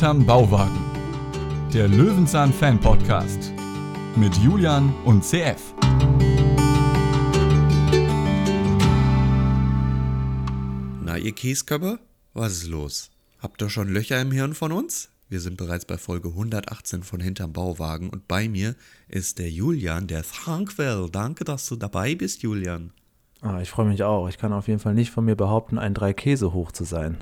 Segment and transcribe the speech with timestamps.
[0.00, 0.80] Hinterm Bauwagen.
[1.74, 3.52] Der Löwenzahn Fan Podcast.
[4.16, 5.74] Mit Julian und CF.
[11.04, 11.98] Na, ihr Käskörper,
[12.32, 13.10] was ist los?
[13.40, 15.10] Habt ihr schon Löcher im Hirn von uns?
[15.28, 18.76] Wir sind bereits bei Folge 118 von Hinterm Bauwagen und bei mir
[19.06, 21.10] ist der Julian, der Thankwell.
[21.12, 22.94] Danke, dass du dabei bist, Julian.
[23.42, 24.30] Ah, ich freue mich auch.
[24.30, 27.18] Ich kann auf jeden Fall nicht von mir behaupten, ein drei Käse hoch zu sein.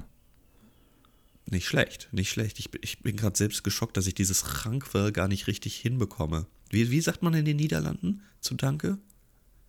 [1.50, 2.58] Nicht schlecht, nicht schlecht.
[2.58, 6.46] Ich, bin- ich bin gerade selbst geschockt, dass ich dieses Thankwell gar nicht richtig hinbekomme.
[6.70, 8.98] Wie, wie sagt man in den Niederlanden zu Danke?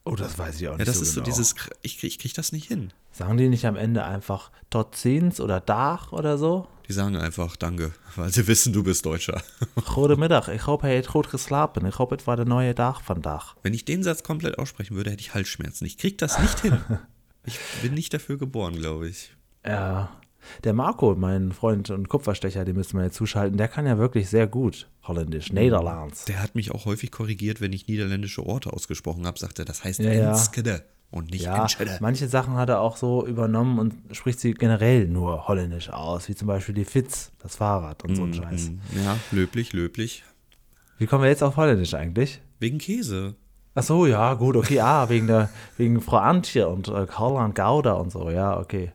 [0.04, 1.26] Oh, das weiß ich auch Ja, nicht das so ist genau.
[1.26, 2.92] so dieses, ich, ich krieg das nicht hin.
[3.12, 6.68] Sagen die nicht am Ende einfach tot ziens oder Dach oder so?
[6.88, 9.42] Die sagen einfach Danke, weil sie wissen, du bist Deutscher.
[9.94, 11.86] Goedemiddag, ich hoffe, er hat gut geslapen.
[11.86, 13.56] Ich hoffe, es war der neue Tag vandaag.
[13.62, 15.86] Wenn ich den Satz komplett aussprechen würde, hätte ich Halsschmerzen.
[15.86, 16.78] Ich krieg das nicht hin.
[17.46, 19.32] Ich bin nicht dafür geboren, glaube ich.
[19.66, 20.12] Ja,
[20.64, 24.30] der Marco, mein Freund und Kupferstecher, den müsste man jetzt zuschalten, der kann ja wirklich
[24.30, 26.26] sehr gut Holländisch, Nederlands.
[26.26, 29.84] Der hat mich auch häufig korrigiert, wenn ich niederländische Orte ausgesprochen habe, sagte er, das
[29.84, 30.30] heißt Ja, ja.
[30.32, 31.98] Enskede und nicht Ja, Enschede.
[32.02, 36.36] manche Sachen hat er auch so übernommen und spricht sie generell nur holländisch aus, wie
[36.36, 38.70] zum Beispiel die Fitz, das Fahrrad und so ein Scheiß.
[38.70, 40.24] Mm, Ja, löblich, löblich.
[41.00, 42.42] Wie kommen wir jetzt auf holländisch eigentlich?
[42.60, 43.36] Wegen Käse.
[43.76, 47.94] Ach so, ja, gut, okay, ah, wegen der, wegen Frau Antje und äh, Karl-Heinz Gauda
[47.94, 48.92] und so, ja, okay.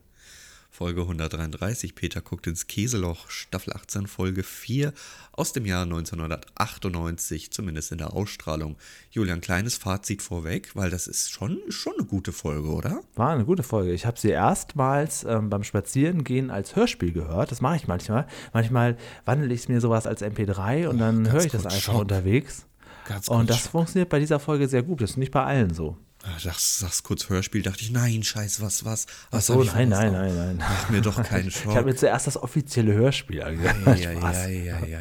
[0.75, 4.93] Folge 133, Peter guckt ins Käseloch, Staffel 18, Folge 4
[5.31, 8.75] aus dem Jahr 1998, zumindest in der Ausstrahlung.
[9.13, 13.03] Julian, kleines Fazit vorweg, weil das ist schon, schon eine gute Folge, oder?
[13.15, 13.93] War eine gute Folge.
[13.93, 17.53] Ich habe sie erstmals ähm, beim Spazierengehen als Hörspiel gehört.
[17.53, 18.27] Das mache ich manchmal.
[18.53, 22.01] Manchmal wandle ich mir sowas als MP3 und dann höre ich das einfach Schock.
[22.01, 22.67] unterwegs.
[23.07, 23.71] Ganz Und das Schock.
[23.71, 25.03] funktioniert bei dieser Folge sehr gut.
[25.03, 25.97] Das ist nicht bei allen so.
[26.27, 29.07] Ah, Sagst, sagst kurz Hörspiel, dachte ich, nein, scheiß, was, was?
[29.27, 30.57] Ach was so, hab ich nein, nein, nein, nein.
[30.59, 31.85] Mach mir doch keinen Ich habe Schock.
[31.85, 33.77] mir zuerst das offizielle Hörspiel angehört.
[33.87, 34.37] Ja, ja, Spaß.
[34.47, 34.49] ja,
[34.87, 35.01] ja,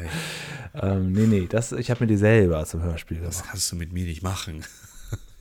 [0.74, 3.32] Ähm, nee, nee, das, ich habe mir die selber zum Hörspiel gemacht.
[3.38, 4.64] Das kannst du mit mir nicht machen.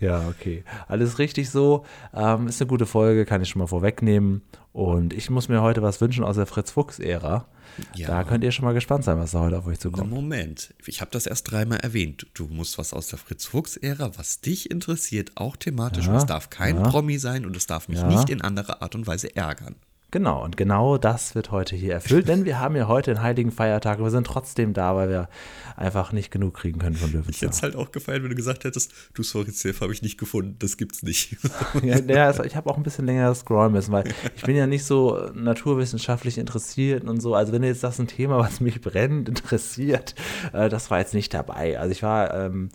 [0.04, 0.64] Ja, okay.
[0.88, 1.86] Alles richtig so.
[2.14, 4.42] Ähm, ist eine gute Folge, kann ich schon mal vorwegnehmen.
[4.74, 7.48] Und ich muss mir heute was wünschen aus der Fritz-Fuchs-Ära.
[7.96, 8.08] Ja.
[8.08, 10.10] Da könnt ihr schon mal gespannt sein, was da heute auf euch zukommt.
[10.10, 12.28] Moment, ich habe das erst dreimal erwähnt.
[12.34, 16.06] Du musst was aus der Fritz-Fuchs-Ära, was dich interessiert, auch thematisch.
[16.06, 16.84] Ja, und es darf kein ja.
[16.84, 19.76] Promi sein und es darf mich nicht in anderer Art und Weise ärgern.
[20.14, 23.52] Genau, und genau das wird heute hier erfüllt, denn wir haben ja heute einen heiligen
[23.52, 25.28] Feiertag und wir sind trotzdem da, weil wir
[25.76, 27.50] einfach nicht genug kriegen können von Ich hätte Löwenzahn.
[27.50, 30.56] es halt auch gefallen, wenn du gesagt hättest, du sorry, CF habe ich nicht gefunden,
[30.60, 31.38] das gibt's nicht.
[31.82, 34.04] Ja, ja, ich habe auch ein bisschen länger scrollen müssen, weil
[34.36, 37.34] ich bin ja nicht so naturwissenschaftlich interessiert und so.
[37.34, 40.14] Also wenn jetzt das ein Thema, was mich brennend interessiert,
[40.54, 41.80] äh, das war jetzt nicht dabei.
[41.80, 42.70] Also ich war ähm,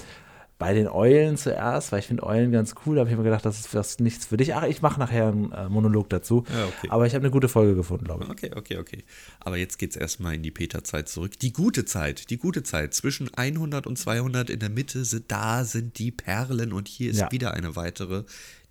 [0.59, 2.97] bei den Eulen zuerst, weil ich finde Eulen ganz cool.
[2.97, 4.55] Da habe ich mir gedacht, das ist das nichts für dich.
[4.57, 6.45] Ach, ich mache nachher einen äh, Monolog dazu.
[6.53, 6.89] Ja, okay.
[6.91, 8.31] Aber ich habe eine gute Folge gefunden, glaube ich.
[8.31, 9.05] Okay, okay, okay.
[9.39, 11.39] Aber jetzt geht's erstmal in die Peter-Zeit zurück.
[11.39, 12.93] Die gute Zeit, die gute Zeit.
[12.93, 16.73] Zwischen 100 und 200 in der Mitte, sind, da sind die Perlen.
[16.73, 17.31] Und hier ist Ja.
[17.31, 18.25] wieder eine weitere,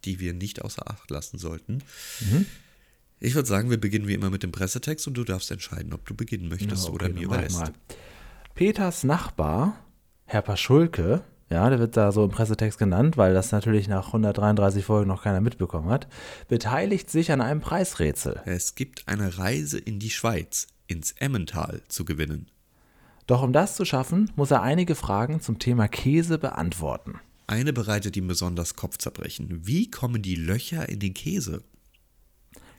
[0.03, 1.75] die wir nicht außer Acht lassen sollten.
[2.19, 2.45] Mhm.
[3.21, 6.05] Ich würde sagen, wir beginnen wie immer mit dem Pressetext und du darfst entscheiden, ob
[6.05, 7.59] du beginnen möchtest Ja, oder okay, mir mach ich überlässt.
[7.61, 7.71] mal.
[8.55, 9.79] Peters Nachbar,
[10.25, 14.83] Herr Paschulke, ja, der wird da so im Pressetext genannt, weil das natürlich nach 133
[14.83, 16.07] Folgen noch keiner mitbekommen hat,
[16.49, 18.41] beteiligt sich an einem Preisrätsel.
[18.45, 22.47] Es gibt eine Reise in die Schweiz, ins Emmental zu gewinnen.
[23.27, 27.19] Doch um das zu schaffen, muss er einige Fragen zum Thema Käse beantworten.
[27.45, 29.65] Eine bereitet ihm besonders Kopfzerbrechen.
[29.65, 31.63] Wie kommen die Löcher in den Käse?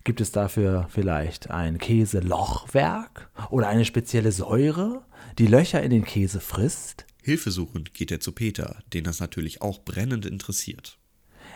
[0.04, 5.02] Gibt es dafür vielleicht ein Käselochwerk oder eine spezielle Säure,
[5.38, 7.06] die Löcher in den Käse frisst?
[7.28, 10.98] Hilfesuchend geht er zu Peter, den das natürlich auch brennend interessiert.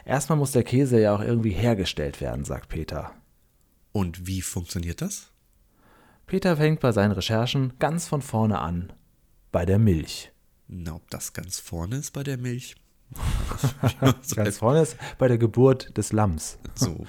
[0.04, 3.14] Erstmal muss der Käse ja auch irgendwie hergestellt werden, sagt Peter.
[3.90, 5.32] Und wie funktioniert das?
[6.26, 8.92] Peter fängt bei seinen Recherchen ganz von vorne an.
[9.50, 10.30] Bei der Milch.
[10.68, 12.74] Na, ob das ganz vorne ist bei der Milch?
[14.34, 16.58] Ganz vorne ist bei der Geburt des Lamms.
[16.74, 17.06] so.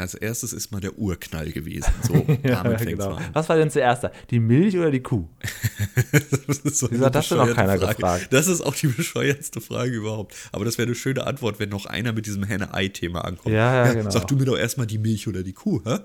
[0.00, 1.92] Als erstes ist mal der Urknall gewesen.
[2.02, 3.16] So, damit fängt's genau.
[3.16, 3.24] an.
[3.32, 4.12] Was war denn zuerst da?
[4.30, 5.28] Die Milch oder die Kuh?
[6.46, 7.94] Das ist so Wieso hat das denn noch keiner Frage.
[7.96, 8.28] gefragt?
[8.30, 10.34] Das ist auch die bescheuertste Frage überhaupt.
[10.52, 13.54] Aber das wäre eine schöne Antwort, wenn noch einer mit diesem Henne-Ei-Thema ankommt.
[13.54, 14.10] Ja, ja, genau.
[14.10, 15.82] Sag du mir doch erstmal die Milch oder die Kuh.
[15.84, 15.98] Hä?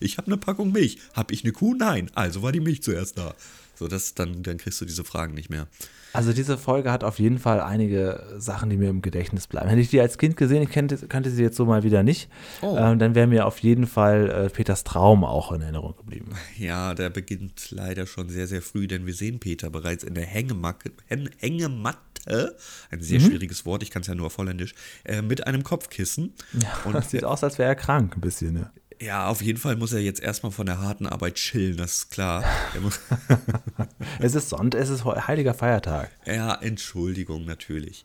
[0.00, 0.98] Ich habe eine Packung Milch.
[1.14, 1.74] Hab ich eine Kuh?
[1.74, 2.10] Nein.
[2.14, 3.34] Also war die Milch zuerst da.
[3.82, 5.66] So, das, dann, dann kriegst du diese Fragen nicht mehr.
[6.12, 9.68] Also diese Folge hat auf jeden Fall einige Sachen, die mir im Gedächtnis bleiben.
[9.68, 12.28] Hätte ich die als Kind gesehen, ich kannte, kannte sie jetzt so mal wieder nicht,
[12.60, 12.76] Oh.
[12.78, 16.32] ähm, dann wäre mir auf jeden Fall äh, Peters Traum auch in Erinnerung geblieben.
[16.58, 20.26] Ja, der beginnt leider schon sehr, sehr früh, denn wir sehen Peter bereits in der
[20.26, 20.92] Hängematte,
[21.38, 22.54] Hängematte
[22.90, 23.24] ein sehr Mhm.
[23.24, 24.74] schwieriges Wort, ich kann es ja nur auf Holländisch,
[25.04, 26.34] äh, mit einem Kopfkissen.
[26.84, 28.52] Und das sieht aus, als wäre er krank ein bisschen.
[28.54, 28.70] Ne?
[29.00, 32.10] Ja, auf jeden Fall muss er jetzt erstmal von der harten Arbeit chillen, das ist
[32.10, 32.44] klar.
[32.74, 32.80] Er
[34.20, 36.10] Es ist Sonntag, es ist heiliger Feiertag.
[36.26, 38.04] ja, Entschuldigung natürlich.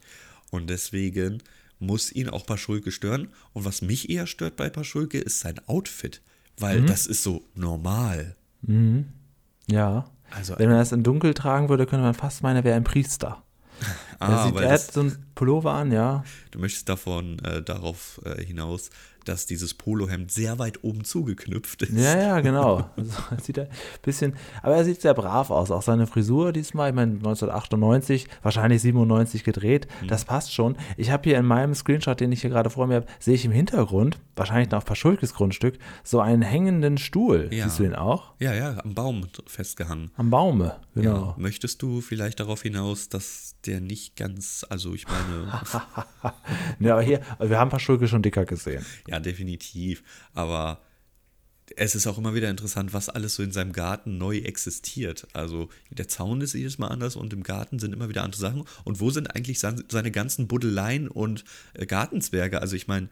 [0.51, 1.41] Und deswegen
[1.79, 3.29] muss ihn auch Paschulke stören.
[3.53, 6.21] Und was mich eher stört bei Paschulke, ist sein Outfit.
[6.59, 8.35] Weil das ist so normal.
[9.67, 10.05] Ja.
[10.31, 12.83] Also- Wenn man das in dunkel tragen würde, könnte man fast meinen, er wäre ein
[12.83, 13.43] Priester.
[14.19, 16.23] Er, Ah, sieht, weil er hat so einen Pullover an, ja.
[16.49, 18.89] du möchtest davon äh, darauf äh, hinaus,
[19.27, 21.94] dass dieses Polohemd sehr weit oben zugeknüpft ist.
[21.94, 22.89] Ja, ja, genau.
[22.97, 23.68] Also, er sieht ein
[24.01, 25.71] bisschen, aber er sieht sehr brav aus.
[25.71, 30.07] Auch seine Frisur diesmal, ich meine 1998, wahrscheinlich 97 gedreht, Mhm.
[30.07, 30.75] das passt schon.
[30.97, 33.45] Ich habe hier in meinem Screenshot, den ich hier gerade vor mir habe, sehe ich
[33.45, 37.50] im Hintergrund, wahrscheinlich noch auf Paschulkes Grundstück, so einen hängenden Stuhl.
[37.51, 37.65] Ja.
[37.65, 38.33] Siehst du den auch?
[38.39, 40.12] Ja, ja, am Baum festgehangen.
[40.18, 41.27] Am Baume, genau.
[41.27, 41.35] Ja.
[41.38, 45.61] Möchtest du vielleicht darauf hinaus, dass der nicht ganz, also ich meine,
[46.79, 48.85] Ja, aber hier, wir haben Paschulke schon dicker gesehen.
[49.07, 50.03] ja, definitiv,
[50.33, 50.81] aber
[51.75, 55.27] es ist auch immer wieder interessant, was alles so in seinem Garten neu existiert.
[55.33, 58.63] Also der Zaun ist jedes Mal anders und im Garten sind immer wieder andere Sachen.
[58.85, 61.43] Und wo sind eigentlich seine ganzen Buddeleien und
[61.73, 62.61] äh, Gartenzwerge?
[62.61, 63.09] Also ich meine,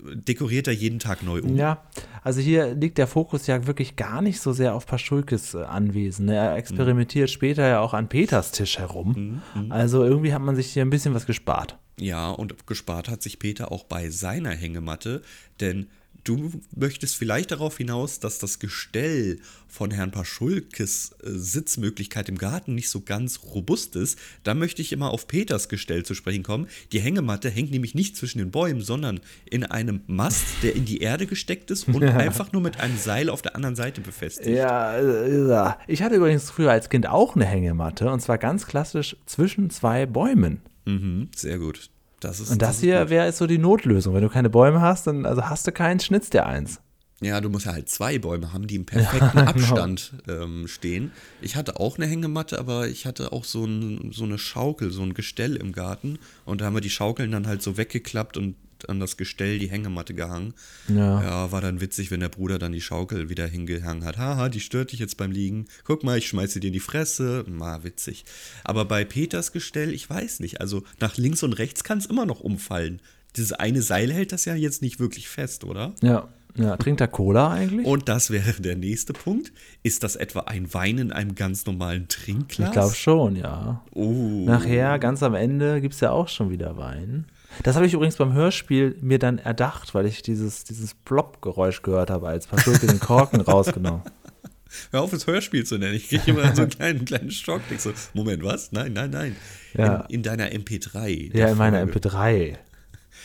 [0.00, 1.56] dekoriert er jeden Tag neu um?
[1.56, 1.82] Ja,
[2.22, 6.28] also hier liegt der Fokus ja wirklich gar nicht so sehr auf Paschulkes äh, Anwesen.
[6.28, 9.42] Er experimentiert später ja auch an Peters Tisch herum.
[9.70, 11.78] Also irgendwie hat man sich hier ein bisschen was gespart.
[12.00, 15.22] Ja, und gespart hat sich Peter auch bei seiner Hängematte,
[15.60, 15.88] denn
[16.28, 22.74] du möchtest vielleicht darauf hinaus, dass das Gestell von Herrn Paschulkes äh, Sitzmöglichkeit im Garten
[22.74, 24.18] nicht so ganz robust ist.
[24.44, 26.68] Da möchte ich immer auf Peters Gestell zu sprechen kommen.
[26.92, 29.20] Die Hängematte hängt nämlich nicht zwischen den Bäumen, sondern
[29.50, 33.30] in einem Mast, der in die Erde gesteckt ist und einfach nur mit einem Seil
[33.30, 34.56] auf der anderen Seite befestigt.
[34.56, 35.78] Ja, äh, ja.
[35.86, 40.06] ich hatte übrigens früher als Kind auch eine Hängematte und zwar ganz klassisch zwischen zwei
[40.06, 40.60] Bäumen.
[40.84, 41.90] Mhm, sehr gut.
[42.20, 44.14] Das ist, Und das ist hier wäre so die Notlösung.
[44.14, 46.80] Wenn du keine Bäume hast, dann also hast du keinen, schnitzt dir eins.
[47.20, 51.10] Ja, du musst ja halt zwei Bäume haben, die im perfekten Abstand ähm, stehen.
[51.40, 55.02] Ich hatte auch eine Hängematte, aber ich hatte auch so, ein, so eine Schaukel, so
[55.02, 56.18] ein Gestell im Garten.
[56.44, 58.54] Und da haben wir die Schaukeln dann halt so weggeklappt und
[58.86, 60.54] an das Gestell die Hängematte gehangen.
[60.88, 61.22] Ja.
[61.22, 64.18] Ja, war dann witzig, wenn der Bruder dann die Schaukel wieder hingehangen hat.
[64.18, 65.66] Haha, die stört dich jetzt beim Liegen.
[65.84, 67.44] Guck mal, ich schmeiße dir in die Fresse.
[67.48, 68.24] Mal witzig.
[68.64, 70.60] Aber bei Peters Gestell, ich weiß nicht.
[70.60, 73.00] Also nach links und rechts kann es immer noch umfallen.
[73.36, 75.94] Dieses eine Seil hält das ja jetzt nicht wirklich fest, oder?
[76.02, 76.28] Ja,
[76.58, 76.76] ja.
[76.76, 77.86] Trinkt er Cola eigentlich?
[77.86, 79.52] Und das wäre der nächste Punkt.
[79.82, 82.68] Ist das etwa ein Wein in einem ganz normalen Trinkglas?
[82.68, 83.84] ich glaube schon, ja.
[83.92, 84.44] Oh.
[84.44, 87.26] Nachher, ganz am Ende, gibt es ja auch schon wieder Wein.
[87.62, 92.10] Das habe ich übrigens beim Hörspiel mir dann erdacht, weil ich dieses, dieses Plop-Geräusch gehört
[92.10, 94.02] habe, als Paschulke den Korken rausgenommen.
[94.90, 95.94] Hör auf, das Hörspiel zu nennen.
[95.94, 97.62] Ich kriege immer so einen kleinen, kleinen Schock.
[97.70, 98.70] Ich so, Moment, was?
[98.70, 99.36] Nein, nein, nein.
[99.74, 100.02] Ja.
[100.02, 101.34] In, in deiner MP3.
[101.36, 102.00] Ja, in meiner Folge.
[102.08, 102.56] MP3.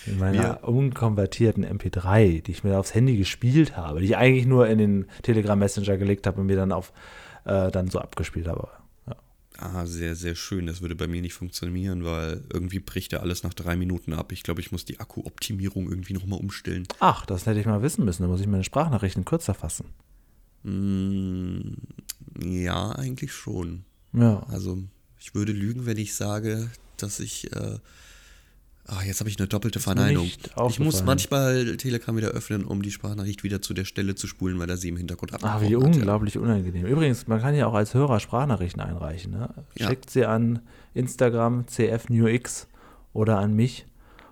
[0.06, 4.46] In meiner Wir- unkonvertierten MP3, die ich mir aufs Handy gespielt habe, die ich eigentlich
[4.46, 6.94] nur in den Telegram Messenger gelegt habe und mir dann auf
[7.46, 8.69] äh, dann so abgespielt habe.
[9.58, 10.66] Ah, sehr, sehr schön.
[10.66, 14.32] Das würde bei mir nicht funktionieren, weil irgendwie bricht ja alles nach drei Minuten ab.
[14.32, 16.88] Ich glaube, ich muss die Akkuoptimierung irgendwie nochmal umstellen.
[17.00, 18.24] Ach, das hätte ich mal wissen müssen.
[18.24, 19.86] Da muss ich meine Sprachnachrichten kürzer fassen.
[20.64, 21.74] Mm,
[22.42, 23.86] ja, eigentlich schon.
[24.14, 24.44] Ja.
[24.50, 24.84] Also,
[25.20, 27.52] ich würde lügen, wenn ich sage, dass ich.
[27.54, 27.80] Äh,
[28.88, 30.30] ah, jetzt habe ich eine doppelte Verneinung.
[30.69, 34.59] Ich muss manchmal Telegram wieder öffnen, um die Sprachnachricht wieder zu der Stelle zu spulen,
[34.59, 35.95] weil er sie im Hintergrund Ach, abgebrochen wie hat.
[35.95, 36.85] unglaublich unangenehm.
[36.85, 39.31] Übrigens, man kann ja auch als Hörer Sprachnachrichten einreichen.
[39.31, 39.49] Ne?
[39.78, 39.87] Ja.
[39.87, 40.59] Schickt sie an
[40.94, 42.68] Instagram CFNewX
[43.13, 43.85] oder an mich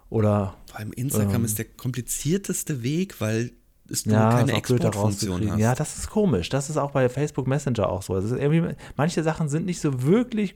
[0.10, 1.46] oder Vor allem Instagram Ähm.
[1.46, 3.51] ist der komplizierteste Weg, weil
[3.89, 5.60] es ja, keine Exportfunktion hast.
[5.60, 6.50] Ja, das ist komisch.
[6.50, 8.17] Das ist auch bei Facebook Messenger auch so.
[8.17, 10.55] Irgendwie, manche Sachen sind nicht so wirklich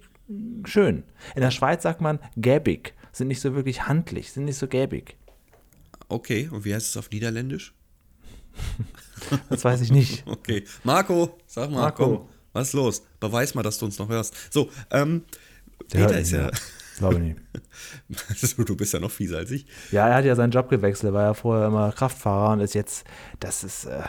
[0.65, 1.03] schön.
[1.35, 5.17] In der Schweiz sagt man gäbig, sind nicht so wirklich handlich, sind nicht so gäbig.
[6.10, 7.74] Okay, und wie heißt es auf Niederländisch?
[9.50, 10.24] Das weiß ich nicht.
[10.27, 10.65] Okay.
[10.84, 12.17] Marco, sag mal, Marco.
[12.17, 13.03] komm, was ist los?
[13.19, 14.36] Beweis mal, dass du uns noch hörst.
[14.51, 15.24] So, ähm,
[15.89, 16.51] Peter nicht ist ja.
[16.98, 18.57] Glaube ich nicht.
[18.67, 19.65] Du bist ja noch fieser als ich.
[19.91, 23.05] Ja, er hat ja seinen Job gewechselt, war ja vorher immer Kraftfahrer und ist jetzt,
[23.39, 24.03] das ist, äh,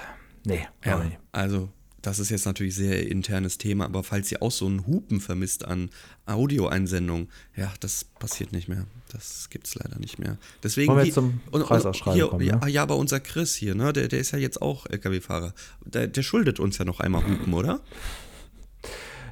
[0.45, 1.21] nee, glaube ich nicht.
[1.33, 1.69] Also,
[2.07, 5.65] das ist jetzt natürlich sehr internes Thema, aber falls ihr auch so einen Hupen vermisst
[5.65, 5.91] an
[6.27, 8.87] Audioeinsendungen, ja, das passiert nicht mehr.
[9.13, 10.39] Das gibt's leider nicht mehr.
[10.63, 12.71] Deswegen Wollen wir jetzt zum Preisausschreiben hier, kommen, ja, ne?
[12.71, 15.53] ja, aber unser Chris hier, ne, der, der ist ja jetzt auch LKW-Fahrer.
[15.85, 17.81] Der, der schuldet uns ja noch einmal Hupen, oder?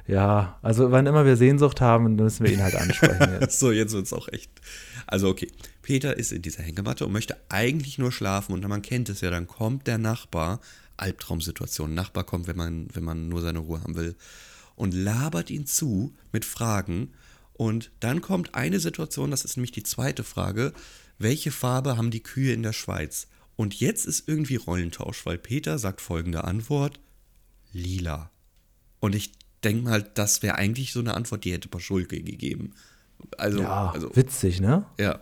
[0.05, 3.37] Ja, also wann immer wir Sehnsucht haben, müssen wir ihn halt ansprechen.
[3.39, 3.57] Jetzt.
[3.59, 4.51] So, jetzt wird's auch echt.
[5.07, 5.47] Also, okay.
[5.81, 8.53] Peter ist in dieser Hängematte und möchte eigentlich nur schlafen.
[8.53, 10.59] Und man kennt es ja, dann kommt der Nachbar,
[10.97, 11.93] Albtraumsituation.
[11.93, 14.15] Nachbar kommt, wenn man, wenn man nur seine Ruhe haben will,
[14.75, 17.13] und labert ihn zu mit Fragen.
[17.53, 20.73] Und dann kommt eine Situation, das ist nämlich die zweite Frage.
[21.17, 23.27] Welche Farbe haben die Kühe in der Schweiz?
[23.55, 26.99] Und jetzt ist irgendwie Rollentausch, weil Peter sagt folgende Antwort:
[27.71, 28.31] Lila.
[28.99, 29.31] Und ich
[29.63, 32.73] denke mal, das wäre eigentlich so eine Antwort, die hätte Paschulke gegeben.
[33.37, 34.85] Also, Ja, also witzig, ne?
[34.99, 35.21] ja,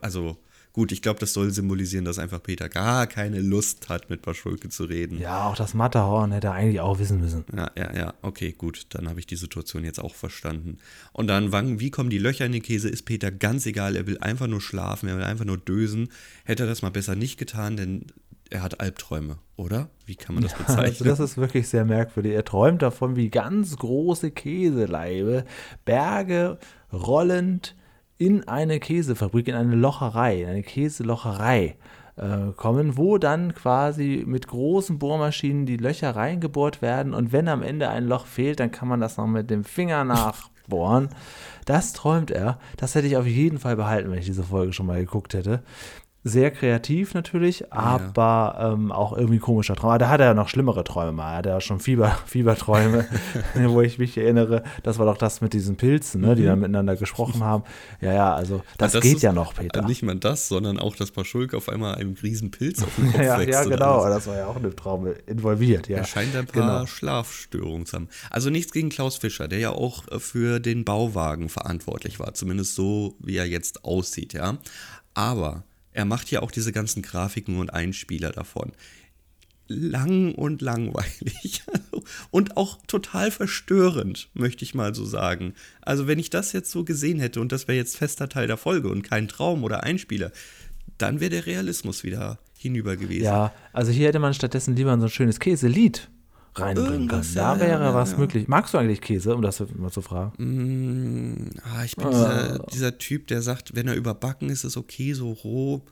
[0.00, 0.38] also
[0.72, 4.68] gut, ich glaube, das soll symbolisieren, dass einfach Peter gar keine Lust hat, mit Paschulke
[4.68, 5.18] zu reden.
[5.20, 7.44] Ja, auch das Matterhorn hätte er eigentlich auch wissen müssen.
[7.54, 10.78] Ja, ja, ja, okay, gut, dann habe ich die Situation jetzt auch verstanden.
[11.12, 14.06] Und dann, wann, wie kommen die Löcher in den Käse, ist Peter ganz egal, er
[14.06, 16.08] will einfach nur schlafen, er will einfach nur dösen.
[16.44, 18.06] Hätte er das mal besser nicht getan, denn
[18.50, 19.88] er hat Albträume, oder?
[20.04, 21.08] Wie kann man das Also bezeichnen?
[21.08, 22.32] das ist wirklich sehr merkwürdig.
[22.32, 25.44] Er träumt davon, wie ganz große Käseleibe
[25.84, 26.58] Berge
[26.92, 27.74] rollend
[28.18, 31.76] in eine Käsefabrik, in eine Locherei, in eine Käselocherei
[32.16, 37.62] äh, kommen, wo dann quasi mit großen Bohrmaschinen die Löcher reingebohrt werden und wenn am
[37.62, 41.08] Ende ein Loch fehlt, dann kann man das noch mit dem Finger nachbohren.
[41.64, 42.58] Das träumt er.
[42.76, 45.62] Das hätte ich auf jeden Fall behalten, wenn ich diese Folge schon mal geguckt hätte.
[46.24, 49.90] Sehr kreativ natürlich, aber ähm, auch irgendwie komischer Traum.
[49.90, 51.32] Aber Da hat er ja noch schlimmere Träume mal.
[51.32, 53.06] Er hat ja schon Fieber, Fieberträume,
[53.66, 54.62] wo ich mich erinnere.
[54.84, 57.64] Das war doch das mit diesen Pilzen, ne, die dann miteinander gesprochen haben.
[58.00, 59.82] Ja, ja, also das, Das geht ist- ja noch, Peter.
[59.82, 63.20] Nicht mal das, sondern auch, dass Paschulke auf einmal einen riesen Pilz auf dem Kopf
[63.20, 63.52] ja, wächst.
[63.54, 64.04] ja, genau.
[64.08, 65.88] Das war ja auch in dem Traum involviert.
[65.88, 65.98] Ja.
[65.98, 66.86] Er scheint ein paar Genau.
[66.86, 68.08] Schlafstörungen zu haben.
[68.30, 72.76] Also nichts gegen Klaus Fischer, der ja auch äh, für den Bauwagen verantwortlich war, zumindest
[72.76, 74.58] so, wie er jetzt aussieht, ja.
[75.14, 78.72] Aber er macht ja auch diese ganzen Grafiken und Einspieler davon.
[79.68, 81.62] Lang und langweilig.
[82.30, 85.54] Und auch total verstörend, möchte ich mal so sagen.
[85.80, 88.56] Also, wenn ich das jetzt so gesehen hätte und das wäre jetzt fester Teil der
[88.56, 90.32] Folge und kein Traum oder Einspieler,
[90.98, 93.24] dann wäre der Realismus wieder hinüber gewesen.
[93.24, 96.10] Ja, also hier hätte man stattdessen lieber so ein schönes Käselied
[96.54, 96.92] reinbringen.
[96.92, 98.18] Irgendwas, Da ja, wäre ja, was ja.
[98.18, 98.48] möglich.
[98.48, 100.32] Magst du eigentlich Käse, um das mal zu fragen?
[100.38, 105.12] Mm, ah, ich bin dieser, dieser Typ, der sagt, wenn er überbacken ist, ist okay,
[105.14, 105.82] so roh.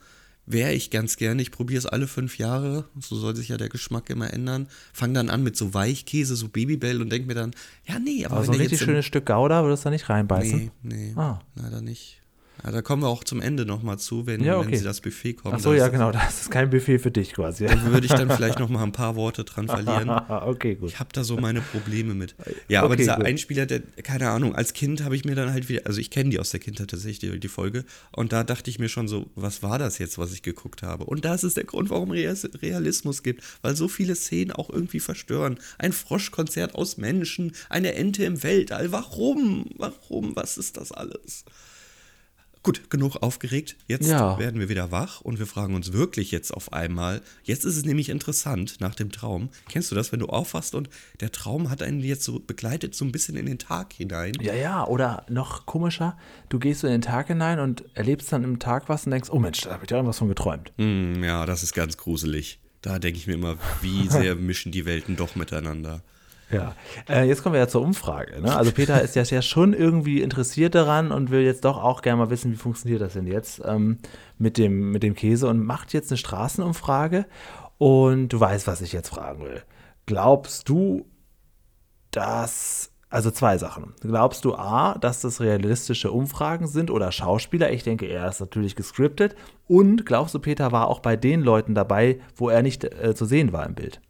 [0.47, 1.41] Wäre ich ganz gerne.
[1.43, 2.87] Ich probiere es alle fünf Jahre.
[2.99, 4.67] So soll sich ja der Geschmack immer ändern.
[4.93, 7.53] Fang dann an mit so Weichkäse, so Babybell und denk mir dann,
[7.87, 9.91] ja, nee, aber Aber so wenn ein der richtig schönes Stück Gouda würdest du da
[9.93, 10.71] nicht reinbeißen?
[10.83, 11.39] Nee, nee, Ah.
[11.55, 12.20] leider nicht.
[12.63, 14.77] Ja, da kommen wir auch zum Ende nochmal zu, wenn, Ja, wenn okay.
[14.77, 15.55] sie das Buffet kommen.
[15.57, 16.13] Ach so, ja, genau.
[16.13, 17.67] Das ist kein Buffet für dich quasi.
[17.67, 20.09] Da würde ich dann vielleicht nochmal ein paar Worte dran verlieren.
[20.29, 20.91] okay, gut.
[20.91, 22.35] Ich habe da so meine Probleme mit.
[22.69, 23.27] Ja, aber Okay, dieser gut.
[23.27, 26.31] Einspieler, der, keine Ahnung, als Kind habe ich mir dann halt wieder, also ich kenne
[26.31, 29.31] die aus der Kindheit tatsächlich, die, die Folge, und da dachte ich mir schon so,
[29.35, 31.05] was war das jetzt, was ich geguckt habe?
[31.05, 35.59] Und das ist der Grund, warum Realismus gibt, weil so viele Szenen auch irgendwie verstören.
[35.79, 39.67] Ein Froschkonzert aus Menschen, eine Ente im Weltall, warum?
[39.77, 40.37] Warum?
[40.37, 41.45] Was ist das alles?
[42.63, 43.77] Gut, genug aufgeregt.
[43.87, 44.39] Jetzt Ja.
[44.39, 47.23] werden wir wieder wach und wir fragen uns wirklich jetzt auf einmal.
[47.43, 49.49] Jetzt ist es nämlich interessant nach dem Traum.
[49.71, 50.91] Kennst du das, wenn du aufwachst und
[51.21, 54.33] der Traum hat einen jetzt so begleitet, so ein bisschen in den Tag hinein?
[54.43, 56.19] Ja, ja, oder noch komischer,
[56.51, 59.31] du gehst so in den Tag hinein und erlebst dann im Tag was und denkst,
[59.33, 60.71] oh Mensch, da habe ich da irgendwas von geträumt.
[60.77, 62.59] Hm, ja, das ist ganz gruselig.
[62.83, 66.03] Da denke ich mir immer, wie sehr mischen die Welten doch miteinander.
[66.51, 66.75] Ja,
[67.09, 68.41] äh, jetzt kommen wir ja zur Umfrage.
[68.41, 68.57] Ne?
[68.57, 72.31] Also Peter ist ja, schon irgendwie interessiert daran und will jetzt doch auch gerne mal
[72.31, 73.99] wissen, wie funktioniert das denn jetzt ähm,
[74.39, 77.27] mit, dem, mit dem Käse und macht jetzt eine Straßenumfrage.
[77.79, 79.63] Und du weißt, was ich jetzt fragen will.
[80.07, 81.07] Glaubst du,
[82.11, 83.95] dass, also zwei Sachen.
[84.01, 87.73] Glaubst du A, dass das realistische Umfragen sind oder Schauspieler?
[87.73, 89.37] Ich denke, er ist natürlich gescriptet.
[89.67, 93.25] Und glaubst du, Peter war auch bei den Leuten dabei, wo er nicht äh, zu
[93.25, 94.01] sehen war im Bild?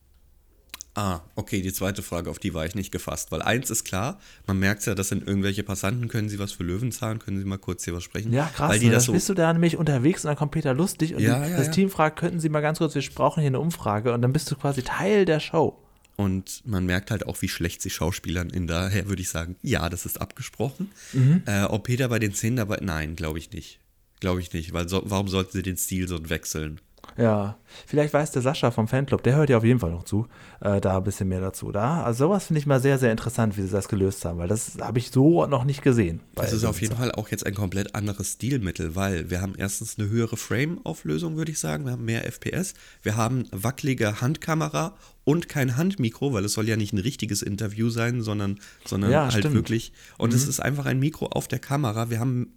[0.95, 3.31] Ah, okay, die zweite Frage, auf die war ich nicht gefasst.
[3.31, 6.65] Weil eins ist klar, man merkt ja, das sind irgendwelche Passanten, können sie was für
[6.65, 8.33] Löwenzahn, können sie mal kurz hier was sprechen?
[8.33, 8.71] Ja, krass.
[8.71, 8.93] Weil die ne?
[8.93, 11.45] das das so, bist du da nämlich unterwegs und dann kommt Peter lustig und Ja,
[11.45, 11.73] die, ja, das ja.
[11.73, 14.51] Team fragt, könnten Sie mal ganz kurz, wir brauchen hier eine Umfrage und dann bist
[14.51, 15.79] du quasi Teil der Show.
[16.17, 19.89] Und man merkt halt auch, wie schlecht sie Schauspielern in daher würde ich sagen, ja,
[19.89, 20.91] das ist abgesprochen.
[21.13, 21.43] Mhm.
[21.47, 23.79] Äh, ob Peter bei den Szenen dabei, nein, glaube ich nicht.
[24.19, 26.81] Glaube ich nicht, weil so, warum sollten sie den Stil so wechseln?
[27.21, 30.27] Ja, vielleicht weiß der Sascha vom Fanclub, der hört ja auf jeden Fall noch zu,
[30.61, 31.71] äh, da ein bisschen mehr dazu.
[31.71, 34.49] Da, also sowas finde ich mal sehr, sehr interessant, wie sie das gelöst haben, weil
[34.49, 36.21] das habe ich so noch nicht gesehen.
[36.35, 36.97] Das ist auf jeden.
[36.97, 41.53] Fall auch jetzt ein komplett anderes Stilmittel, weil wir haben erstens eine höhere Frame-Auflösung, würde
[41.53, 41.85] ich sagen.
[41.85, 42.75] Wir haben mehr FPS.
[43.03, 47.91] Wir haben wackelige Handkamera und kein Handmikro, weil es soll ja nicht ein richtiges Interview
[47.91, 49.55] sein, sondern, sondern Ja, halt stimmt.
[49.55, 49.93] wirklich.
[50.17, 52.09] Und es ist einfach ein Mikro auf der Kamera.
[52.11, 52.55] Wir haben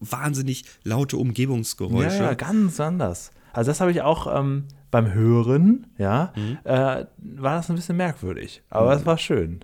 [0.00, 2.16] wahnsinnig laute Ja, Umgebungsgeräusche.
[2.18, 3.30] ja, ganz anders.
[3.54, 6.58] Also das habe ich auch ähm, beim Hören, ja, Mhm.
[6.64, 9.60] äh, war das ein bisschen merkwürdig, aber es war schön.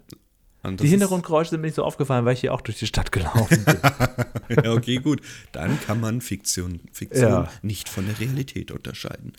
[0.65, 3.65] Die Hintergrundgeräusche sind mir nicht so aufgefallen, weil ich hier auch durch die Stadt gelaufen
[3.65, 3.79] bin.
[4.65, 5.23] ja, okay, gut.
[5.53, 7.49] Dann kann man Fiktion, Fiktion Ja.
[7.63, 9.33] nicht von der Realität unterscheiden.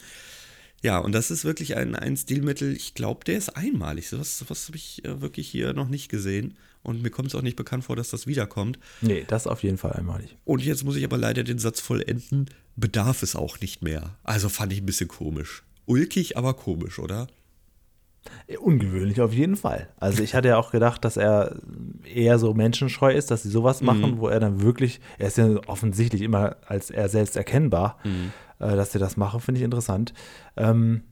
[0.84, 4.10] Ja, und das ist wirklich ein, ein Stilmittel, ich glaube, der ist einmalig.
[4.10, 6.58] So was, was habe ich äh, wirklich hier noch nicht gesehen.
[6.84, 8.80] Und mir kommt es auch nicht bekannt vor, dass das wiederkommt.
[9.02, 10.36] nee, das auf jeden Fall einmalig.
[10.46, 12.50] Und jetzt muss ich aber leider den Satz vollenden.
[12.76, 14.18] bedarf es auch nicht mehr.
[14.24, 15.64] Also fand ich ein bisschen komisch.
[15.86, 17.28] Ulkig, aber komisch, oder?
[18.60, 19.90] Ungewöhnlich auf jeden Fall.
[20.00, 21.56] Also ich hatte ja auch gedacht, dass er
[22.04, 25.48] eher so menschenscheu ist, dass sie sowas machen, wo er dann wirklich, er ist ja
[25.68, 27.98] offensichtlich immer als er selbst erkennbar,
[28.62, 30.14] äh, dass sie das machen, finde ich interessant.
[30.56, 31.04] Ähm,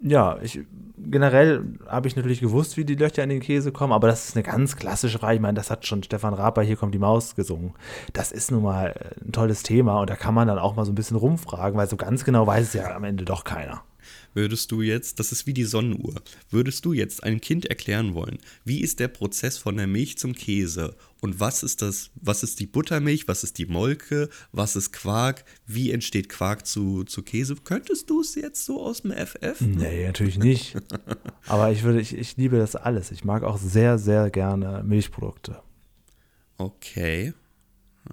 [0.00, 0.60] ja, ich
[0.98, 4.36] generell habe ich natürlich gewusst, wie die Löcher in den Käse kommen, aber das ist
[4.36, 5.36] eine ganz klassische Frage.
[5.36, 7.74] Ich meine, das hat schon Stefan Raper, hier kommt die Maus gesungen.
[8.12, 10.84] Das ist nun mal äh, ein tolles Thema und da kann man dann auch mal
[10.84, 13.82] so ein bisschen rumfragen, weil so ganz genau weiß es ja am Ende doch keiner.
[14.36, 16.14] Würdest du jetzt, das ist wie die Sonnenuhr,
[16.50, 20.34] würdest du jetzt einem Kind erklären wollen, wie ist der Prozess von der Milch zum
[20.34, 24.92] Käse und was ist das, was ist die Buttermilch, was ist die Molke, was ist
[24.92, 27.56] Quark, wie entsteht Quark zu, zu Käse?
[27.64, 29.58] Könntest du es jetzt so aus dem FF?
[29.62, 30.76] Nee, natürlich nicht.
[31.46, 33.12] Aber ich würde, ich, ich liebe das alles.
[33.12, 35.62] Ich mag auch sehr, sehr gerne Milchprodukte.
[36.58, 37.32] Okay.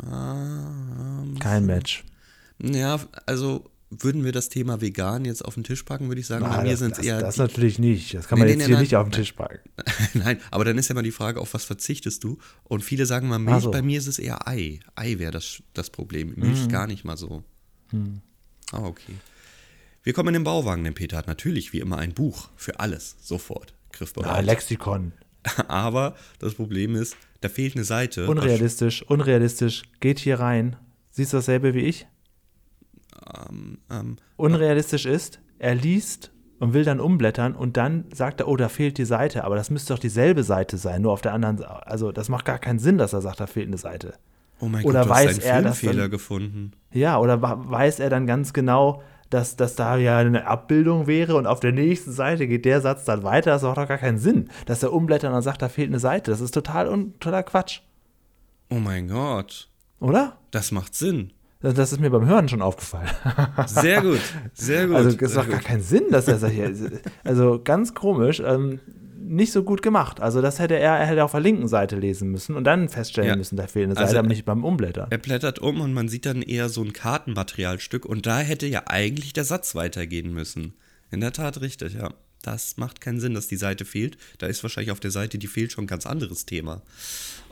[0.01, 2.05] Ähm, Kein Match.
[2.59, 6.45] ja, also würden wir das Thema vegan jetzt auf den Tisch packen, würde ich sagen,
[6.45, 8.13] bei Ah, mir das, sind es eher das die- natürlich nicht.
[8.13, 9.11] Das kann man nee, jetzt nee, hier nein, nicht auf den.
[9.13, 9.59] Tisch packen.
[10.13, 12.37] Nein, aber dann ist ja mal die Frage, auf was verzichtest du?
[12.63, 13.71] Und viele sagen mal Milch, so.
[13.71, 14.79] bei mir ist es eher Ei.
[14.95, 16.33] Ei wäre das, das Problem.
[16.35, 17.43] Milch gar nicht mal so.
[18.71, 19.13] Ah, okay.
[20.03, 23.15] Wir kommen in den Bauwagen, denn Peter hat natürlich wie immer ein Buch für alles,
[23.21, 24.45] sofort, Ah, griffbereit.
[24.45, 25.13] Lexikon.
[25.67, 28.27] aber das Problem ist, da fehlt eine Seite.
[28.27, 29.83] Unrealistisch, unrealistisch.
[29.99, 30.75] Geht hier rein.
[31.11, 32.07] Siehst du dasselbe wie ich?
[33.89, 38.69] Ähm, Unrealistisch ist, er liest und will dann umblättern und dann sagt er, oh, da
[38.69, 39.43] fehlt die Seite.
[39.43, 41.87] Aber das müsste doch dieselbe Seite sein, nur auf der anderen Seite.
[41.87, 44.13] Also das macht gar keinen Sinn, dass er sagt, da fehlt eine Seite.
[44.59, 46.71] oh mein Oder Gott, du weiß hast er, einen dass Filmfehler dann- gefunden.
[46.91, 51.47] Ja, oder weiß er dann ganz genau, dass, dass da ja eine Abbildung wäre und
[51.47, 53.49] auf der nächsten Seite geht der Satz dann weiter.
[53.51, 55.99] Das macht doch gar keinen Sinn, dass er umblättert und dann sagt, da fehlt eine
[55.99, 56.29] Seite.
[56.29, 57.81] Das ist total, un, totaler Quatsch,
[58.69, 60.37] Oh mein Gott, oder?
[60.51, 61.33] das macht Sinn.
[61.63, 63.09] Das, ist mir beim Hören schon aufgefallen.
[63.67, 64.19] Sehr gut,
[64.53, 64.95] sehr gut.
[64.97, 66.71] Also es macht gar keinen Sinn, dass er sagt, hier,
[67.23, 68.79] also ganz komisch, ähm,
[69.17, 70.19] nicht so gut gemacht.
[70.19, 73.29] Also das hätte er, er hätte auf der linken Seite lesen müssen und dann feststellen
[73.29, 73.35] Ja.
[73.37, 75.07] müssen, da fehlt eine Also, Seite, aber nicht beim Umblättern.
[75.09, 78.83] Er blättert um und man sieht dann eher so ein Kartenmaterialstück und da hätte ja
[78.87, 80.73] eigentlich der Satz weitergehen müssen.
[81.11, 82.09] In der Tat richtig, ja.
[82.41, 84.17] Das macht keinen Sinn, dass die Seite fehlt.
[84.37, 86.81] Da ist wahrscheinlich auf der Seite, die fehlt, schon ein ganz anderes Thema.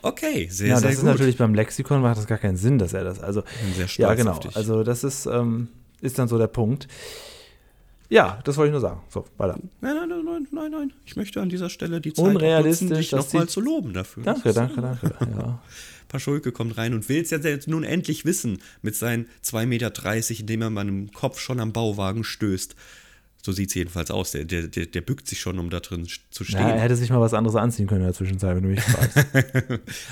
[0.02, 1.10] Okay, sehr, ja, sehr das ist gut.
[1.10, 3.20] natürlich beim Lexikon macht das gar keinen Sinn, dass er das.
[3.20, 3.42] Also
[3.76, 4.38] sehr stolz ja, auf genau.
[4.38, 4.56] dich.
[4.56, 5.68] Also das ist ähm,
[6.00, 6.88] ist dann so der Punkt.
[8.08, 9.00] Ja, das wollte ich nur sagen.
[9.08, 9.58] So, weiter.
[9.80, 10.92] Nein, nein, nein, nein, nein, nein.
[11.06, 14.22] Ich möchte an dieser Stelle die Zeit Unrealistisch, nutzen, dich das nochmal zu loben dafür.
[14.22, 15.16] Danke, danke, danke.
[15.34, 15.62] Ja.
[16.08, 20.40] Paschulke kommt rein und will es jetzt, jetzt nun endlich wissen mit seinen 2,30 Meter,
[20.40, 22.76] indem er meinem Kopf schon am Bauwagen stößt.
[23.44, 24.30] So sieht es jedenfalls aus.
[24.30, 26.60] Der, der, der, bückt sich schon, um da drin zu stehen.
[26.60, 28.80] ja, er hätte sich mal was anderes anziehen können in der Zwischenzeit, wenn du mich
[28.82, 29.26] fragst.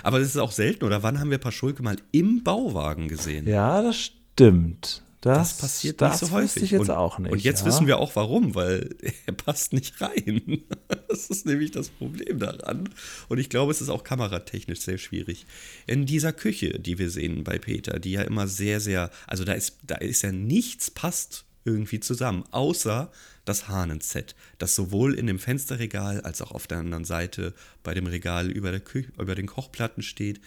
[0.02, 1.04] Aber das ist auch selten, oder?
[1.04, 3.46] Wann haben wir Paschulke mal im Bauwagen gesehen?
[3.46, 5.04] ja, das stimmt.
[5.20, 6.62] Das, Das passiert das nicht so häufig.
[6.62, 7.30] ich jetzt und, auch nicht.
[7.30, 7.66] Und jetzt ja.
[7.66, 8.88] wissen wir auch warum, weil
[9.26, 10.62] er passt nicht rein.
[11.08, 12.88] Das ist nämlich das Problem daran.
[13.28, 15.44] Und ich glaube, es ist auch kameratechnisch sehr schwierig.
[15.88, 19.54] In dieser Küche, die wir sehen bei Peter, die ja immer sehr, sehr, also da
[19.54, 23.10] ist, da ist ja nichts passt irgendwie zusammen, außer
[23.44, 28.06] das Hahnenset, das sowohl in dem Fensterregal als auch auf der anderen Seite bei dem
[28.06, 30.40] Regal über, der Kü über den Kochplatten steht.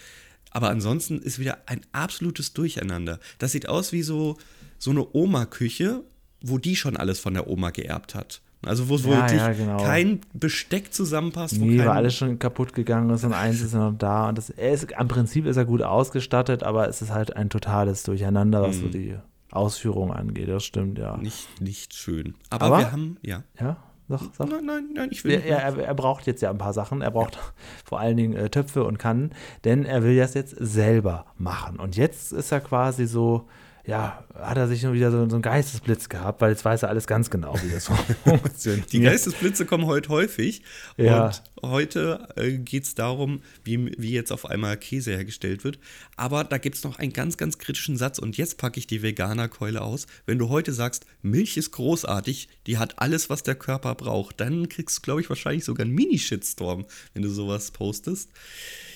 [0.52, 3.20] Aber ansonsten ist wieder ein absolutes Durcheinander.
[3.40, 4.38] Das sieht aus wie so,
[4.78, 6.04] so eine Oma-Küche,
[6.42, 8.42] wo die schon alles von der Oma geerbt hat.
[8.66, 9.84] Also wo Ja, wirklich ja, genau.
[9.84, 11.60] kein Besteck zusammenpasst.
[11.60, 14.30] wo Nee, kein, weil alles schon kaputt gegangen ist und eins ist noch da.
[14.30, 17.50] Und das, er ist, am Prinzip ist er gut ausgestattet, aber es ist halt ein
[17.50, 19.18] totales Durcheinander, was so die
[19.56, 20.50] Ausführung angeht.
[20.50, 21.18] Das stimmt, ja.
[21.18, 22.36] nicht, nicht schön.
[22.50, 23.44] Aber, Aber- wir haben, ja.
[23.60, 24.50] Ja, sag, sag.
[24.50, 25.42] Nein, nein, nein, ich will.
[25.46, 27.02] Er, er, er braucht jetzt ja ein paar Sachen.
[27.02, 27.38] Er braucht
[27.86, 29.32] vor allen Dingen äh, Töpfe und Kannen,
[29.64, 31.80] denn er will das jetzt selber machen.
[31.80, 33.48] Und jetzt ist er quasi so,
[33.86, 36.90] ja, hat er sich nur wieder so, so einen Geistesblitz gehabt, weil jetzt weiß er
[36.90, 37.88] alles ganz genau, wie das
[38.24, 38.94] funktioniert.
[38.94, 40.64] Die Geistesblitze kommen heute häufig.
[40.96, 41.26] Ja.
[41.26, 45.80] Und heute äh, geht es darum, wie, wie jetzt auf einmal Käse hergestellt wird.
[46.16, 48.20] Aber da gibt es noch einen ganz, ganz kritischen Satz.
[48.20, 50.08] Und jetzt packe ich die Veganerkeule aus.
[50.26, 54.70] Wenn du heute sagst, Milch ist großartig, die hat alles, was der Körper braucht, dann
[54.70, 58.30] kriegst du, glaube ich, wahrscheinlich sogar einen Mini-Shitstorm, wenn du sowas postest.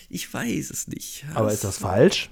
[0.08, 1.26] Ich weiß es nicht.
[1.34, 2.30] Aber ist das falsch?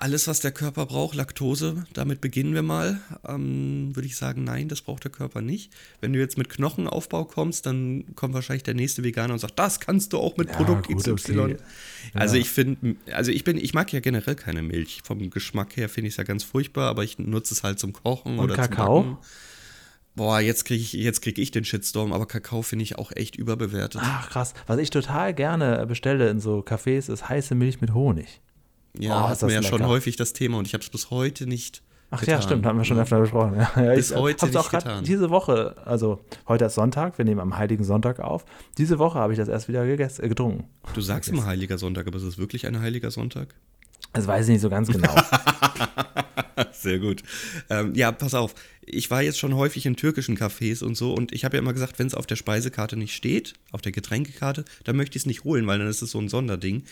[0.00, 3.00] Alles, was der Körper braucht, Laktose, damit beginnen wir mal.
[3.26, 5.72] Ähm, Würde ich sagen, nein, das braucht der Körper nicht.
[6.00, 9.78] Wenn du jetzt mit Knochenaufbau kommst, dann kommt wahrscheinlich der nächste Veganer und sagt, das
[9.78, 11.38] kannst du auch mit Ja, Produkt gut, XY.
[11.38, 11.56] okay.
[12.14, 12.40] Also Ja.
[12.40, 15.02] ich finde, also ich bin, ich mag ja generell keine Milch.
[15.04, 17.92] Vom Geschmack her finde ich es ja ganz furchtbar, aber ich nutze es halt zum
[17.92, 19.02] Kochen Und oder Kakao?
[19.02, 19.26] zum Backen.
[20.16, 23.36] Boah, jetzt kriege ich, jetzt krieg ich den Shitstorm, aber Kakao finde ich auch echt
[23.36, 24.00] überbewertet.
[24.04, 24.54] Ach krass.
[24.66, 28.40] Was ich total gerne bestelle in so Cafés ist heiße Milch mit Honig.
[28.98, 31.10] Ja, Oh, ist hatten wir ja schon häufig das Thema und ich habe es bis
[31.10, 32.34] heute nicht Ach getan.
[32.34, 33.04] ja, stimmt, haben wir schon Ja.
[33.04, 33.54] öfter besprochen.
[33.54, 35.04] Ja, ja, Bis ich heute hab's auch nicht grad getan.
[35.04, 38.44] diese Woche, also heute ist Sonntag, wir nehmen am Heiligen Sonntag auf.
[38.78, 40.64] Diese Woche habe ich das erst wieder gegessen, äh, getrunken.
[40.94, 43.54] Du sagst immer Heiliger Sonntag, aber ist es wirklich ein Heiliger Sonntag?
[44.12, 45.14] Das weiß ich nicht so ganz genau.
[46.72, 47.22] Sehr gut.
[47.68, 48.54] Ähm, ja, pass auf.
[48.82, 51.72] Ich war jetzt schon häufig in türkischen Cafés und so und ich habe ja immer
[51.72, 55.26] gesagt, wenn es auf der Speisekarte nicht steht, auf der Getränkekarte, dann möchte ich es
[55.26, 56.82] nicht holen, weil dann ist es so ein Sonderding.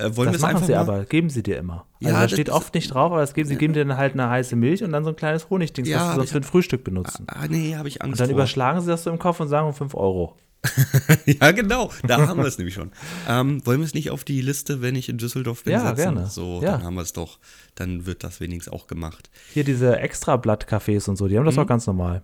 [0.00, 0.78] Äh, wollen Das machen sie mal?
[0.78, 1.86] aber, geben sie dir immer.
[2.02, 4.14] Also Ja, da steht oft nicht drauf, aber das geben, sie geben dir dann halt
[4.14, 6.42] eine heiße Milch und dann so ein kleines Honigding, Ja, was sie sonst für ein
[6.44, 7.26] Frühstück benutzen.
[7.28, 8.34] Ah, nee, habe ich Angst Und dann vor.
[8.38, 10.36] überschlagen sie das so im Kopf und sagen um 5 Euro.
[11.26, 11.90] ja, genau.
[12.06, 12.92] Da haben wir es nämlich schon.
[13.28, 16.14] Ähm, wollen wir es nicht auf die Liste, wenn ich in Düsseldorf bin, Ja, setzen?
[16.14, 16.26] gerne.
[16.26, 16.72] So, Ja.
[16.72, 17.38] dann haben wir es doch.
[17.76, 19.30] Dann wird das wenigstens auch gemacht.
[19.54, 21.48] Hier diese Extrablatt-Cafés und so, die haben Mhm.
[21.48, 22.22] das auch ganz normal.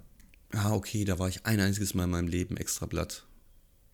[0.54, 3.25] Ah, okay, da war ich ein einziges Mal in meinem Leben extra Blatt.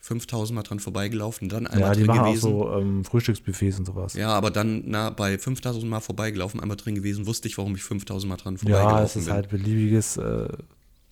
[0.05, 2.47] 5000 Mal dran vorbeigelaufen, dann einmal Ja, die drin machen gewesen.
[2.53, 4.15] auch so ähm, Frühstücksbuffets und sowas.
[4.15, 7.85] Ja, aber dann na, bei 5000 Mal vorbeigelaufen, einmal drin gewesen, wusste ich, warum ich
[7.85, 9.35] 5000 Mal dran vorbeigelaufen Ja, es ist bin.
[9.35, 10.49] halt beliebiges äh,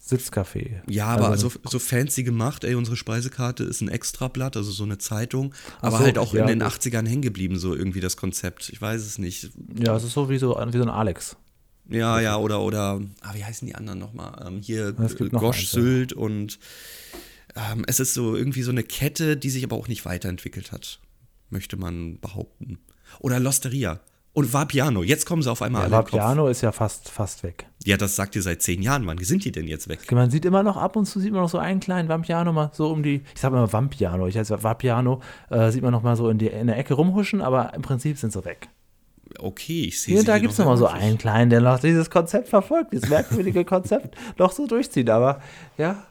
[0.05, 0.81] Sitzcafé.
[0.89, 4.83] ja, aber Also- so, so fancy gemacht, ey, unsere Speisekarte ist ein Extrablatt, also so
[4.83, 6.69] eine Zeitung, aber so, halt auch ja, in den gut.
[6.73, 8.71] 80ern hängen geblieben, so irgendwie das Konzept.
[8.71, 9.51] Ich weiß es nicht.
[9.79, 11.37] Ja, es ist so wie so, wie so ein Alex.
[11.89, 14.45] Ja, ja, oder, oder, ah, wie heißen die anderen nochmal?
[14.47, 15.69] Ähm, hier Gosch.
[15.69, 16.59] Sylt und
[17.57, 21.01] ähm, es ist so irgendwie so eine Kette, die sich aber auch nicht weiterentwickelt hat,
[21.49, 22.79] möchte man behaupten.
[23.19, 24.01] Oder Losteria.
[24.33, 25.97] Und Vapiano, jetzt kommen sie auf einmal Ja, alle.
[25.97, 27.67] Vapiano ist ja fast, fast weg.
[27.85, 29.05] Ja, das sagt ihr seit zehn Jahren.
[29.07, 30.11] Wann sind die denn jetzt weg?
[30.13, 32.71] Man sieht immer noch, ab und zu sieht man noch so einen kleinen Vampiano mal
[32.73, 36.15] so um die, ich sag mal Vampiano, ich heiße Vapiano, äh, sieht man noch mal
[36.15, 38.69] so in, die, in der Ecke rumhuschen, aber im Prinzip sind sie weg.
[39.39, 41.81] Okay, ich sehe Hier und da gibt es noch mal so einen kleinen, der noch
[41.81, 45.41] dieses Konzept verfolgt, dieses merkwürdige Konzept noch so durchzieht, aber
[45.77, 46.05] ja.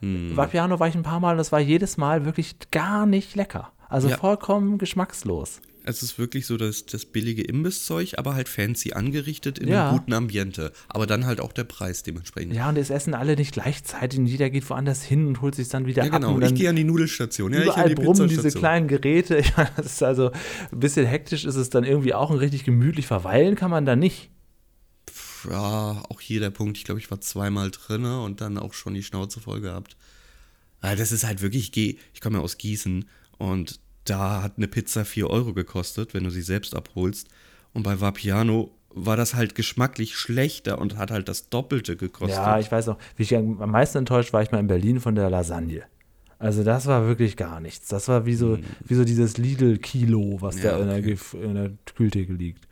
[0.00, 0.36] Hm.
[0.36, 3.72] Vapiano war ich ein paar Mal und das war jedes Mal wirklich gar nicht lecker.
[3.88, 4.16] Also Ja.
[4.16, 5.60] vollkommen geschmackslos.
[5.86, 9.90] Es ist wirklich so das, das billige Imbisszeug, aber halt fancy angerichtet in Ja.
[9.90, 10.72] einem guten Ambiente.
[10.88, 12.54] Aber dann halt auch der Preis dementsprechend.
[12.54, 15.68] Ja, und es essen alle nicht gleichzeitig und jeder geht woanders hin und holt sich
[15.68, 16.22] dann wieder Ja, ab.
[16.22, 16.34] genau.
[16.36, 17.52] Und Ich gehe an die Nudelstation.
[17.52, 19.36] Ja, ich überall die brummen diese kleinen Geräte.
[19.44, 20.30] Ich meine, das ist also
[20.72, 23.94] ein bisschen hektisch ist es dann irgendwie auch und richtig gemütlich verweilen kann man da
[23.94, 24.30] nicht.
[25.50, 26.78] Ja, auch hier der Punkt.
[26.78, 29.96] Ich glaube, ich war zweimal drinne und dann auch schon die Schnauze voll gehabt.
[30.80, 33.06] Weil das ist halt wirklich, ich, komme ja aus Gießen
[33.38, 37.28] und da hat eine Pizza 4 Euro gekostet, wenn du sie selbst abholst.
[37.72, 42.38] Und bei Vapiano war das halt geschmacklich schlechter und hat halt das Doppelte gekostet.
[42.38, 45.14] Ja, ich weiß noch, wie ich am meisten enttäuscht war ich mal in Berlin von
[45.14, 45.84] der Lasagne.
[46.38, 47.88] Also das war wirklich gar nichts.
[47.88, 50.62] Das war wie so, wie so dieses Lidl-Kilo, was.
[50.62, 51.18] Ja, da in, der, okay.
[51.42, 52.68] In der Kühltheke liegt.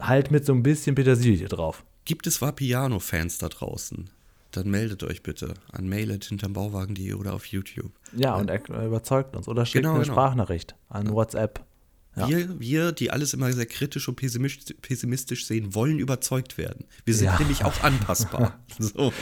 [0.00, 1.84] Halt mit so ein bisschen Petersilie drauf.
[2.04, 4.10] Gibt es Vapiano-Fans da draußen?
[4.52, 7.92] Dann meldet euch bitte an mail hinterm Bauwagen.de oder auf YouTube.
[8.14, 9.48] Ja, und er er überzeugt uns.
[9.48, 10.14] Oder schickt Genau, eine genau.
[10.14, 11.64] Sprachnachricht an WhatsApp.
[12.14, 12.28] Ja.
[12.28, 16.86] Wir, wir, die alles immer sehr kritisch und pessimistisch, pessimistisch sehen, wollen überzeugt werden.
[17.04, 17.38] Wir sind Ja.
[17.38, 18.58] nämlich auch anpassbar.
[18.78, 19.12] so.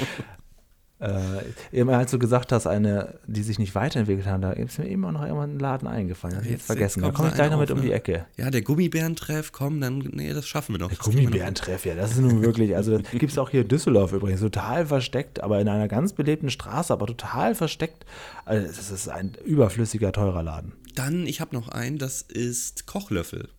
[1.05, 4.87] Äh, eben als du gesagt hast, eine, die sich nicht weiterentwickelt haben, da ist mir
[4.87, 6.37] immer noch irgendwann ein Laden eingefallen.
[6.37, 7.03] Hab ich jetzt vergessen.
[7.03, 7.93] Da kommt komme ich gleich noch mit auf, um die?
[7.93, 8.25] Ecke.
[8.39, 10.89] Ja, der Gummibärentreff, komm, dann, nee, das schaffen wir noch.
[10.89, 14.13] Der Gummibärentreff, ja, das ist nun wirklich, also das gibt es auch hier in Düsseldorf
[14.13, 18.07] übrigens, total versteckt, aber in einer ganz belebten Straße, aber total versteckt.
[18.47, 20.73] Also das ist ein überflüssiger, teurer Laden.
[20.95, 23.51] Dann, ich habe noch einen, das ist Kochlöffel.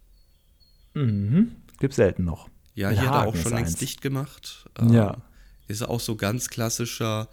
[0.96, 2.50] Gibt selten noch.
[2.74, 3.80] Ja, Mit hier hat er auch schon längst eins.
[3.80, 4.66] dicht gemacht.
[4.90, 5.18] Ja.
[5.68, 7.28] Ist auch so ganz klassischer,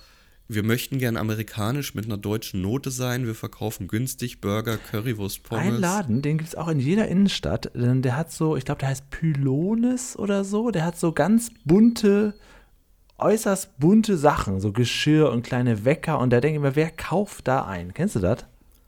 [0.49, 3.27] wir möchten gern amerikanisch mit einer deutschen Note sein.
[3.27, 5.67] Wir verkaufen günstig Burger, Currywurst, Pommes.
[5.67, 7.71] Ein Laden, den gibt es auch in jeder Innenstadt.
[7.75, 10.71] denn Der hat so, ich glaube, der heißt Pylones oder so.
[10.71, 12.35] Der hat so ganz bunte,
[13.19, 16.19] äußerst bunte Sachen, so Geschirr und kleine Wecker.
[16.19, 17.95] Und da denke ich mir, wer kauft da ein?
[17.95, 18.39] Kennst du das?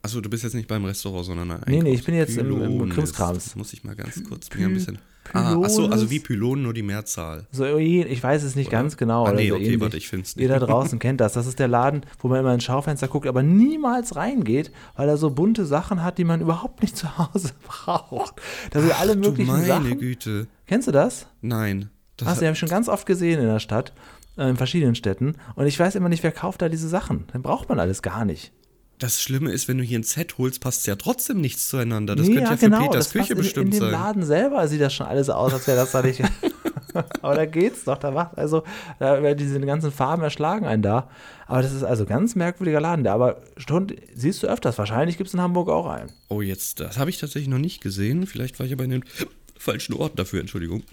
[0.03, 2.51] Achso, du bist jetzt nicht beim Restaurant, sondern ein Nee, nee, ich bin jetzt im-
[2.51, 2.95] im Pylones.
[2.95, 3.45] Krimskrams.
[3.45, 4.99] Das muss ich mal ganz kurz Py- mir ein bisschen.
[5.33, 6.11] Ah, achso, also Pylones?
[6.11, 7.47] wie Pylonen, nur die Mehrzahl.
[7.51, 8.77] So, ich weiß es nicht Oder?
[8.79, 9.25] ganz genau.
[9.25, 9.81] Ah, oder nee, so okay, ähnlich.
[9.81, 10.43] warte, ich find's nicht.
[10.43, 11.33] Ihr da draußen kennt das.
[11.33, 15.17] Das ist der Laden, wo man immer ins Schaufenster guckt, aber niemals reingeht, weil er
[15.17, 18.35] so bunte Sachen hat, die man überhaupt nicht zu Hause braucht.
[18.71, 19.99] Da sind alle Du möglichen meine Sachen.
[19.99, 20.47] Güte.
[20.67, 21.27] Kennst du das?
[21.41, 21.91] Nein.
[22.17, 23.93] Das Hast du ja schon ganz oft gesehen in der Stadt,
[24.37, 25.37] äh, in verschiedenen Städten.
[25.57, 27.25] Und ich weiß immer nicht, wer kauft da diese Sachen.
[27.33, 28.53] Dann braucht man alles gar nicht.
[28.99, 32.15] Das Schlimme ist, wenn du hier ein Set holst, passt ja trotzdem nichts zueinander.
[32.17, 33.91] Das Nee, könnte ja, für Peters das Küche in, bestimmt in dem sein.
[33.93, 36.23] Laden selber sieht das schon alles aus, als wäre das da nicht.
[37.23, 38.63] Aber da geht's doch, da macht also,
[38.99, 41.09] da werden diese ganzen Farben erschlagen einen da.
[41.47, 45.29] Aber das ist also ganz merkwürdiger Laden, der aber schon, siehst du öfters, wahrscheinlich gibt
[45.29, 46.11] es in Hamburg auch einen.
[46.29, 48.27] Oh, jetzt, das habe ich tatsächlich noch nicht gesehen.
[48.27, 49.05] Vielleicht war ich aber in den
[49.59, 50.85] falschen Orten dafür, Entschuldigung.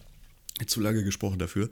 [0.67, 1.69] Zu lange gesprochen dafür.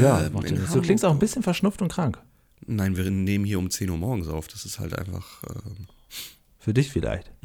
[0.00, 0.32] Ja, Ähm,
[0.72, 2.18] du klingst auch ein bisschen verschnupft und krank.
[2.66, 4.48] Nein, wir nehmen hier um 10 Uhr morgens auf.
[4.48, 5.42] Das ist halt einfach.
[5.48, 5.86] Ähm,
[6.58, 7.30] Für dich vielleicht.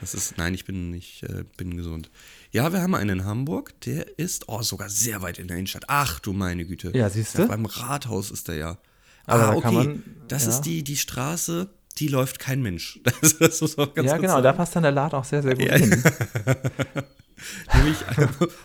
[0.00, 2.10] Das ist, nein, ich bin nicht, äh, bin gesund.
[2.50, 5.84] Ja, wir haben einen in Hamburg, der ist, oh, sogar sehr weit in der Innenstadt.
[5.86, 6.90] Ach du meine Güte.
[6.92, 7.46] Ja, siehst du?
[7.46, 8.78] beim Rathaus ist der ja.
[9.26, 9.70] Aber ah, da okay.
[9.72, 10.48] man- das ja.
[10.50, 12.98] ist die, die Straße, die läuft kein Mensch.
[13.20, 14.42] Das, das muss auch ganz ja, genau, sagen.
[14.42, 15.76] da passt dann der Laden auch sehr, sehr gut Ja.
[15.76, 16.02] hin.
[17.74, 17.96] Nämlich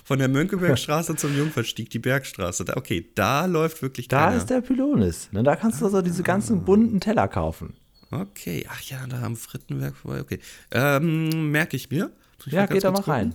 [0.03, 2.65] von der Mönckebergstraße zum Jungfernstieg, die Bergstraße.
[2.65, 4.37] Da, okay, da läuft wirklich Da keiner.
[4.37, 5.29] ist der Pylonis.
[5.31, 7.73] Ne, da kannst du so diese ganzen bunten Teller kaufen.
[8.09, 10.39] Okay, ach ja, da am Frittenwerk vorbei, okay.
[10.71, 12.11] Ähm, merke ich mir.
[12.45, 13.33] Ich Ja, geht da mal rein.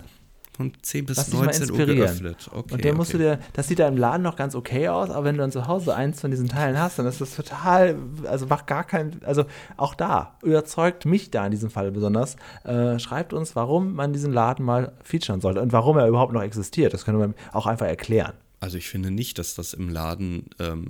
[0.55, 2.49] Von 10 bis Lass dich mal 19 Uhr geöffnet.
[2.53, 3.23] Okay, und den musst okay.
[3.23, 5.51] du dir, das sieht da im Laden noch ganz okay aus, aber wenn du dann
[5.51, 9.19] zu Hause eins von diesen Teilen hast, dann ist das total, also macht gar kein,
[9.23, 9.45] also
[9.77, 12.35] auch da, überzeugt mich da in diesem Fall besonders.
[12.65, 16.43] Äh, schreibt uns, warum man diesen Laden mal featuren sollte und warum er überhaupt noch
[16.43, 16.93] existiert.
[16.93, 18.33] Das können wir auch einfach erklären.
[18.59, 20.89] Also ich finde nicht, dass das im Laden, ähm,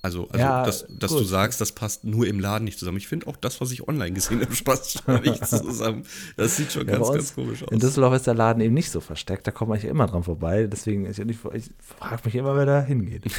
[0.00, 2.98] also, also Ja, dass, dass du sagst, das passt nur im Laden nicht zusammen.
[2.98, 6.04] Ich finde auch das, was ich online gesehen habe, passt schon nicht zusammen.
[6.36, 7.80] Das sieht schon Ja, ganz, ganz komisch In aus.
[7.80, 10.66] Düsseldorf ist der Laden eben nicht so versteckt, da kommt man ja immer dran vorbei.
[10.66, 13.24] Deswegen, ich, ich, ich frage mich immer, wer da hingeht.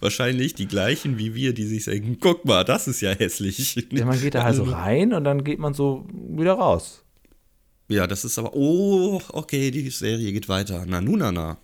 [0.00, 3.86] Wahrscheinlich die gleichen wie wir, die sich denken, guck mal, das ist ja hässlich.
[3.92, 7.04] Ja, man geht da halt so rein und dann geht man so wieder raus.
[7.88, 10.84] Ja, das ist aber, oh, okay, die Serie geht weiter.
[10.84, 11.56] Nanunana.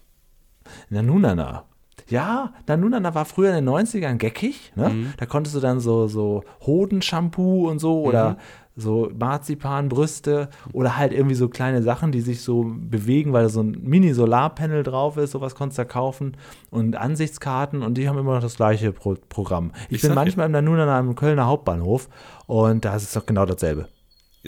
[0.88, 1.66] Nanunana.
[2.08, 4.72] Ja, Nanunana war früher in den 90ern geckig.
[4.76, 4.88] Ne?
[4.90, 5.12] Mhm.
[5.16, 8.06] Da konntest du dann so, so Hodenshampoo und so Mhm.
[8.08, 8.36] oder
[8.76, 13.60] so Marzipanbrüste oder halt irgendwie so kleine Sachen, die sich so bewegen, weil da so
[13.62, 15.30] ein Mini-Solarpanel drauf ist.
[15.30, 16.36] Sowas konntest du da kaufen
[16.70, 19.70] und Ansichtskarten und die haben immer noch das gleiche Pro Programm.
[19.88, 22.08] Ich, Ich bin sag ja- manchmal im Nanunana am Kölner Hauptbahnhof
[22.46, 23.88] und da ist es doch genau dasselbe.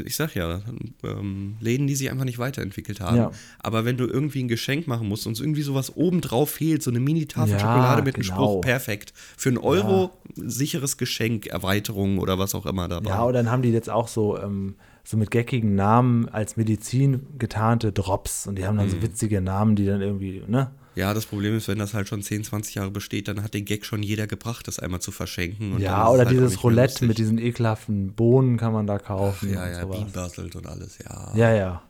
[0.05, 0.61] Ich sag ja,
[1.03, 3.17] ähm, Läden, die sich einfach nicht weiterentwickelt haben.
[3.17, 3.31] Ja.
[3.61, 6.91] Aber wenn du irgendwie ein Geschenk machen musst und es irgendwie sowas obendrauf fehlt, so
[6.91, 8.35] eine Mini-Tafel Ja, Schokolade mit dem genau.
[8.35, 9.15] Spruch, perfekt.
[9.37, 13.11] Für einen Euro sicheres Geschenk, Erweiterung oder was auch immer dabei.
[13.11, 17.27] Ja, und dann haben die jetzt auch so, ähm, so mit geckigen Namen als Medizin
[17.39, 18.91] getarnte Drops und die haben dann Mhm.
[18.91, 20.71] so witzige Namen, die dann irgendwie, ne?
[20.97, 23.67] Ja, das Problem ist, wenn das halt schon 10, 20 Jahre besteht, dann hat den
[23.67, 25.79] Gag schon jeder gebracht, das einmal zu verschenken.
[25.79, 29.53] Ja, oder halt dieses Roulette mit diesen ekelhaften Bohnen kann man da kaufen.
[29.53, 29.97] Ja, und ja, sowas.
[29.97, 31.33] Bienenbasselt und alles, ja.
[31.35, 31.83] Ja, ja.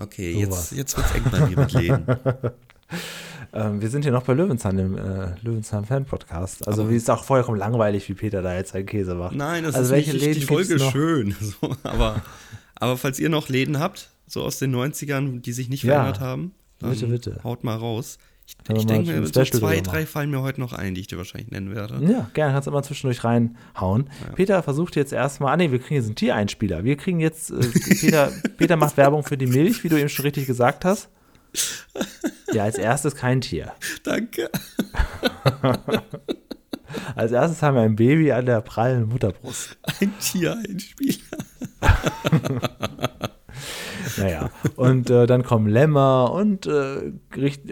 [0.00, 0.70] Okay, sowas.
[0.72, 2.06] jetzt, jetzt wird's eng bei mir mit Läden.
[3.52, 6.68] Ähm, wir sind hier noch bei Löwenzahn, dem äh, Löwenzahn-Fan-Podcast.
[6.68, 9.34] Also, wie ist auch vollkommen langweilig, wie Peter da jetzt seinen Käse macht.
[9.34, 11.34] Nein, das also, ist nicht richtig, die Folge schön.
[11.40, 12.22] So, aber,
[12.74, 15.94] aber falls ihr noch Läden habt, so aus den 90ern, die sich nicht Ja.
[15.94, 17.40] verändert haben, dann Bitte, bitte.
[17.44, 18.18] haut mal raus.
[18.46, 21.18] Ich, ich denke, ein so zwei, drei fallen mir heute noch ein, die ich dir
[21.18, 22.02] wahrscheinlich nennen werde.
[22.10, 24.08] Ja, gerne, kannst du immer zwischendurch reinhauen.
[24.36, 26.82] Peter versucht jetzt erstmal, ah nee, wir kriegen jetzt einen Tiereinspieler.
[26.82, 27.58] Wir kriegen jetzt, äh,
[28.00, 31.10] Peter, Peter macht Werbung für die Milch, wie du eben schon richtig gesagt hast.
[32.52, 33.72] Ja, als erstes kein Tier.
[34.02, 34.50] Danke.
[37.14, 39.76] Als erstes haben wir ein Baby an der prallen Mutterbrust.
[40.00, 41.18] Ein Tiereinspieler.
[44.18, 47.12] Naja, und äh, dann kommen Lämmer und, äh,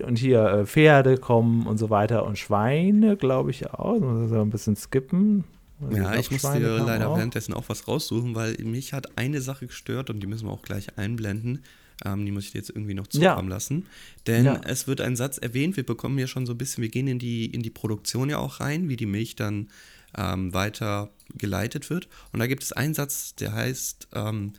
[0.07, 3.99] und hier äh, Pferde kommen und so weiter und Schweine, glaube ich auch.
[4.01, 5.45] Muss ich ein bisschen skippen.
[5.81, 7.17] Also Ja, ich musste Schweine dir leider auch.
[7.17, 10.63] währenddessen auch was raussuchen, weil mich hat eine Sache gestört und die müssen wir auch
[10.63, 11.63] gleich einblenden.
[12.05, 13.31] Ähm, die muss ich dir jetzt irgendwie noch Ja.
[13.33, 13.87] zukommen lassen.
[14.27, 14.61] Denn Ja.
[14.65, 17.19] es wird ein Satz erwähnt, wir bekommen ja schon so ein bisschen, wir gehen in
[17.19, 19.69] die, in die Produktion ja auch rein, wie die Milch dann
[20.17, 22.09] ähm, weiter geleitet wird.
[22.33, 24.53] Und da gibt es einen Satz, der heißt, ähm,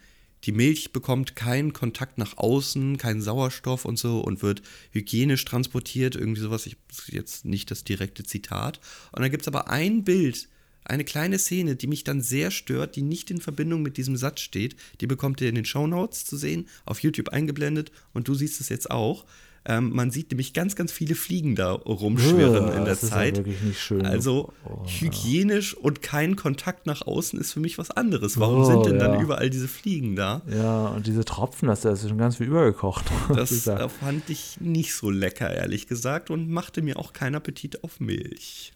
[0.44, 6.16] die Milch bekommt keinen Kontakt nach außen, keinen Sauerstoff und so und wird hygienisch transportiert,
[6.16, 8.80] irgendwie sowas, ich jetzt nicht das direkte Zitat.
[9.12, 10.48] Und dann gibt es aber ein Bild,
[10.86, 14.40] eine kleine Szene, die mich dann sehr stört, die nicht in Verbindung mit diesem Satz
[14.40, 14.76] steht.
[15.02, 18.70] Die bekommt ihr in den Shownotes zu sehen, auf YouTube eingeblendet und du siehst es
[18.70, 19.26] jetzt auch.
[19.70, 23.10] Ähm, man sieht nämlich ganz, ganz viele Fliegen da rumschwirren Ugh, in der das ist
[23.10, 23.36] ja Zeit.
[23.36, 24.06] wirklich nicht schön.
[24.06, 28.40] Also Oh, hygienisch und kein Kontakt nach außen ist für mich was anderes.
[28.40, 29.22] Warum Oh, sind denn dann ja.
[29.22, 30.42] überall diese Fliegen da?
[30.50, 33.06] Ja, und diese Tropfen, das ist schon ganz viel übergekocht.
[33.36, 33.64] Das
[34.00, 38.72] fand ich nicht so lecker, ehrlich gesagt, und machte mir auch keinen Appetit auf Milch.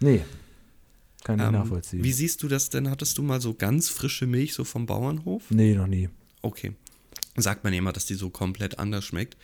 [0.00, 0.22] nee,
[1.24, 2.02] kann ich Ähm, nachvollziehen.
[2.02, 2.88] wie siehst du das denn?
[2.90, 5.42] Hattest du mal so ganz frische Milch so vom Bauernhof?
[5.50, 6.08] nee, noch nie.
[6.40, 6.72] Okay.
[7.36, 9.36] Sagt man ja immer, dass die so komplett anders schmeckt.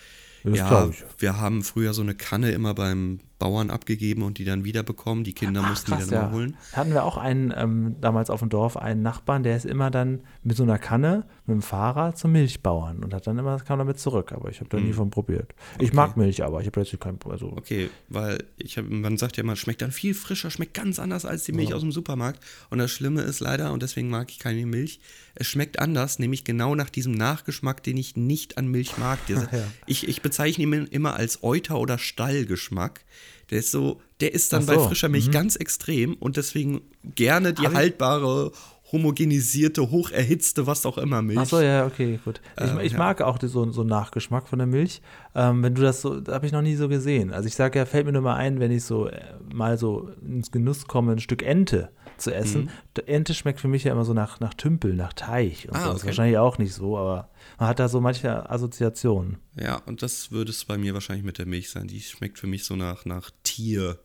[0.46, 1.04] Das ja, ich.
[1.18, 5.24] wir haben früher so eine Kanne immer beim Bauern abgegeben und die dann wieder bekommen.
[5.24, 6.32] Die Kinder Ach, mussten krass, die dann ja.
[6.32, 6.56] holen.
[6.72, 10.22] Hatten wir auch einen, ähm, damals auf dem Dorf, einen Nachbarn, der ist immer dann
[10.42, 13.98] mit so einer Kanne mit dem Fahrrad zum Milchbauern und hat dann immer, kam damit
[13.98, 14.32] zurück.
[14.32, 15.54] Aber ich habe da nie von probiert.
[15.78, 19.36] Ich mag Milch, aber ich habe jetzt kein, also Okay, weil ich hab, man sagt
[19.36, 22.42] ja immer, schmeckt dann viel frischer, schmeckt ganz anders als die Milch aus dem Supermarkt.
[22.70, 25.00] Und das Schlimme ist leider, und deswegen mag ich keine Milch,
[25.34, 29.18] es schmeckt anders, nämlich genau nach diesem Nachgeschmack, den ich nicht an Milch mag.
[29.28, 29.42] Ja.
[29.86, 33.04] ich, ich bezeichne ihn immer als Euter- oder Stallgeschmack.
[33.50, 37.52] Der ist so, der ist dann so, bei frischer Milch ganz extrem und deswegen gerne
[37.52, 38.50] die ich- haltbare,
[38.92, 41.38] homogenisierte, hocherhitzte, was auch immer Milch.
[41.38, 42.40] Ach so, ja, okay, gut.
[42.62, 42.98] Ich, Ähm, ich ja.
[42.98, 45.02] mag auch so, so einen Nachgeschmack von der Milch.
[45.34, 47.32] Ähm, wenn du das so, das habe ich noch nie so gesehen.
[47.32, 49.20] Also ich sage ja, fällt mir nur mal ein, wenn ich so äh,
[49.52, 52.62] mal so ins Genuss komme, ein Stück Ente zu essen.
[52.96, 53.02] Mhm.
[53.06, 55.86] Ente schmeckt für mich ja immer so nach, nach Tümpel, nach Teich und Ah, so.
[55.86, 56.06] Das ist okay.
[56.08, 59.38] wahrscheinlich auch nicht so, aber man hat da so manche Assoziationen.
[59.58, 61.86] Ja, und das würde es bei mir wahrscheinlich mit der Milch sein.
[61.88, 63.98] Die schmeckt für mich so nach, nach Tier.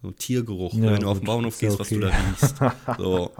[0.00, 2.10] So Tiergeruch, Ja, wenn du auf gut, den Bauernhof gehst, was du okay.
[2.10, 2.54] da riechst.
[2.98, 3.32] So.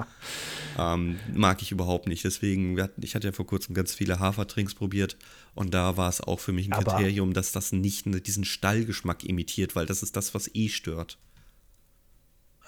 [0.77, 2.25] Ähm, mag ich überhaupt nicht.
[2.25, 5.17] Deswegen, hatten, ich hatte ja vor kurzem ganz viele Hafertrinks probiert
[5.55, 9.25] und da war es auch für mich ein Aber- Kriterium, dass das nicht diesen Stallgeschmack
[9.25, 11.19] imitiert, weil das ist das, was eh stört.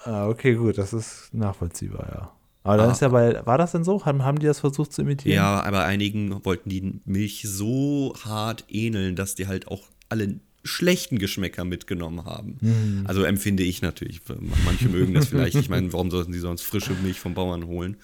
[0.03, 2.31] Ah, okay, gut, das ist nachvollziehbar, ja.
[2.63, 2.91] Aber dann Ah.
[2.91, 4.05] ist ja bei, war das denn so?
[4.05, 5.35] Haben, haben die das versucht zu imitieren?
[5.35, 11.17] Ja, aber einigen wollten die Milch so hart ähneln, dass die halt auch alle schlechten
[11.17, 12.57] Geschmäcker mitgenommen haben.
[12.61, 13.03] Mhm.
[13.07, 14.21] Also empfinde ich natürlich.
[14.63, 15.55] Manche mögen das vielleicht.
[15.55, 17.97] Ich meine, warum sollten sie sonst frische Milch vom Bauern holen?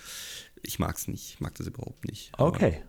[0.63, 1.35] Ich mag es nicht.
[1.35, 2.31] Ich mag das überhaupt nicht.
[2.33, 2.81] Aber, Okay.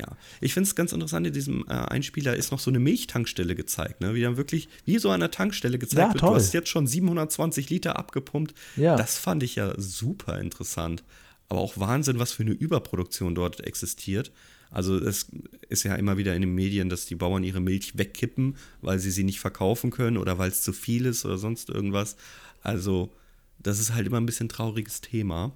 [0.00, 0.16] Ja.
[0.40, 4.00] Ich finde es ganz interessant, in diesem äh, Einspieler ist noch so eine Milchtankstelle gezeigt,
[4.00, 4.14] ne?
[4.14, 6.20] Wie dann wirklich, wie so an der Tankstelle gezeigt Ja, wird.
[6.20, 6.30] toll.
[6.30, 8.54] Du hast jetzt schon 720 Liter abgepumpt.
[8.76, 8.96] Ja.
[8.96, 11.02] Das fand ich ja super interessant.
[11.48, 14.30] Aber auch Wahnsinn, was für eine Überproduktion dort existiert.
[14.70, 15.30] Also es
[15.70, 19.10] ist ja immer wieder in den Medien, dass die Bauern ihre Milch wegkippen, weil sie
[19.10, 22.16] sie nicht verkaufen können oder weil es zu viel ist oder sonst irgendwas.
[22.60, 23.10] Also
[23.58, 25.52] das ist halt immer ein bisschen trauriges Thema.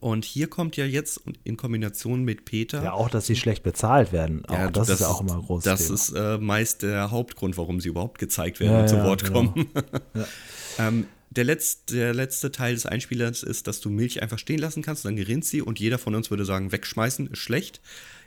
[0.00, 2.82] Und hier kommt ja jetzt in Kombination mit Peter.
[2.82, 4.44] Ja, auch, dass sie schlecht bezahlt werden.
[4.46, 5.94] Auch, Ja, das, ist ja auch immer großes Das Thema.
[5.94, 9.24] ist äh, meist der Hauptgrund, warum sie überhaupt gezeigt werden Ja, und zu ja, Wort
[9.24, 9.46] genau.
[9.52, 9.70] kommen.
[10.78, 14.82] ähm, der, letzte, der letzte Teil des Einspielers ist, dass du Milch einfach stehen lassen
[14.82, 17.80] kannst, dann gerinnt sie und jeder von uns würde sagen, wegschmeißen ist schlecht.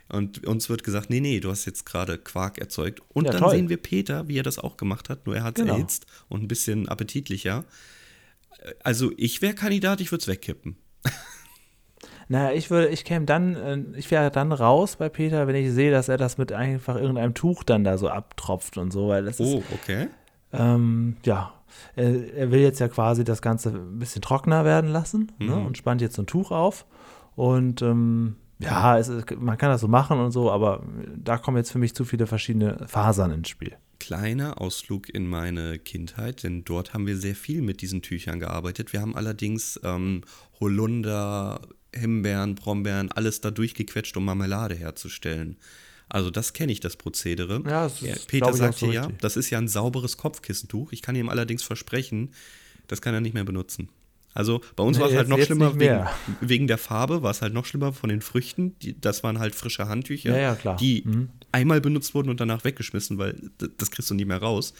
[0.08, 3.00] Und uns wird gesagt, nee, nee, du hast jetzt gerade Quark erzeugt.
[3.10, 3.50] Und dann toll.
[3.52, 5.74] sehen wir Peter, wie er das auch gemacht hat, nur er hat es Genau.
[5.74, 7.64] erhitzt und ein bisschen appetitlicher.
[8.82, 10.76] Also ich wäre Kandidat, ich würde es wegkippen.
[12.32, 15.72] Naja, ich würde, ich käme dann, äh, ich wäre dann raus bei Peter, wenn ich
[15.72, 19.24] sehe, dass er das mit einfach irgendeinem Tuch dann da so abtropft und so, weil
[19.24, 20.06] das ist, Oh, okay.
[20.52, 21.52] ähm, ja,
[21.96, 25.66] er, er will jetzt ja quasi das Ganze ein bisschen trockener werden lassen ne, Mhm.
[25.66, 26.86] und spannt jetzt so ein Tuch auf
[27.34, 30.84] und ähm, ja, es man kann das so machen und so, aber
[31.16, 33.74] da kommen jetzt für mich zu viele verschiedene Fasern ins Spiel.
[33.98, 38.92] kleiner Ausflug in meine Kindheit, denn dort haben wir sehr viel mit diesen Tüchern gearbeitet.
[38.92, 40.22] Wir haben allerdings ähm,
[40.60, 41.60] Holunder,
[41.94, 45.56] Himbeeren, Brombeeren, alles da durchgequetscht, um Marmelade herzustellen.
[46.08, 47.62] Also das kenne ich, das Prozedere.
[47.64, 50.92] Ja, das ist, Peter sagt so hier ja, das ist ja ein sauberes Kopfkissentuch.
[50.92, 52.30] Ich kann ihm allerdings versprechen,
[52.88, 53.88] das kann er nicht mehr benutzen.
[54.32, 56.06] Also bei uns Nee, war es halt noch schlimmer wegen,
[56.40, 58.76] wegen der Farbe, war es halt noch schlimmer von den Früchten.
[58.80, 61.30] Die, das waren halt frische Handtücher, Ja, ja, die Mhm.
[61.52, 64.72] einmal benutzt wurden und danach weggeschmissen, weil das kriegst du nie mehr raus.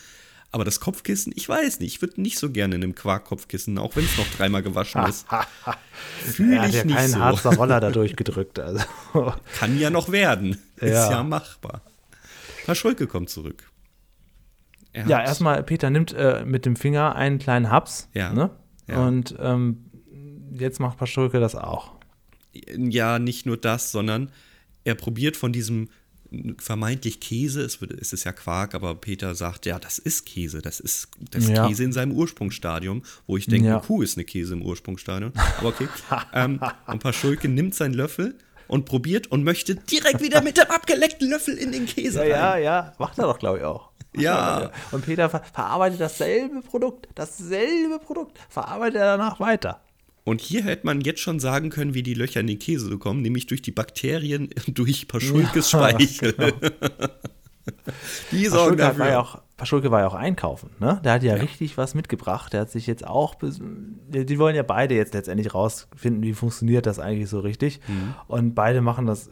[0.53, 3.95] Aber das Kopfkissen, ich weiß nicht, ich würde nicht so gerne in einem Quark-Kopfkissen, auch
[3.95, 5.27] wenn es noch dreimal gewaschen ist.
[6.25, 7.21] Fühle hat ich ja nicht keinen so.
[7.21, 8.59] Harzer Roller da durchgedrückt.
[8.59, 8.85] Also.
[9.59, 10.59] Kann ja noch werden.
[10.77, 11.11] Ist Ja.
[11.11, 11.83] ja machbar.
[12.67, 13.71] Paschulke kommt zurück.
[14.93, 18.09] Er Ja, erstmal, Peter nimmt äh, mit dem Finger einen kleinen Haps.
[18.13, 18.51] Ja, Ne?
[18.89, 19.07] ja.
[19.07, 19.85] Und ähm,
[20.53, 21.93] jetzt macht Paschulke das auch.
[22.53, 24.33] ja nicht nur das, sondern
[24.83, 25.91] er probiert von diesem
[26.59, 30.63] vermeintlich Käse, es, wird, es ist ja Quark, aber Peter sagt, ja, das ist Käse,
[30.63, 31.67] das ist, das ist Ja.
[31.67, 33.79] Käse in seinem Ursprungsstadium, wo ich denke, Ja.
[33.79, 35.33] eine Kuh ist eine Käse im Ursprungsstadium.
[35.59, 35.89] Aber okay.
[36.33, 38.37] ähm, und Paschulke nimmt seinen Löffel
[38.69, 42.63] und probiert und möchte direkt wieder mit dem abgeleckten Löffel in den Käse rein.
[42.63, 42.93] ja.
[42.99, 43.91] Macht er doch, glaube ich, auch.
[44.17, 44.71] Ja.
[44.93, 49.81] Und Peter ver verarbeitet dasselbe Produkt, dasselbe Produkt, verarbeitet er danach weiter.
[50.25, 53.23] Und hier hätte man jetzt schon sagen können, wie die Löcher in den Käse kommen,
[53.23, 56.35] nämlich durch die Bakterien, durch Paschulkes Speichel.
[58.33, 59.21] die sorgen Paschulke, war ja dafür.
[59.21, 61.01] auch, Paschulke war ja auch einkaufen, ne?
[61.05, 62.53] Der hat ja, richtig was mitgebracht.
[62.53, 66.99] Der hat sich jetzt auch, die, wollen ja beide jetzt letztendlich rausfinden, wie funktioniert das
[66.99, 67.81] eigentlich so richtig.
[67.87, 68.15] Mhm.
[68.27, 69.31] Und beide machen das,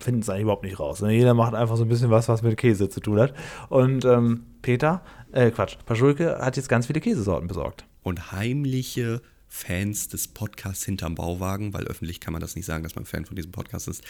[0.00, 1.00] finden es eigentlich überhaupt nicht raus.
[1.02, 1.12] Ne?
[1.12, 3.34] Jeder macht einfach so ein bisschen was, was mit Käse zu tun hat.
[3.68, 7.84] Und ähm, Peter, äh, Quatsch, Paschulke hat jetzt ganz viele Käsesorten besorgt.
[8.02, 9.20] und heimliche
[9.58, 13.24] Fans des Podcasts hinterm Bauwagen, weil öffentlich kann man das nicht sagen, dass man Fan
[13.26, 14.02] von diesem Podcast ist,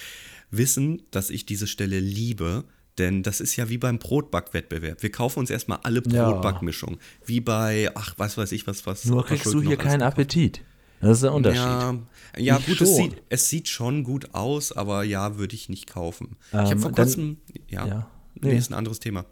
[0.51, 2.65] wissen, dass ich diese Stelle liebe.
[2.99, 5.03] Denn das ist ja wie beim Brotbackwettbewerb.
[5.05, 6.31] Wir kaufen uns erstmal alle Ja.
[6.31, 6.99] Brotbackmischung.
[7.25, 9.05] Wie bei, ach, was weiß ich, was, was.
[9.05, 10.13] Nur kriegst du hier keinen gekauft.
[10.15, 10.63] Appetit.
[11.01, 11.61] Das ist der Unterschied.
[11.63, 11.97] Ja,
[12.37, 16.37] ja gut, es sieht, es sieht schon gut aus, aber ja, würde ich nicht kaufen.
[16.49, 17.37] ich habe Ähm, vor dann- kurzem,
[17.69, 18.11] ja, ja.
[18.35, 18.59] nee, Nee.
[18.59, 19.25] ist ein anderes Thema.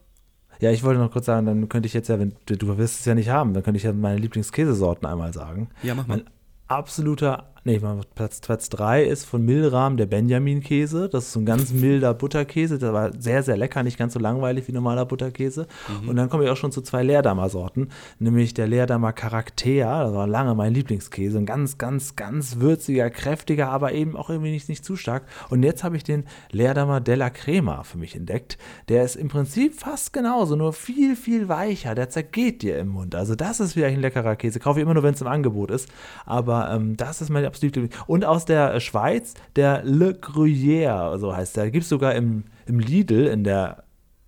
[0.61, 3.05] Ja, ich wollte noch kurz sagen, dann könnte ich jetzt ja, wenn du, wirst es
[3.05, 5.69] ja nicht haben, dann könnte ich ja meine Lieblingskäsesorten einmal sagen.
[5.83, 6.19] Ja, mach mal.
[6.19, 6.27] Mein
[6.69, 7.81] absoluter nee,
[8.15, 11.09] Platz, Platz 3 ist von Milram der Benjamin-Käse.
[11.09, 12.79] Das ist so ein ganz milder Butterkäse.
[12.79, 15.67] Der war sehr, sehr lecker, nicht ganz so langweilig wie normaler Butterkäse.
[16.03, 16.09] Mhm.
[16.09, 17.89] Und dann komme ich auch schon zu zwei Leerdammer-Sorten,
[18.21, 20.05] nämlich der Leerdammer Charakter.
[20.05, 21.39] Das war lange mein Lieblingskäse.
[21.39, 25.25] Ein ganz, ganz, ganz würziger, kräftiger, aber eben auch irgendwie nicht, nicht zu stark.
[25.51, 28.59] Und jetzt habe ich den Leerdammer Della Crema für mich entdeckt.
[28.89, 31.97] Der ist im Prinzip fast genauso, nur viel, viel weicher.
[31.97, 33.17] Der zergeht dir im Mund.
[33.17, 34.61] Also das ist wieder ein leckerer Käse.
[34.61, 35.89] Kaufe ich immer nur, wenn es im Angebot ist.
[36.25, 38.03] Aber ähm, das ist mein absoluter Lieblings.
[38.07, 41.71] Und aus der äh, Schweiz, der Le Gruyère, so heißt der.
[41.71, 43.85] Gibt es sogar im, im Lidl, in der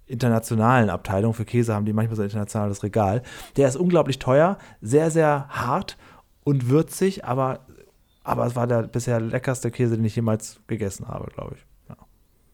[0.06, 3.22] internationalen Abteilung für Käse, haben die manchmal so ein internationales Regal.
[3.56, 5.98] Der ist unglaublich teuer, sehr, sehr hart
[6.44, 7.66] und würzig, aber,
[8.24, 11.68] aber es war der bisher leckerste Käse, den ich jemals gegessen habe, glaube ich.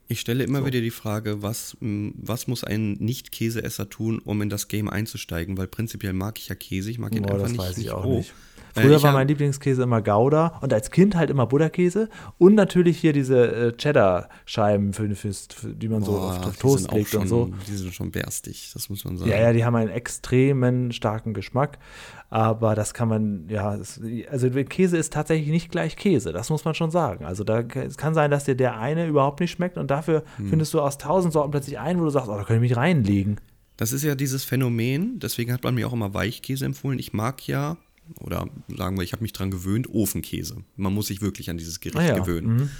[0.06, 0.66] Ich stelle immer so.
[0.66, 5.56] wieder die Frage, was, was muss ein Nicht-Käseesser tun, um in das Game einzusteigen?
[5.56, 7.76] Weil prinzipiell mag ich ja Käse, ich mag ihn Boah, einfach das nicht, weiß ich
[7.78, 8.18] nicht auch roh.
[8.18, 8.34] nicht.
[8.74, 12.08] Früher war mein Lieblingskäse immer Gouda und als Kind halt immer Butterkäse
[12.38, 16.56] und natürlich hier diese äh, Cheddar-Scheiben, für, für, für, die man Boah, so auf, auf
[16.56, 17.50] Toast legt schon, und so.
[17.68, 19.30] Die sind schon berstig, das muss man sagen.
[19.30, 21.78] Ja, ja, die haben einen extremen starken Geschmack,
[22.30, 26.64] aber das kann man, ja, es, also Käse ist tatsächlich nicht gleich Käse, das muss
[26.64, 27.24] man schon sagen.
[27.24, 30.48] Also da, es kann sein, dass dir der eine überhaupt nicht schmeckt und dafür hm.
[30.48, 32.76] findest du aus tausend Sorten plötzlich einen, wo du sagst, oh, da kann ich mich
[32.76, 33.40] reinlegen.
[33.76, 36.98] Das ist ja dieses Phänomen, deswegen hat man mir auch immer Weichkäse empfohlen.
[36.98, 37.76] Ich mag ja
[38.20, 40.64] oder sagen wir, ich habe mich dran gewöhnt, Ofenkäse.
[40.76, 42.18] Man muss sich wirklich an dieses Gericht ah, ja.
[42.18, 42.56] gewöhnen.
[42.56, 42.70] Mhm.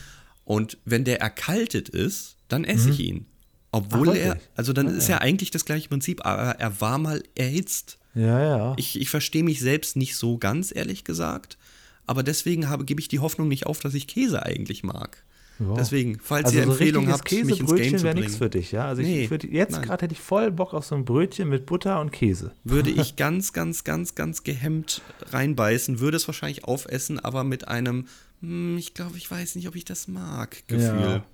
[0.44, 2.92] Und wenn der erkaltet ist, dann esse mhm.
[2.92, 3.26] ich ihn.
[3.72, 6.98] Obwohl Ach, er, also dann ah, ist ja eigentlich das gleiche Prinzip, aber er war
[6.98, 7.98] mal erhitzt.
[8.14, 8.74] Ja, ja.
[8.76, 11.58] Ich, ich verstehe mich selbst nicht so ganz, ehrlich gesagt.
[12.06, 15.24] Aber deswegen habe, gebe ich die Hoffnung nicht auf, dass ich Käse eigentlich mag.
[15.58, 15.74] Ja.
[15.74, 18.72] Deswegen, falls also ihr so Empfehlungen habt, mich ins Game zu wäre nichts für dich,
[18.72, 18.86] ja?
[18.86, 21.66] Also nee, ich würde jetzt gerade hätte ich voll Bock auf so ein Brötchen mit
[21.66, 22.52] Butter und Käse.
[22.64, 28.08] Würde ich ganz, ganz, ganz, ganz gehemmt reinbeißen, würde es wahrscheinlich aufessen, aber mit einem,
[28.40, 31.22] hm, ich glaube, ich weiß nicht, ob ich das mag, Gefühl.
[31.22, 31.24] Ja.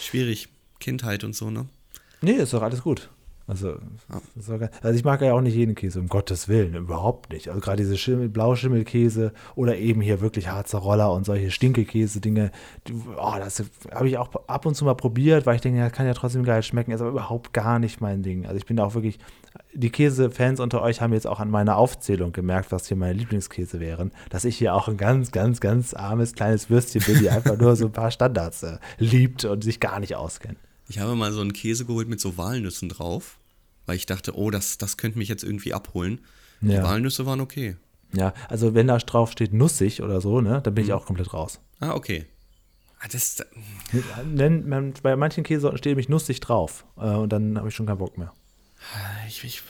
[0.00, 1.66] Schwierig, Kindheit und so, ne?
[2.20, 3.08] Nee, ist doch alles gut.
[3.48, 3.78] Also,
[4.82, 7.48] also ich mag ja auch nicht jeden Käse, um Gottes Willen, überhaupt nicht.
[7.48, 12.50] Also gerade diese Schimmel, Blauschimmelkäse oder eben hier wirklich Harzer Roller und solche Stinkekäse-Dinge,
[13.16, 16.06] oh, das habe ich auch ab und zu mal probiert, weil ich denke, das kann
[16.06, 18.44] ja trotzdem geil schmecken, ist aber überhaupt gar nicht mein Ding.
[18.44, 19.18] Also ich bin da auch wirklich,
[19.72, 23.80] die Käsefans unter euch haben jetzt auch an meiner Aufzählung gemerkt, was hier meine Lieblingskäse
[23.80, 27.56] wären, dass ich hier auch ein ganz, ganz, ganz armes kleines Würstchen bin, die einfach
[27.56, 30.58] nur so ein paar Standards äh, liebt und sich gar nicht auskennt.
[30.90, 33.37] Ich habe mal so einen Käse geholt mit so Walnüssen drauf,
[33.88, 36.20] weil ich dachte, oh, das, das könnte mich jetzt irgendwie abholen.
[36.60, 36.82] Die ja.
[36.82, 37.76] Walnüsse waren okay.
[38.12, 40.96] Ja, also wenn da drauf steht nussig oder so, ne, dann bin ich mhm.
[40.96, 41.60] auch komplett raus.
[41.80, 42.26] Ah, okay.
[43.00, 43.44] Ah, das,
[44.24, 47.98] Denn, bei manchen Käsesorten steht nämlich nussig drauf äh, und dann habe ich schon keinen
[47.98, 48.32] Bock mehr.
[49.26, 49.62] Ich, ich,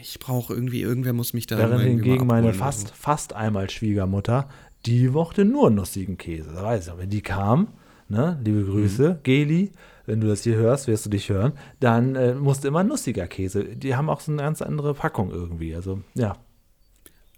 [0.00, 4.48] ich brauche irgendwie, irgendwer muss mich da Während hingegen meine fast, fast einmal Schwiegermutter,
[4.86, 6.52] die mochte nur nussigen Käse.
[6.54, 7.68] Da weiß ich, wenn die kam,
[8.08, 9.22] ne, liebe Grüße, mhm.
[9.22, 9.72] Geli,
[10.06, 13.26] wenn du das hier hörst, wirst du dich hören, dann äh, musst du immer nussiger
[13.26, 13.64] Käse.
[13.64, 15.74] Die haben auch so eine ganz andere Packung irgendwie.
[15.74, 16.36] Also, ja.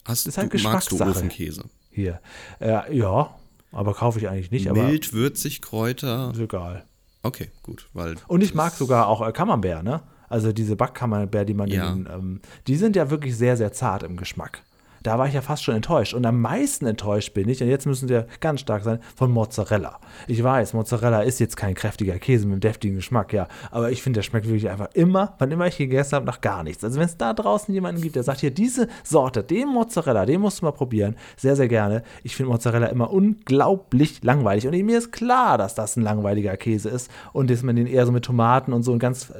[0.04, 1.64] Hast, ist halt du, magst du Ofenkäse?
[1.90, 2.20] Hier.
[2.60, 3.34] Äh, ja,
[3.72, 4.70] aber kaufe ich eigentlich nicht.
[4.70, 6.32] Mild, würzig, Kräuter.
[6.32, 6.84] Ist egal.
[7.22, 7.88] Okay, gut.
[7.94, 10.02] Weil Und ich mag sogar auch äh, Camembert, ne?
[10.28, 11.92] Also diese Backkamembert, die man ja.
[11.92, 14.62] in, ähm, die sind ja wirklich sehr, sehr zart im Geschmack
[15.04, 16.14] da war ich ja fast schon enttäuscht.
[16.14, 20.00] Und am meisten enttäuscht bin ich, und jetzt müssen wir ganz stark sein, von Mozzarella.
[20.26, 23.46] Ich weiß, Mozzarella ist jetzt kein kräftiger Käse mit einem deftigen Geschmack, ja.
[23.70, 26.62] Aber ich finde, der schmeckt wirklich einfach immer, wann immer ich gegessen habe, nach gar
[26.62, 26.82] nichts.
[26.82, 30.40] Also wenn es da draußen jemanden gibt, der sagt, hier, diese Sorte, den Mozzarella, den
[30.40, 32.02] musst du mal probieren, sehr, sehr gerne.
[32.22, 34.66] Ich finde Mozzarella immer unglaublich langweilig.
[34.66, 38.06] Und mir ist klar, dass das ein langweiliger Käse ist und dass man den eher
[38.06, 39.30] so mit Tomaten und so und ganz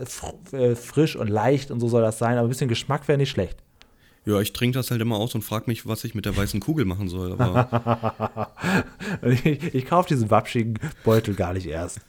[0.52, 2.36] äh, frisch und leicht und so soll das sein.
[2.36, 3.64] Aber ein bisschen Geschmack wäre nicht schlecht.
[4.26, 6.60] Ja, ich trinke das halt immer aus und frage mich, was ich mit der weißen
[6.60, 7.36] Kugel machen soll.
[9.22, 12.00] ich, ich kaufe diesen wapschigen Beutel gar nicht erst.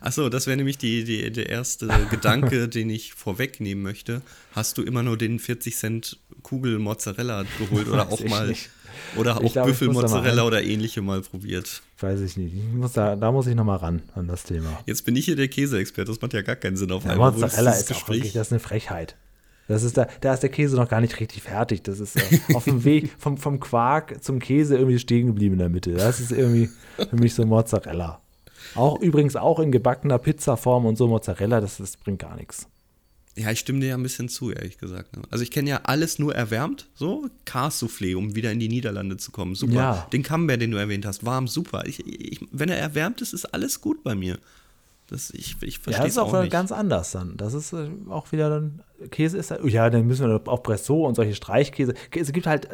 [0.00, 4.22] Achso, das wäre nämlich die, die, der erste Gedanke, den ich vorwegnehmen möchte.
[4.52, 8.70] Hast du immer nur den 40 Cent Kugel Mozzarella geholt oder auch mal nicht.
[9.16, 11.82] oder auch Büffelmozzarella oder ähnliche mal probiert?
[11.98, 12.54] Weiß ich nicht.
[12.54, 14.78] Ich muss da, da muss ich nochmal ran an das Thema.
[14.86, 17.32] Jetzt bin ich hier der Käseexperte, das macht ja gar keinen Sinn auf ja, einmal.
[17.32, 19.16] Mozzarella ist auch wirklich, das ist eine Frechheit.
[19.68, 21.82] Das ist da, da ist der Käse noch gar nicht richtig fertig.
[21.82, 25.58] Das ist äh, auf dem Weg vom, vom Quark zum Käse irgendwie stehen geblieben in
[25.58, 25.92] der Mitte.
[25.92, 28.20] Das ist irgendwie für mich so Mozzarella.
[28.74, 32.68] Auch übrigens auch in gebackener Pizzaform und so Mozzarella, das, das bringt gar nichts.
[33.38, 35.14] Ja, ich stimme dir ja ein bisschen zu, ehrlich gesagt.
[35.14, 35.22] Ne?
[35.30, 39.30] Also ich kenne ja alles nur erwärmt, so Carsoufflé, um wieder in die Niederlande zu
[39.30, 39.54] kommen.
[39.54, 39.74] Super.
[39.74, 40.08] Ja.
[40.10, 41.84] Den Camembert, den du erwähnt hast, warm, super.
[41.86, 44.38] Ich, ich, wenn er erwärmt ist, ist alles gut bei mir.
[45.08, 47.36] Das, ich ich Ja, verstehe das es ist auch, auch ganz anders dann.
[47.36, 51.14] Das ist äh, auch wieder dann, Käse ist, ja, dann müssen wir auch Bressot und
[51.14, 51.94] solche Streichkäse.
[52.12, 52.68] Es gibt halt,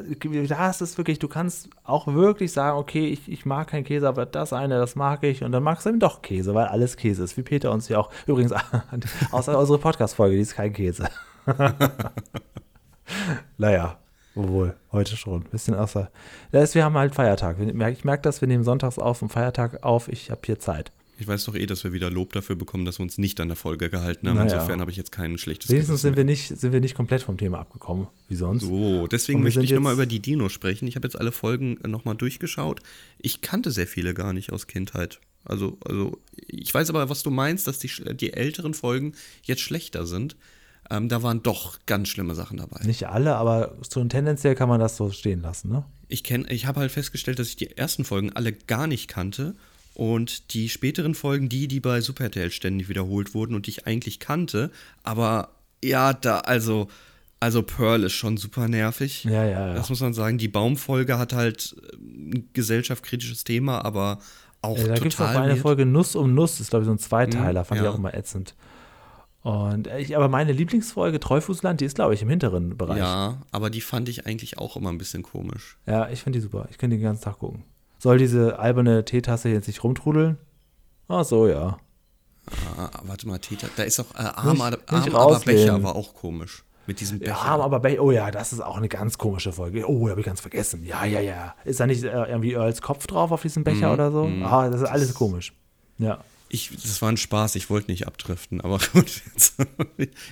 [0.48, 4.08] da ist es wirklich, du kannst auch wirklich sagen, okay, ich, ich mag keinen Käse,
[4.08, 5.44] aber das eine, das mag ich.
[5.44, 7.36] Und dann magst du eben doch Käse, weil alles Käse ist.
[7.36, 8.54] Wie Peter uns ja auch, übrigens,
[9.30, 11.08] außer unsere Podcast-Folge, die ist kein Käse.
[13.58, 13.98] naja,
[14.34, 15.42] obwohl, heute schon.
[15.44, 16.10] Bisschen außer.
[16.50, 17.58] Das ist, wir haben halt Feiertag.
[17.60, 20.08] Ich merke das, wir nehmen sonntags auf und Feiertag auf.
[20.08, 20.92] Ich habe hier Zeit.
[21.18, 23.48] Ich weiß doch eh, dass wir wieder Lob dafür bekommen, dass wir uns nicht an
[23.48, 24.36] der Folge gehalten haben.
[24.36, 24.54] Naja.
[24.54, 27.36] Insofern habe ich jetzt kein schlechtes Wenigstens sind wir, nicht, sind wir nicht komplett vom
[27.36, 28.62] Thema abgekommen, wie sonst.
[28.62, 30.88] So, deswegen möchte ich nochmal über die Dinos sprechen.
[30.88, 32.80] Ich habe jetzt alle Folgen nochmal durchgeschaut.
[33.18, 35.20] Ich kannte sehr viele gar nicht aus Kindheit.
[35.44, 40.06] Also, also ich weiß aber, was du meinst, dass die, die älteren Folgen jetzt schlechter
[40.06, 40.36] sind.
[40.90, 42.84] Ähm, da waren doch ganz schlimme Sachen dabei.
[42.84, 45.84] Nicht alle, aber so tendenziell kann man das so stehen lassen, ne?
[46.08, 49.54] Ich, kenn, ich habe halt festgestellt, dass ich die ersten Folgen alle gar nicht kannte.
[49.94, 53.86] Und die späteren Folgen, die, die bei Super RTL ständig wiederholt wurden und die ich
[53.86, 54.70] eigentlich kannte,
[55.02, 55.50] aber
[55.84, 56.88] ja, da, also,
[57.40, 59.24] also Pearl ist schon super nervig.
[59.24, 59.74] Ja, ja, ja.
[59.74, 60.38] Das muss man sagen.
[60.38, 64.18] Die Baumfolge hat halt äh, ein gesellschaftskritisches Thema, aber
[64.62, 65.56] auch Äh, da gibt es total eine.
[65.56, 67.90] Folge Nuss um Nuss, ist glaube ich so ein Zweiteiler, Mhm, fand ich ja.
[67.90, 68.54] auch immer ätzend.
[69.42, 72.98] Und äh, ich, aber meine Lieblingsfolge Treufußland, die ist glaube ich im hinteren Bereich.
[72.98, 75.78] Ja, aber die fand ich eigentlich auch immer ein bisschen komisch.
[75.84, 76.68] Ja, ich finde die super.
[76.70, 77.64] Ich könnte den ganzen Tag gucken.
[78.02, 80.36] Soll diese alberne Teetasse jetzt nicht rumtrudeln?
[81.06, 81.78] Ach so, ja.
[82.76, 85.38] Ah, warte mal, Täter, da ist auch äh, Arm, Nicht- Arm, nicht aber.
[85.38, 86.64] Becher war auch komisch.
[86.88, 87.30] Mit diesem Becher.
[87.30, 89.88] Ja, aber Be oh ja, das ist auch eine ganz komische Folge.
[89.88, 90.84] Oh, habe ich ganz vergessen.
[90.84, 91.54] Ja, ja, ja.
[91.64, 94.28] Ist da nicht äh, irgendwie Earls Kopf drauf auf diesem Becher Mhm, oder so?
[94.42, 95.52] Ah, das ist alles komisch.
[95.98, 96.18] Ja.
[96.54, 99.54] Ich, das war ein Spaß, ich wollte nicht abdriften, aber gut, jetzt,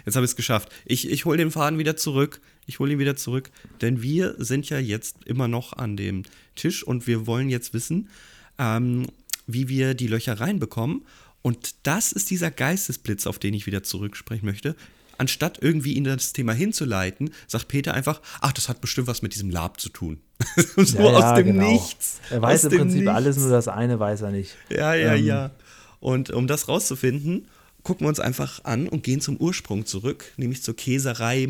[0.04, 0.68] jetzt habe ich es geschafft.
[0.84, 2.42] Ich, ich hole den Faden wieder zurück.
[2.66, 3.50] Ich hole ihn wieder zurück,
[3.80, 6.24] denn wir sind ja jetzt immer noch an dem
[6.56, 8.10] Tisch und wir wollen jetzt wissen,
[8.58, 9.06] ähm,
[9.46, 11.06] wie wir die Löcher reinbekommen.
[11.40, 14.76] Und das ist dieser Geistesblitz, auf den ich wieder zurücksprechen möchte.
[15.16, 19.34] Anstatt irgendwie in das Thema hinzuleiten, sagt Peter einfach, ach, das hat bestimmt was mit
[19.34, 20.20] diesem Lab zu tun.
[20.76, 21.72] so ja, aus ja, dem genau.
[21.72, 22.20] Nichts.
[22.28, 23.42] Er weiß aus im Prinzip alles, Nichts.
[23.42, 24.54] nur das eine weiß er nicht.
[24.68, 25.50] Ja, ja, Ähm, ja.
[26.00, 27.46] Und um das rauszufinden,
[27.82, 31.48] gucken wir uns einfach an und gehen zum Ursprung zurück, nämlich zur Käserei.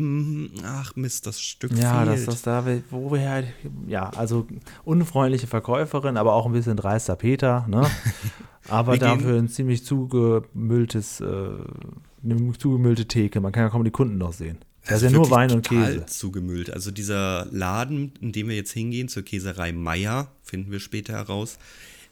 [0.63, 2.27] Ach Mist, das Stück Ja, das, fehlt.
[2.27, 3.47] das da, wo wir halt,
[3.87, 4.47] ja, also
[4.83, 7.89] unfreundliche Verkäuferin, aber auch ein bisschen dreister Peter, ne?
[8.67, 11.25] Aber Wir dafür ein ziemlich zugemülltes, äh,
[12.23, 13.41] eine zugemüllte Theke.
[13.41, 14.59] Man kann ja kaum die Kunden noch sehen.
[14.87, 16.05] Da ist ja nur Wein und Käse.
[16.05, 16.71] zugemüllt.
[16.71, 21.57] Also dieser Laden, in dem wir jetzt hingehen, zur Käserei Meier, finden wir später heraus,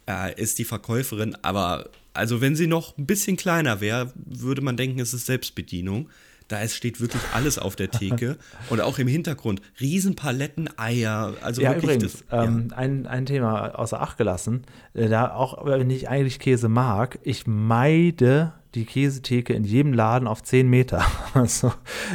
[0.07, 1.89] äh, ist die Verkäuferin, aber
[2.19, 6.09] also wenn sie noch ein bisschen kleiner wäre, würde man denken, es ist Selbstbedienung.
[6.49, 8.37] Da es steht wirklich alles auf der Theke
[8.69, 13.77] und auch im Hintergrund Riesenpaletten Eier, also Ja, wirklich übrigens, das, ähm, ein, ein Thema
[13.77, 14.63] außer Acht gelassen.
[14.95, 20.27] Äh, da auch, wenn ich eigentlich Käse mag, ich meide die Käsetheke in jedem Laden
[20.27, 21.05] auf 10 Meter.
[21.35, 21.71] Also,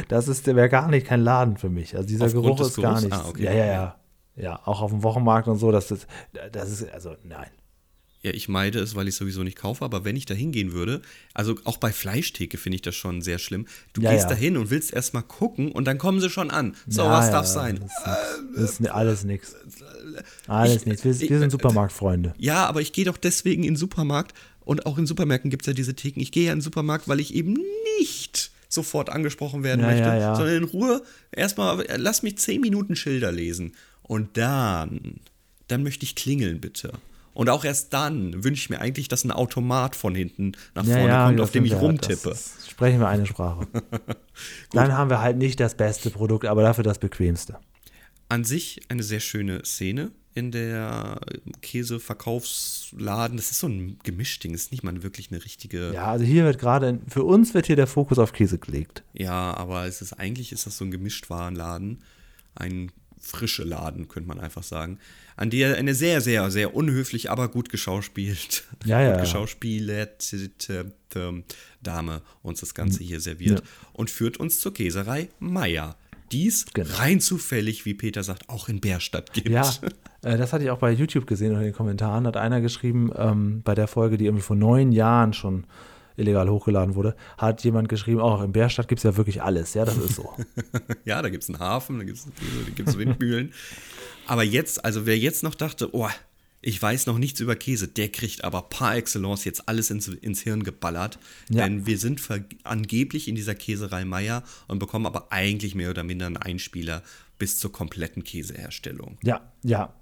[0.09, 1.95] das ist, wäre gar nicht kein Laden für mich.
[1.95, 3.03] Also, dieser Aufgrund Geruch ist gar Geruchs?
[3.03, 3.13] nicht.
[3.13, 3.43] Ah, okay.
[3.45, 3.95] Ja, ja, ja.
[4.35, 6.07] Ja, auch auf dem Wochenmarkt und so, das ist,
[6.51, 7.47] das ist, also, nein.
[8.25, 11.03] Ja, ich meide es, weil ich sowieso nicht kaufe, aber wenn ich da hingehen würde,
[11.35, 13.67] also auch bei Fleischtheke finde ich das schon sehr schlimm.
[13.93, 14.29] Du Ja, gehst ja.
[14.29, 16.75] da hin und willst erstmal gucken und dann kommen sie schon an.
[16.87, 17.81] So, ja, was darf sein?
[17.81, 18.01] Das ist,
[18.47, 18.55] nix.
[18.55, 19.55] das ist alles nix.
[20.47, 21.03] Alles nichts.
[21.03, 22.33] Wir, wir sind Supermarktfreunde.
[22.39, 25.67] Ja, aber ich gehe doch deswegen in den Supermarkt und auch in Supermärkten gibt es
[25.67, 26.19] ja diese Theken.
[26.19, 27.55] Ich gehe ja in den Supermarkt, weil ich eben
[27.99, 30.03] nicht sofort angesprochen werden möchte,
[30.35, 33.73] sondern in Ruhe erstmal, lass mich zehn Minuten Schilder lesen.
[34.01, 35.19] Und dann,
[35.67, 36.91] dann möchte ich klingeln, bitte.
[37.35, 41.09] Und auch erst dann wünsche ich mir eigentlich, dass ein Automat von hinten nach vorne
[41.25, 42.29] kommt, das auf dem ich wir- rumtippe.
[42.29, 43.67] Das, das sprechen wir eine Sprache.
[44.71, 47.57] Dann haben wir halt nicht das beste Produkt, aber dafür das bequemste.
[48.29, 51.19] An sich eine sehr schöne Szene in der
[51.61, 53.37] Käseverkaufsladen.
[53.37, 55.93] Das ist so ein Gemischding, das ist nicht mal wirklich eine richtige.
[55.93, 59.03] Ja, also hier wird gerade, für uns wird hier der Fokus auf Käse gelegt.
[59.13, 61.99] Ja, aber es ist eigentlich ist das so ein Gemischtwarenladen,
[62.55, 62.91] ein
[63.25, 64.99] frische Laden, könnte man einfach sagen,
[65.35, 69.17] an der eine sehr, sehr, sehr unhöflich, aber gut geschauspielt, Ja, ja.
[69.21, 70.51] geschauspielerte
[71.15, 71.43] ähm,
[71.81, 73.65] Dame uns das Ganze hier serviert Ja.
[73.93, 75.95] und führt uns zur Käserei Meier.
[76.31, 76.93] Dies Genau.
[76.95, 79.49] rein zufällig, wie Peter sagt, auch in Bärstadt gibt.
[79.49, 79.71] Ja,
[80.23, 82.25] äh, das hatte ich auch bei YouTube gesehen unter den Kommentaren.
[82.27, 85.65] Hat einer geschrieben, ähm, bei der Folge, die irgendwie vor neun Jahren schon
[86.17, 89.73] illegal hochgeladen wurde, hat jemand geschrieben, auch in Bärstadt gibt es ja wirklich alles.
[89.73, 90.33] Ja, das ist so.
[91.05, 93.53] Ja, da gibt es einen Hafen, da gibt es Windmühlen.
[94.27, 96.09] Aber jetzt, also wer jetzt noch dachte, oh,
[96.61, 100.41] ich weiß noch nichts über Käse, der kriegt aber par excellence jetzt alles ins, ins
[100.41, 101.19] Hirn geballert.
[101.49, 101.63] Ja.
[101.63, 102.21] Denn wir sind
[102.63, 107.03] angeblich in dieser Käserei Meier und bekommen aber eigentlich mehr oder minder einen Einspieler
[107.37, 109.17] bis zur kompletten Käseherstellung.
[109.21, 109.93] ja, ja,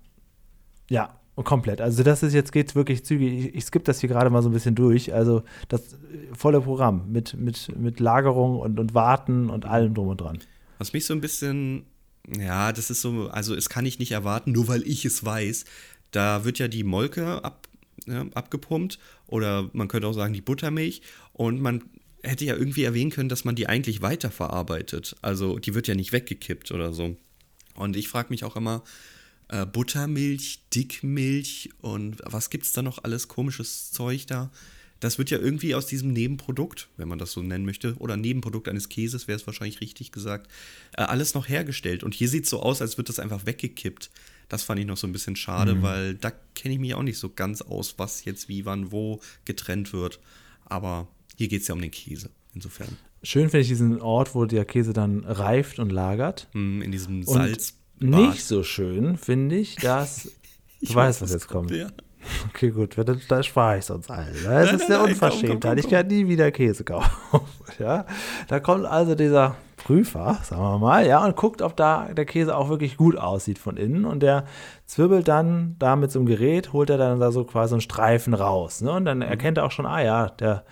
[0.89, 1.19] ja.
[1.35, 1.81] Komplett.
[1.81, 3.45] Also das ist jetzt geht's wirklich zügig.
[3.45, 5.13] Ich, ich skippe das hier gerade mal so ein bisschen durch.
[5.13, 5.97] Also das äh,
[6.37, 10.37] volle Programm mit, mit, mit Lagerung und, und Warten und allem drum und dran.
[10.77, 11.85] Was mich so ein bisschen,
[12.27, 15.65] ja, das ist so, also es kann ich nicht erwarten, nur weil ich es weiß.
[16.11, 17.67] Da wird ja die Molke ab,
[18.05, 21.83] ja, abgepumpt oder man könnte auch sagen die Buttermilch und man
[22.21, 25.15] hätte ja irgendwie erwähnen können, dass man die eigentlich weiterverarbeitet.
[25.23, 27.17] Also die wird ja nicht weggekippt oder so.
[27.75, 28.83] Und ich frage mich auch immer,
[29.49, 34.51] äh, Buttermilch, Dickmilch und was gibt es da noch alles komisches Zeug da?
[34.99, 38.69] Das wird ja irgendwie aus diesem Nebenprodukt, wenn man das so nennen möchte, oder Nebenprodukt
[38.69, 40.49] eines Käses, wäre es wahrscheinlich richtig gesagt,
[40.95, 42.03] äh, alles noch hergestellt.
[42.03, 44.11] Und hier sieht es so aus, als wird das einfach weggekippt.
[44.47, 45.81] Das fand ich noch so ein bisschen schade, mhm.
[45.81, 49.19] weil da kenne ich mich auch nicht so ganz aus, was jetzt wie, wann, wo
[49.43, 50.21] getrennt wird.
[50.63, 52.97] Aber hier geht es ja um den Käse, insofern.
[53.23, 56.47] Schön finde ich diesen Ort, wo der Käse dann reift und lagert.
[56.53, 57.75] Mm, in diesem Salz.
[58.03, 60.31] Nicht so schön finde ich, dass.
[60.85, 61.71] Du weißt, was jetzt kommt.
[61.71, 61.87] Ja.
[62.49, 64.33] Okay, gut, da, da spare ich sonst allen.
[64.43, 65.79] Das nein, ist ja Unverschämtheit.
[65.79, 67.09] Ich kann nie wieder Käse kaufen.
[67.79, 68.05] ja?
[68.49, 72.55] Da kommt also dieser Prüfer, sagen wir mal, ja, und guckt, ob da der Käse
[72.55, 74.05] auch wirklich gut aussieht von innen.
[74.05, 74.45] Und der
[74.85, 78.33] zwirbelt dann da mit so einem Gerät, holt er dann da so quasi einen Streifen
[78.33, 78.81] raus.
[78.81, 78.91] Ne?
[78.91, 79.23] Und dann mhm.
[79.23, 80.63] erkennt er auch schon, ah ja, der,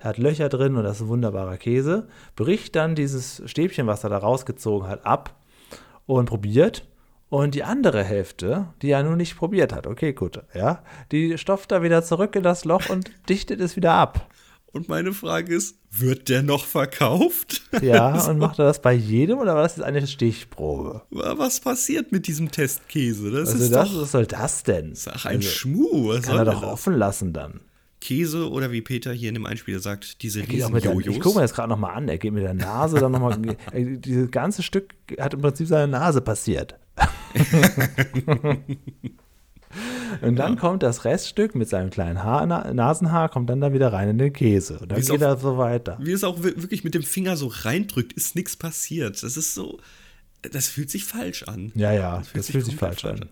[0.00, 2.08] der hat Löcher drin und das ist ein wunderbarer Käse.
[2.36, 5.34] Bricht dann dieses Stäbchen, was er da rausgezogen hat, ab
[6.18, 6.86] und probiert.
[7.28, 10.82] Und die andere Hälfte, die er nun nicht probiert hat, okay, gut, ja,
[11.12, 14.28] die stopft er wieder zurück in das Loch und dichtet es wieder ab.
[14.72, 17.62] Und meine Frage ist, wird der noch verkauft?
[17.82, 18.30] Ja, so.
[18.30, 21.02] und macht er das bei jedem oder war das jetzt eine Stichprobe?
[21.10, 23.30] Was passiert mit diesem Testkäse?
[23.30, 24.94] Das also ist das, doch, was soll das denn?
[24.94, 26.08] Sag ein also, Schmuh.
[26.08, 27.60] Was kann er doch offen lassen dann.
[28.00, 31.14] Käse oder wie Peter hier in dem Einspieler sagt, diese riesen Jojos.
[31.16, 32.08] Ich gucke mir das gerade nochmal an.
[32.08, 33.38] Er geht mit der Nase dann nochmal.
[33.74, 36.76] dieses ganze Stück hat im Prinzip seine Nase passiert.
[40.22, 40.60] Und dann ja.
[40.60, 44.32] kommt das Reststück mit seinem kleinen Haar, Nasenhaar, kommt dann da wieder rein in den
[44.32, 44.80] Käse.
[44.80, 45.96] Und dann wie geht er so weiter.
[46.00, 49.22] Wie es auch wirklich mit dem Finger so reindrückt, ist nichts passiert.
[49.22, 49.78] Das ist so,
[50.42, 51.70] das fühlt sich falsch an.
[51.76, 53.22] Ja, ja, das fühlt, das sich, fühlt sich falsch an.
[53.22, 53.28] an.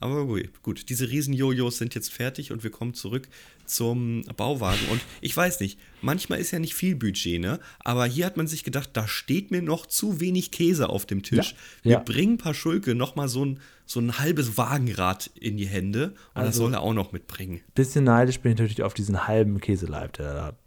[0.00, 0.26] Aber
[0.62, 3.28] gut, diese Riesen-Jojos sind jetzt fertig und wir kommen zurück
[3.64, 4.86] zum Bauwagen.
[4.90, 7.58] Und ich weiß nicht, manchmal ist ja nicht viel Budget, ne?
[7.80, 11.22] Aber hier hat man sich gedacht, da steht mir noch zu wenig Käse auf dem
[11.22, 11.52] Tisch.
[11.52, 11.98] Ja, wir ja.
[12.00, 16.48] bringen Paschulke noch mal so ein, so ein halbes Wagenrad in die Hände und also,
[16.48, 17.60] das soll er auch noch mitbringen.
[17.74, 20.58] Bisschen neidisch bin ich natürlich auf diesen halben Käseleib, der da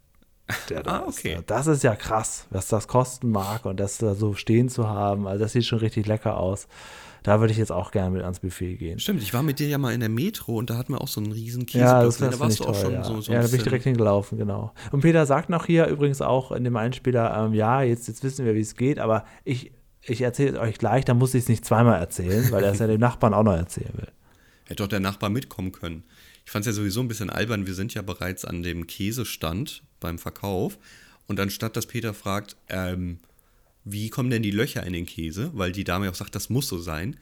[0.69, 1.35] der da ah, okay.
[1.35, 1.49] Ist.
[1.49, 5.27] Das ist ja krass, was das kosten mag und das da so stehen zu haben.
[5.27, 6.67] Also das sieht schon richtig lecker aus.
[7.23, 8.99] Da würde ich jetzt auch gerne mit ans Buffet gehen.
[8.99, 11.09] Stimmt, ich war mit dir ja mal in der Metro und da hatten wir auch
[11.09, 11.83] so einen riesen Käse.
[11.83, 13.03] Ja, das, da warst du auch toll, schon ja.
[13.03, 14.71] so, so Ja, da bin ich direkt hingelaufen, genau.
[14.91, 18.45] Und Peter sagt noch hier übrigens auch in dem Einspieler, ähm, ja, jetzt, jetzt wissen
[18.45, 19.73] wir, wie es geht, aber ich,
[20.03, 22.79] ich erzähle es euch gleich, da muss ich es nicht zweimal erzählen, weil er es
[22.79, 24.07] ja dem Nachbarn auch noch erzählen will.
[24.63, 26.03] Hätte doch der Nachbar mitkommen können.
[26.47, 29.83] Ich fand es ja sowieso ein bisschen albern, wir sind ja bereits an dem Käsestand
[29.99, 30.77] beim Verkauf
[31.27, 33.19] und anstatt dass Peter fragt, ähm,
[33.83, 36.69] wie kommen denn die Löcher in den Käse, weil die Dame auch sagt, das muss
[36.69, 37.17] so sein.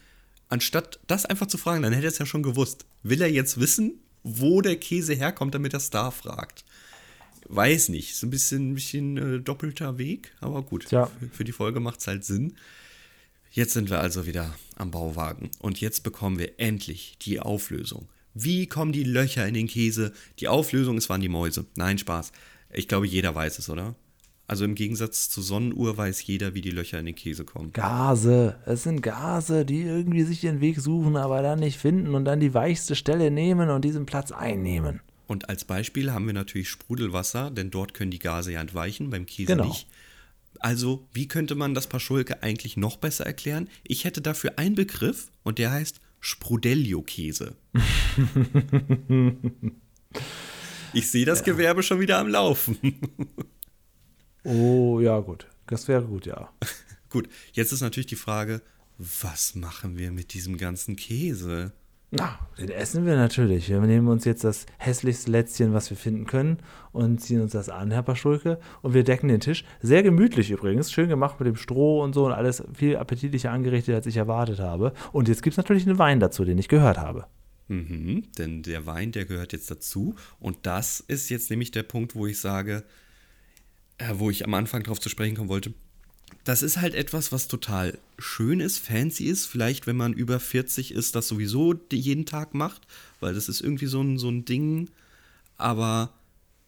[0.48, 2.86] Anstatt das einfach zu fragen, dann hätte er es ja schon gewusst.
[3.02, 6.64] Will er jetzt wissen, wo der Käse herkommt, damit er Star fragt?
[7.50, 8.12] Weiß nicht.
[8.12, 10.92] Ist ein bisschen, ein bisschen äh, doppelter Weg, aber gut.
[10.92, 11.08] Ja.
[11.08, 12.54] Für, für die Folge macht es halt Sinn.
[13.50, 18.08] Jetzt sind wir also wieder am Bauwagen und jetzt bekommen wir endlich die Auflösung.
[18.36, 20.12] Wie kommen die Löcher in den Käse?
[20.40, 21.66] Die Auflösung, es waren die Mäuse.
[21.76, 22.34] Nein, Spaß.
[22.74, 23.96] Ich glaube, jeder weiß es, oder?
[24.46, 27.72] Also im Gegensatz zur Sonnenuhr weiß jeder, wie die Löcher in den Käse kommen.
[27.72, 28.58] Gase.
[28.66, 32.42] Es sind Gase, die irgendwie sich den Weg suchen, aber dann nicht finden und dann
[32.42, 35.00] die weichste Stelle nehmen und diesen Platz einnehmen.
[35.28, 39.26] Und als Beispiel haben wir natürlich Sprudelwasser, denn dort können die Gase ja entweichen, beim
[39.26, 39.66] Käse genau.
[39.66, 39.88] nicht.
[40.60, 43.70] Also, wie könnte man das Paschulke eigentlich noch besser erklären?
[43.84, 47.56] Ich hätte dafür einen Begriff und der heißt Sprudelio-Käse.
[50.94, 51.46] ich sehe das ja.
[51.46, 52.78] Gewerbe schon wieder am Laufen.
[54.48, 55.48] Oh, ja, gut.
[55.66, 56.54] Das wäre gut, ja.
[57.10, 58.62] gut, jetzt ist natürlich die Frage,
[59.00, 61.72] was machen wir mit diesem ganzen Käse?
[62.12, 63.70] Na, den essen wir natürlich.
[63.70, 66.60] Wir nehmen uns jetzt das hässlichste Lätzchen, was wir finden können,
[66.92, 69.66] und ziehen uns das an, Herr Paschulke, und wir decken den Tisch.
[69.82, 73.96] Sehr gemütlich übrigens, schön gemacht mit dem Stroh und so und alles viel appetitlicher angerichtet,
[73.96, 74.94] als ich erwartet habe.
[75.12, 77.26] Und jetzt gibt es natürlich einen Wein dazu, den ich gehört habe.
[77.68, 80.16] Mhm, denn der Wein, der gehört jetzt dazu.
[80.40, 82.84] Und das ist jetzt nämlich der Punkt, wo ich sage,
[83.98, 85.74] äh, wo ich am Anfang drauf zu sprechen kommen wollte.
[86.44, 89.46] Das ist halt etwas, was total schön ist, fancy ist.
[89.46, 92.84] Vielleicht, wenn man über 40 ist, das sowieso jeden Tag macht,
[93.20, 94.90] weil das ist irgendwie so ein, so ein Ding.
[95.58, 96.12] Aber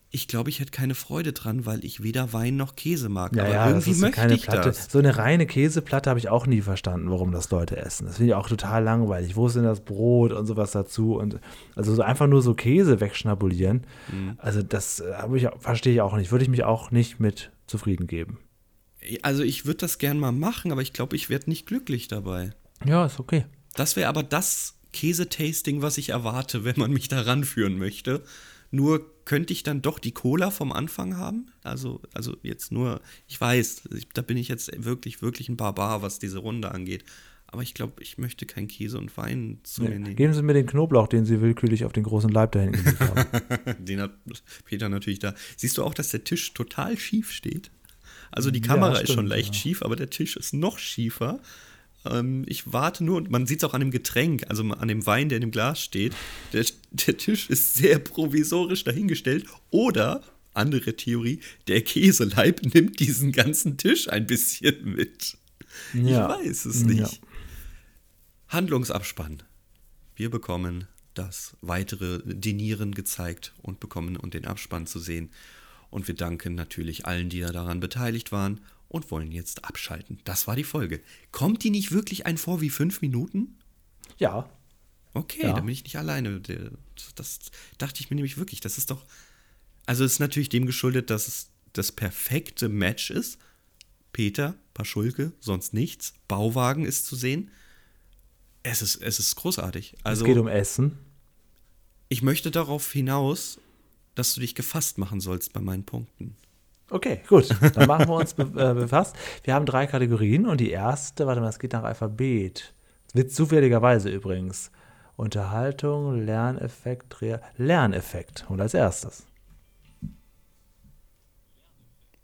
[0.10, 3.36] ich glaube, ich hätte keine Freude dran, weil ich weder Wein noch Käse mag.
[3.36, 4.70] Ja, Aber ja, irgendwie das ist so möchte keine ich Platte.
[4.70, 4.92] das.
[4.92, 8.08] So eine reine Käseplatte habe ich auch nie verstanden, warum das Leute essen.
[8.08, 9.36] Das finde ich auch total langweilig.
[9.36, 11.16] Wo ist denn das Brot und sowas dazu?
[11.16, 11.40] Und
[11.76, 13.86] also so einfach nur so Käse wegschnabulieren.
[14.12, 14.38] Mhm.
[14.38, 16.32] Also das äh, ich, verstehe ich auch nicht.
[16.32, 18.40] Würde ich mich auch nicht mit zufrieden geben.
[19.22, 22.52] Also ich würde das gern mal machen, aber ich glaube, ich werde nicht glücklich dabei.
[22.86, 23.46] Ja, ist okay.
[23.76, 28.24] Das wäre aber das Käsetasting, was ich erwarte, wenn man mich da ranführen möchte.
[28.72, 31.52] Nur könnte ich dann doch die Cola vom Anfang haben?
[31.64, 36.02] Also, also jetzt nur, ich weiß, ich, da bin ich jetzt wirklich, wirklich ein Barbar,
[36.02, 37.04] was diese Runde angeht.
[37.50, 40.00] Aber ich glaube, ich möchte kein Käse und Wein zu mir Nee.
[40.00, 40.16] nehmen.
[40.18, 43.00] Geben Sie mir den Knoblauch, den Sie willkürlich auf den großen Leib da hinten gelegt
[43.00, 43.86] haben.
[43.86, 44.12] Den hat
[44.66, 45.34] Peter natürlich da.
[45.56, 47.72] Siehst du auch, dass der Tisch total schief steht?
[48.32, 49.62] Also die Ja, Kamera ist stimmt, schon leicht ja.
[49.62, 51.40] schief, aber der Tisch ist noch schiefer.
[52.06, 55.06] Ähm, ich warte nur, und man sieht es auch an dem Getränk, also an dem
[55.06, 56.14] Wein, der in dem Glas steht.
[56.54, 59.46] Der, der Tisch ist sehr provisorisch dahingestellt.
[59.70, 60.22] Oder,
[60.54, 65.38] andere Theorie, der Käseleib nimmt diesen ganzen Tisch ein bisschen mit.
[65.94, 66.40] Ja.
[66.42, 66.88] Ich weiß es Ja.
[66.88, 67.22] nicht.
[68.48, 69.44] Handlungsabspann.
[70.16, 75.30] Wir bekommen das weitere Dinieren gezeigt und bekommen und den Abspann zu sehen.
[75.90, 78.60] Und wir danken natürlich allen, die da daran beteiligt waren
[78.90, 80.20] und wollen jetzt abschalten.
[80.26, 81.02] Das war die Folge.
[81.32, 83.58] Kommt die nicht wirklich ein vor wie fünf Minuten?
[84.18, 84.50] Ja.
[85.14, 85.54] Okay, Ja.
[85.54, 86.42] dann bin ich nicht alleine.
[87.16, 87.40] Das
[87.78, 88.60] dachte ich mir nämlich wirklich.
[88.62, 89.06] Das ist doch.
[89.86, 93.38] Also es ist natürlich dem geschuldet, dass es das perfekte Match ist.
[94.14, 96.14] Peter, Paschulke, sonst nichts.
[96.28, 97.52] Bauwagen ist zu sehen.
[98.64, 99.96] Es ist, es ist großartig.
[100.04, 100.98] Also es geht um Essen.
[102.10, 103.60] ich möchte darauf hinaus,
[104.18, 106.36] dass du dich gefasst machen sollst bei meinen Punkten.
[106.90, 107.50] Okay, gut.
[107.76, 109.16] Dann machen wir uns be äh, befasst.
[109.44, 112.74] Wir haben drei Kategorien und die erste, warte mal, es geht nach Alphabet.
[113.14, 114.72] Wird zufälligerweise übrigens.
[115.18, 118.46] Unterhaltung, Lerneffekt, Rea Lerneffekt.
[118.50, 119.26] Und als erstes.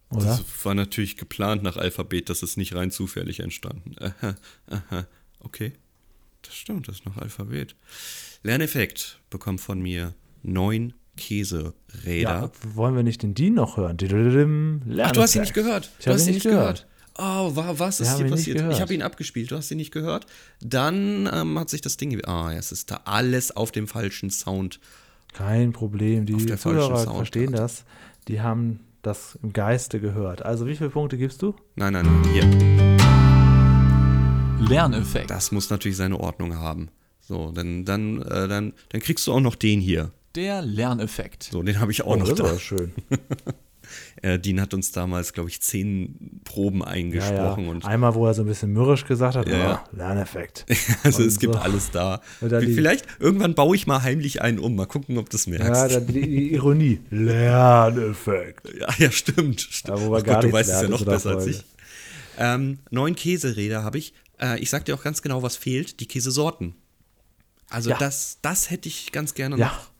[0.09, 0.25] Oder?
[0.25, 3.95] Das war natürlich geplant nach Alphabet, das ist nicht rein zufällig entstanden.
[3.99, 4.35] Aha,
[4.67, 5.07] aha,
[5.39, 5.73] okay.
[6.43, 7.75] Das stimmt, das ist nach Alphabet.
[8.43, 10.13] Lerneffekt bekommt von mir
[10.43, 11.73] neun Käseräder.
[12.13, 13.97] ja, wollen wir nicht den Dean noch hören?
[15.01, 15.91] Ach, du hast ihn nicht gehört.
[15.99, 16.85] Ich Du hast ihn nicht gehört.
[16.85, 16.87] gehört.
[17.19, 18.59] Oh, wa- was ist hier passiert?
[18.71, 20.25] Ich habe ihn abgespielt, du hast ihn nicht gehört.
[20.61, 22.19] Dann ähm, hat sich das Ding.
[22.25, 24.79] Ah, ja, es ist da alles auf dem falschen Sound.
[25.33, 26.25] Kein Problem.
[26.25, 27.85] Die Zuhörer verstehen das.
[28.27, 30.43] Die haben das im Geiste gehört.
[30.43, 31.53] Also, wie viele Punkte gibst du?
[31.75, 32.43] Nein, nein, nein, hier.
[34.69, 35.29] Lerneffekt.
[35.29, 36.89] Das muss natürlich seine Ordnung haben.
[37.19, 40.11] So, dann, dann, äh, dann, dann kriegst du auch noch den hier.
[40.35, 41.43] Der Lerneffekt.
[41.51, 42.49] So, den habe ich auch noch Oh, das ist da.
[42.49, 42.91] aber schön.
[44.23, 47.71] Äh, Dean hat uns damals, glaube ich, zehn Proben Ja, eingesprochen ja.
[47.71, 49.83] und Einmal, wo er so ein bisschen mürrisch gesagt hat, Ja, ja.
[49.91, 50.65] oh, Lerneffekt.
[51.03, 51.59] also und es gibt so.
[51.59, 52.21] alles da.
[52.39, 54.75] Vielleicht irgendwann baue ich mal heimlich einen um.
[54.75, 55.67] Mal gucken, ob du es merkst.
[55.69, 57.01] Ja, dann die, die Ironie.
[57.11, 58.67] Lerneffekt.
[58.79, 59.61] Ja, ja, stimmt.
[59.61, 59.99] stimmt.
[59.99, 61.63] Ja, wo wir Ach gar Gott, du weißt es ja noch besser als ich.
[62.39, 64.13] Ähm, neun Käseräder habe ich.
[64.41, 65.99] Äh, ich sag dir auch ganz genau, was fehlt.
[65.99, 66.73] Die Käsesorten.
[67.69, 67.97] Also Ja.
[67.97, 69.67] das, das hätte ich ganz gerne Ja.
[69.67, 69.92] noch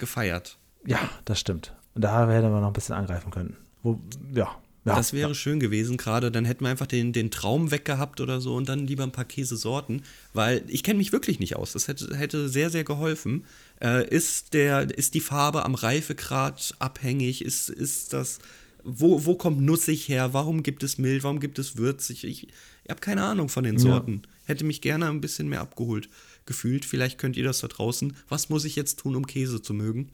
[0.00, 0.56] gefeiert.
[0.86, 1.74] Ja, das stimmt.
[1.94, 3.56] Und da hätten wir noch ein bisschen angreifen können.
[3.82, 4.00] Wo,
[4.32, 4.54] ja.
[4.84, 4.96] ja.
[4.96, 8.54] das wäre schön gewesen, gerade dann hätten wir einfach den, den Traum weggehabt oder so
[8.54, 10.02] und dann lieber ein paar Käsesorten,
[10.32, 11.72] weil ich kenne mich wirklich nicht aus.
[11.72, 13.44] Das hätte, hätte sehr, sehr geholfen.
[13.80, 17.44] Äh, ist, der, ist die Farbe am Reifegrad abhängig?
[17.44, 18.38] Ist, ist das,
[18.84, 20.32] wo, wo kommt nussig her?
[20.32, 21.24] Warum gibt es mild?
[21.24, 22.24] Warum gibt es würzig?
[22.24, 24.22] Ich, ich habe keine Ahnung von den Sorten.
[24.44, 26.08] Hätte mich gerne ein bisschen mehr abgeholt
[26.48, 26.84] gefühlt.
[26.84, 28.16] Vielleicht könnt ihr das da draußen.
[28.28, 30.10] Was muss ich jetzt tun, um Käse zu mögen?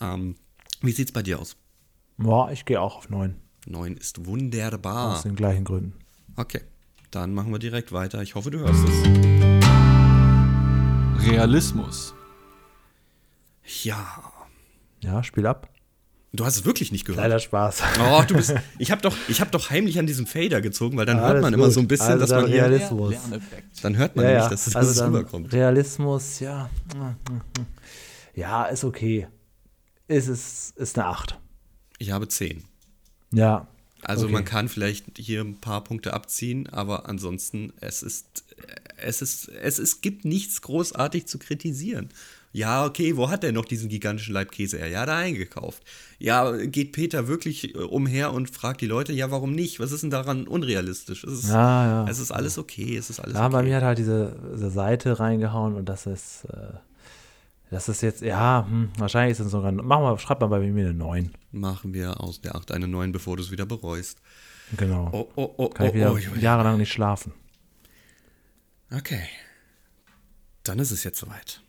[0.00, 0.36] Ähm,
[0.80, 1.56] wie sieht's bei dir aus?
[2.16, 3.34] Boah, ich gehe auch auf neun.
[3.66, 5.16] Neun ist wunderbar.
[5.16, 5.92] Aus den gleichen Gründen.
[6.36, 6.62] Okay,
[7.10, 8.22] dann machen wir direkt weiter.
[8.22, 9.02] Ich hoffe, du hörst es.
[11.28, 12.14] Realismus.
[13.82, 14.32] Ja,
[15.00, 15.71] Ja, Spiel ab.
[16.32, 17.22] Du hast es wirklich nicht gehört.
[17.22, 17.82] Leider Spaß.
[18.00, 18.54] Oh, du bist.
[18.78, 21.42] Ich habe doch, ich hab doch heimlich an diesem Fader gezogen, weil dann hört Alles
[21.42, 21.74] man immer gut.
[21.74, 22.62] so ein bisschen, Also dass man hier.
[22.62, 23.14] Realismus.
[23.82, 24.50] Dann hört man Ja, nämlich, ja.
[24.50, 25.52] dass es Also rüberkommt.
[25.52, 26.68] Realismus, ja.
[28.34, 29.28] Ja, ist okay.
[30.08, 31.38] Ist es ist eine 8.
[31.98, 32.64] Ich habe zehn.
[33.30, 33.68] Ja.
[34.02, 34.32] Also Okay.
[34.32, 38.44] man kann vielleicht hier ein paar Punkte abziehen, aber ansonsten, es ist,
[38.96, 42.08] es ist, es, es gibt nichts großartig zu kritisieren.
[42.54, 44.88] Ja, okay, wo hat er noch diesen gigantischen Leibkäse her?
[44.88, 45.82] Ja, da eingekauft.
[46.18, 49.80] Ja, geht Peter wirklich äh, umher und fragt die Leute, ja, warum nicht?
[49.80, 51.24] Was ist denn daran unrealistisch?
[51.24, 52.10] Es ist, Ja, ja.
[52.10, 53.68] es ist alles okay, es ist alles Ja, bei okay.
[53.68, 56.74] mir hat halt diese, diese Seite reingehauen und das ist, äh,
[57.70, 60.84] das ist jetzt, ja, hm, wahrscheinlich ist es sogar, mach mal, schreib mal bei mir
[60.84, 61.32] eine 9.
[61.52, 64.18] Machen wir aus der 8 eine 9, bevor du es wieder bereust.
[64.76, 65.08] Genau.
[65.12, 66.38] Oh, oh, oh, Kann ich oh, wieder oh, Julia.
[66.42, 67.32] jahrelang nicht schlafen.
[68.94, 69.22] Okay.
[70.64, 71.62] Dann ist es jetzt soweit.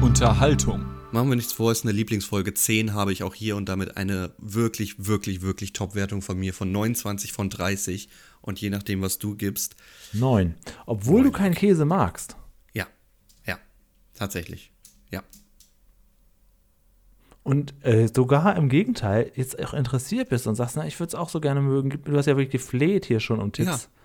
[0.00, 0.86] Unterhaltung.
[1.12, 2.54] Machen wir nichts vor, ist eine Lieblingsfolge.
[2.54, 6.72] 10 habe ich auch hier und damit eine wirklich, wirklich, wirklich Top-Wertung von mir von
[6.72, 8.08] 29 von 30.
[8.40, 9.76] Und je nachdem, was du gibst.
[10.12, 10.54] Neun.
[10.86, 11.24] Obwohl Neun.
[11.24, 12.36] du keinen Käse magst.
[12.72, 12.86] Ja,
[13.46, 13.58] ja,
[14.14, 14.72] tatsächlich.
[15.10, 15.22] Ja.
[17.42, 21.14] Und äh, sogar im Gegenteil, jetzt auch interessiert bist und sagst, na, ich würde es
[21.14, 22.02] auch so gerne mögen.
[22.02, 23.68] Du hast ja wirklich gefleht hier schon um Tipps.
[23.84, 24.03] Ja.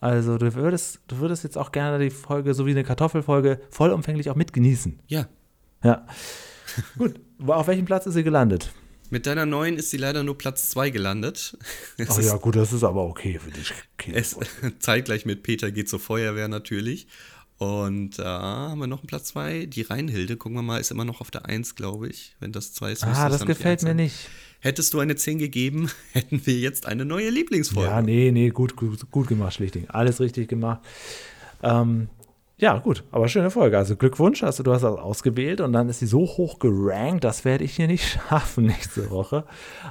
[0.00, 4.30] Also du würdest, du würdest jetzt auch gerne die Folge, so wie eine Kartoffelfolge, vollumfänglich
[4.30, 4.98] auch mitgenießen.
[5.06, 5.26] Ja.
[5.82, 6.06] Ja.
[6.98, 8.72] Gut, auf welchem Platz ist sie gelandet?
[9.10, 11.58] Mit deiner neuen ist sie leider nur Platz 2 gelandet.
[11.98, 13.72] Es Ach ist ja, gut, das ist aber okay für dich.
[13.94, 14.12] Okay.
[14.14, 14.36] Es,
[14.78, 17.08] zeitgleich mit Peter geht zur Feuerwehr natürlich.
[17.60, 19.66] Und da haben wir noch einen Platz 2.
[19.66, 22.34] Die Reinhilde, gucken wir mal, ist immer noch auf der 1, glaube ich.
[22.40, 24.30] Wenn das 2 ist, ah, das gefällt 1 mir nicht.
[24.60, 27.90] Hättest du eine 10 gegeben, hätten wir jetzt eine neue Lieblingsfolge.
[27.90, 29.90] Ja, nee, nee, gut, gut, gut gemacht, Schlichting.
[29.90, 30.80] Alles richtig gemacht.
[31.62, 32.08] Ähm,
[32.56, 33.76] ja, gut, aber schöne Folge.
[33.76, 37.44] Also Glückwunsch, also du hast das ausgewählt und dann ist sie so hoch gerankt, das
[37.44, 39.44] werde ich hier nicht schaffen nächste Woche.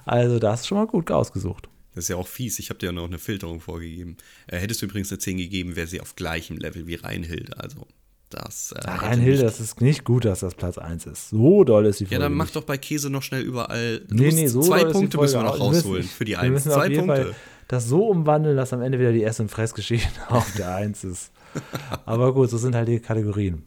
[0.05, 1.70] Also das ist schon mal gut ausgesucht.
[1.99, 2.59] Das ist ja auch fies.
[2.59, 4.15] Ich habe dir ja noch eine Filterung vorgegeben.
[4.47, 7.59] Äh, hättest du übrigens eine 10 gegeben, wäre sie auf gleichem Level wie Reinhilde.
[7.59, 7.85] Also,
[8.29, 8.71] das.
[8.71, 11.29] Äh, nicht- das ist nicht gut, dass das Platz 1 ist.
[11.31, 12.15] So doll ist die Folge.
[12.15, 13.99] Ja, dann mach doch bei Käse noch schnell überall.
[14.07, 16.25] Du Nee, nee, so zwei doll ist die Punkte müssen wir noch rausholen müssen- für
[16.25, 16.51] die Wir 1.
[16.53, 17.23] müssen auf Zwei jeden Punkte.
[17.25, 17.35] Fall
[17.67, 21.31] das so umwandeln, dass am Ende wieder die Ess- und Fressgeschichte auf der 1 ist.
[22.05, 23.63] Aber gut, so sind halt die Kategorien.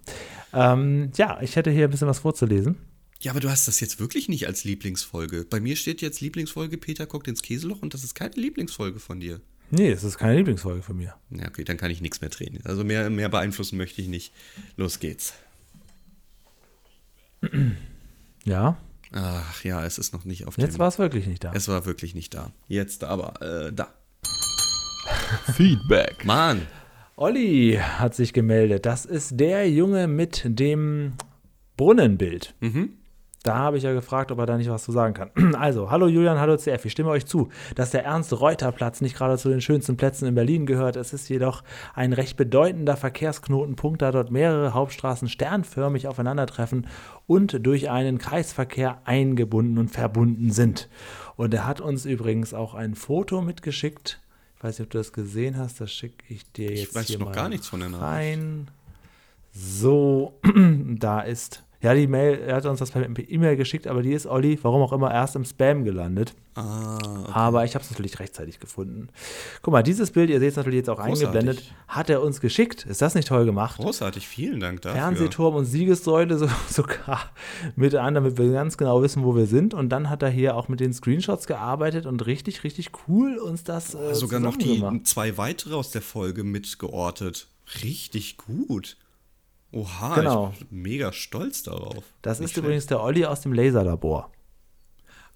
[0.54, 2.76] Ähm, ja, ich hätte hier ein bisschen was vorzulesen.
[3.22, 5.46] Ja, aber du hast das jetzt wirklich nicht als Lieblingsfolge.
[5.48, 9.20] Bei mir steht jetzt Lieblingsfolge Peter guckt ins Käseloch und das ist keine Lieblingsfolge von
[9.20, 9.40] dir.
[9.70, 11.14] Nee, es ist keine Lieblingsfolge von mir.
[11.30, 12.58] Ja, okay, dann kann ich nichts mehr drehen.
[12.64, 14.32] Also mehr, mehr beeinflussen möchte ich nicht.
[14.76, 15.34] Los geht's.
[18.44, 18.76] Ja,
[19.12, 20.78] Ach ja, es ist noch nicht auf jetzt dem.
[20.80, 21.52] war es wirklich nicht da.
[21.52, 22.50] Es war wirklich nicht da.
[22.66, 23.92] Jetzt aber, äh, da.
[25.54, 26.24] Feedback.
[26.24, 26.66] Mann,
[27.16, 28.86] Olli hat sich gemeldet.
[28.86, 31.12] Das ist der Junge mit dem
[31.76, 32.54] Brunnenbild.
[33.42, 35.30] Da habe ich ja gefragt, ob er da nicht was zu sagen kann.
[35.62, 36.84] Also, hallo Julian, hallo CF.
[36.84, 40.66] Ich stimme euch zu, dass der Ernst-Reuter-Platz nicht gerade zu den schönsten Plätzen in Berlin
[40.66, 40.96] gehört.
[40.96, 41.62] Es ist jedoch
[41.94, 46.86] ein recht bedeutender Verkehrsknotenpunkt, da dort mehrere Hauptstraßen sternförmig aufeinandertreffen
[47.26, 50.88] und durch einen Kreisverkehr eingebunden und verbunden sind.
[51.36, 54.20] Und er hat uns übrigens auch ein Foto mitgeschickt.
[54.56, 55.80] Ich weiß nicht, ob du das gesehen hast.
[55.80, 58.04] Das schicke ich dir jetzt weiß hier noch mal gar nichts von der Nachricht.
[58.04, 58.70] rein.
[59.52, 61.64] So, da ist.
[61.82, 64.82] Ja, die Mail, er hat uns das per E-Mail geschickt, aber die ist Olli, warum
[64.82, 66.32] auch immer, erst im Spam gelandet.
[66.54, 69.08] ah, Aber ich habe es natürlich rechtzeitig gefunden.
[69.62, 71.26] Guck mal, dieses Bild, ihr seht es natürlich jetzt auch Großartig.
[71.26, 72.86] eingeblendet, hat er uns geschickt.
[72.86, 73.78] Ist das nicht toll gemacht?
[73.80, 75.00] großartig, vielen Dank dafür.
[75.00, 77.32] Fernsehturm und Siegessäule so, sogar
[77.74, 79.74] miteinander, damit wir ganz genau wissen, wo wir sind.
[79.74, 83.64] Und dann hat er hier auch mit den Screenshots gearbeitet und richtig, richtig cool uns
[83.64, 85.08] das äh, Sogar noch die zusammengemacht.
[85.08, 87.48] zwei weitere aus der Folge mitgeortet.
[87.82, 88.96] Richtig gut.
[89.72, 90.52] Oha, Genau.
[90.58, 92.04] ich bin mega stolz darauf.
[92.20, 94.30] Das Nicht ist übrigens der Olli aus dem Laserlabor.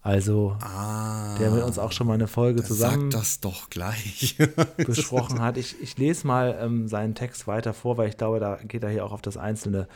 [0.02, 4.36] Also, Ah, der mit uns auch schon mal eine Folge zusammen das doch gleich.
[4.76, 5.56] besprochen hat.
[5.56, 8.90] Ich, ich lese mal ähm, seinen Text weiter vor, weil ich glaube, da geht er
[8.90, 9.88] hier auch auf das Einzelne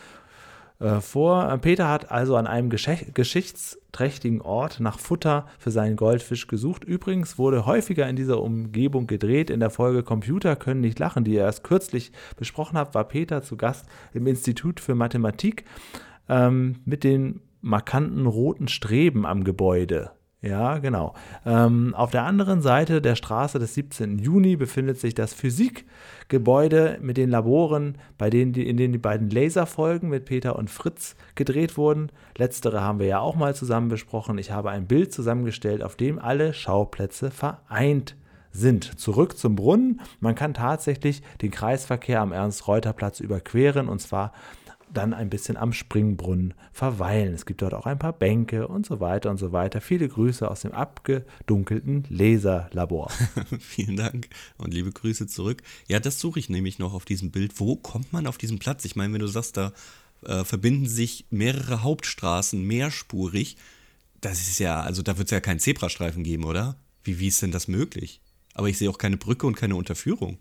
[0.81, 1.57] äh, vor.
[1.59, 6.85] Peter hat also an einem gesche- geschichtsträchtigen Ort nach Futter für seinen Goldfisch gesucht.
[6.85, 9.51] Übrigens wurde häufiger in dieser Umgebung gedreht.
[9.51, 13.43] In der Folge Computer können nicht lachen, die ihr erst kürzlich besprochen habt, war Peter
[13.43, 15.65] zu Gast im Institut für Mathematik
[16.29, 20.13] ähm, mit den markanten roten Streben am Gebäude.
[20.43, 21.13] Ja, genau.
[21.45, 24.19] Ähm, auf der anderen Seite der Straße des 17.
[24.19, 29.29] Juni befindet sich das Physikgebäude mit den Laboren, bei denen die, in denen die beiden
[29.29, 32.11] Laserfolgen mit Peter und Fritz gedreht wurden.
[32.39, 34.39] Letztere haben wir ja auch mal zusammen besprochen.
[34.39, 38.17] Ich habe ein Bild zusammengestellt, auf dem alle Schauplätze vereint
[38.51, 38.99] sind.
[38.99, 40.01] Zurück zum Brunnen.
[40.21, 44.33] Man kann tatsächlich den Kreisverkehr am Ernst-Reuter-Platz überqueren und zwar
[44.93, 47.35] dann ein bisschen am Springbrunnen verweilen.
[47.35, 49.81] Es gibt dort auch ein paar Bänke und so weiter und so weiter.
[49.81, 53.11] Viele Grüße aus dem abgedunkelten Laserlabor.
[53.61, 54.29] Vielen Dank
[54.59, 55.63] und liebe Grüße zurück.
[55.89, 57.59] Ja, das suche ich nämlich noch auf diesem Bild.
[57.61, 58.85] Wo kommt man auf diesen Platz?
[58.85, 59.73] Ich meine, wenn du sagst, da
[60.25, 63.57] äh, verbinden sich mehrere Hauptstraßen mehrspurig,
[64.21, 66.77] das ist ja, also da wird es ja keinen Zebrastreifen geben, oder?
[67.05, 68.21] Wie, wie ist denn das möglich?
[68.55, 70.39] Aber ich sehe auch keine Brücke und keine Unterführung.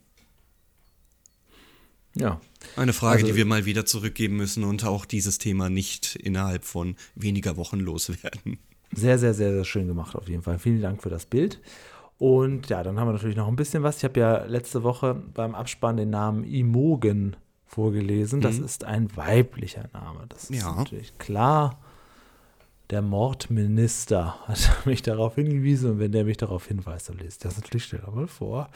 [2.15, 2.39] Ja,
[2.75, 6.65] Eine Frage, Also- die wir mal wieder zurückgeben müssen und auch dieses Thema nicht innerhalb
[6.65, 8.57] von weniger Wochen loswerden.
[8.91, 10.57] sehr, sehr, sehr, sehr schön gemacht auf jeden Fall.
[10.59, 11.61] Vielen Dank für das Bild.
[12.17, 13.97] Und ja, dann haben wir natürlich noch ein bisschen was.
[13.97, 17.35] Ich habe ja letzte Woche beim Abspann den Namen Imogen
[17.65, 18.41] vorgelesen.
[18.41, 20.25] Das ist ein weiblicher Name.
[20.27, 20.73] Das ist Ja.
[20.75, 21.79] natürlich klar.
[22.89, 27.37] Der Mordminister hat mich darauf hingewiesen und wenn der mich darauf hinweist, dann lese ich
[27.37, 28.69] das natürlich schnell mal vor.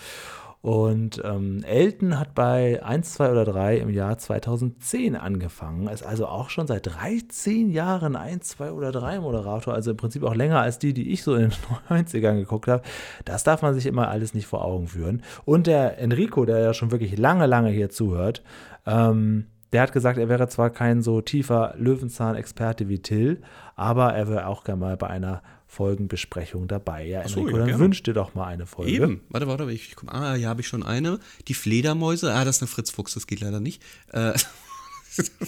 [0.63, 5.89] Und ähm, Elton hat bei 1, 2 oder 3 im Jahr 2010 angefangen.
[5.89, 9.73] Ist also auch schon seit 13 Jahren 1, 2 oder 3 Moderator.
[9.73, 11.51] Also im Prinzip auch länger als die, die ich so in den
[11.89, 12.81] 90ern geguckt habe.
[13.25, 15.21] Das darf man sich immer alles nicht vor Augen führen.
[15.43, 18.41] Und der Enrico, der ja schon wirklich lange, lange hier zuhört,
[18.85, 23.41] ähm, der hat gesagt, er wäre zwar kein so tiefer Löwenzahn-Experte wie Till,
[23.75, 25.41] aber er wäre auch gerne mal bei einer
[25.73, 27.05] Folgenbesprechung dabei.
[27.07, 27.83] Ja, so, Enrico, ja, dann gerne.
[27.83, 28.91] wünsch dir doch mal eine Folge.
[28.91, 29.21] Eben.
[29.29, 31.19] Warte, warte, ich, ich guck, Ah, ja, habe ich schon eine.
[31.47, 32.31] Die Fledermäuse.
[32.33, 33.81] Ah, das ist eine Fritz Fuchs, das geht leider nicht.
[34.11, 34.33] Äh,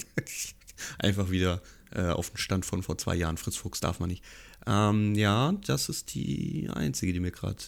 [0.98, 1.62] einfach wieder
[1.94, 3.36] äh, auf den Stand von vor zwei Jahren.
[3.36, 4.24] Fritz Fuchs darf man nicht.
[4.66, 7.62] Ähm, ja, das ist die einzige, die mir gerade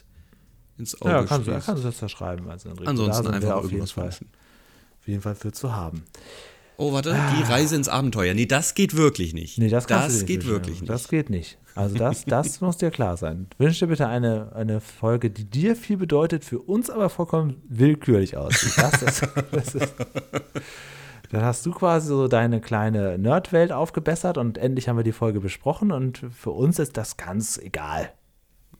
[0.79, 2.51] ins Auge Ja, kannst du, kannst du das da schreiben.
[2.51, 2.91] Also Enrico.
[2.91, 6.03] Ansonsten einfach auf jeden Fall, auf jeden Fall für zu haben.
[6.81, 8.35] Oh, warte, die Reise ins Abenteuer.
[8.35, 9.59] Nee, das geht wirklich nicht.
[9.59, 9.63] Ah.
[9.63, 10.89] Nee, das, das dir geht wirklich nicht.
[10.89, 11.59] Das geht nicht.
[11.75, 13.49] Also das, das muss dir klar sein.
[13.59, 18.37] Wünsch dir bitte eine, eine Folge, die dir viel bedeutet, für uns aber vollkommen willkürlich
[18.37, 18.73] aussieht.
[18.79, 19.93] Das ist, das ist,
[21.31, 25.41] dann hast du quasi so deine kleine Nerdwelt aufgebessert und endlich haben wir die Folge
[25.41, 28.13] besprochen und für uns ist das ganz egal.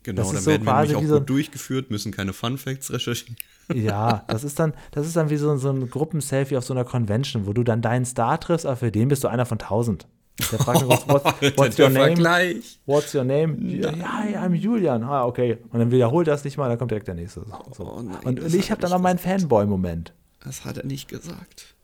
[0.03, 2.57] genau, das dann so werden wir quasi nämlich auch so- gut durchgeführt, müssen keine Fun
[2.57, 3.35] Facts recherchieren.
[3.73, 6.85] Ja, das ist dann, das ist dann wie so, so ein Gruppenselfie auf so einer
[6.85, 10.07] Convention, wo du dann deinen Star triffst, aber für den bist du einer von tausend.
[10.51, 11.25] Der fragt mich, what's,
[11.57, 12.05] what's Der your name?
[12.07, 12.79] Vergleich.
[12.85, 13.57] What's your name?
[13.59, 15.03] Ja, hi, I'm Julian.
[15.03, 15.57] Ah, okay.
[15.71, 17.45] Und dann wiederholt das nicht mal, dann kommt direkt der nächste.
[17.75, 17.83] So.
[17.83, 20.13] Oh nein, und, ich habe dann noch nicht meinen Fanboy-Moment.
[20.43, 21.75] Das hat er nicht gesagt.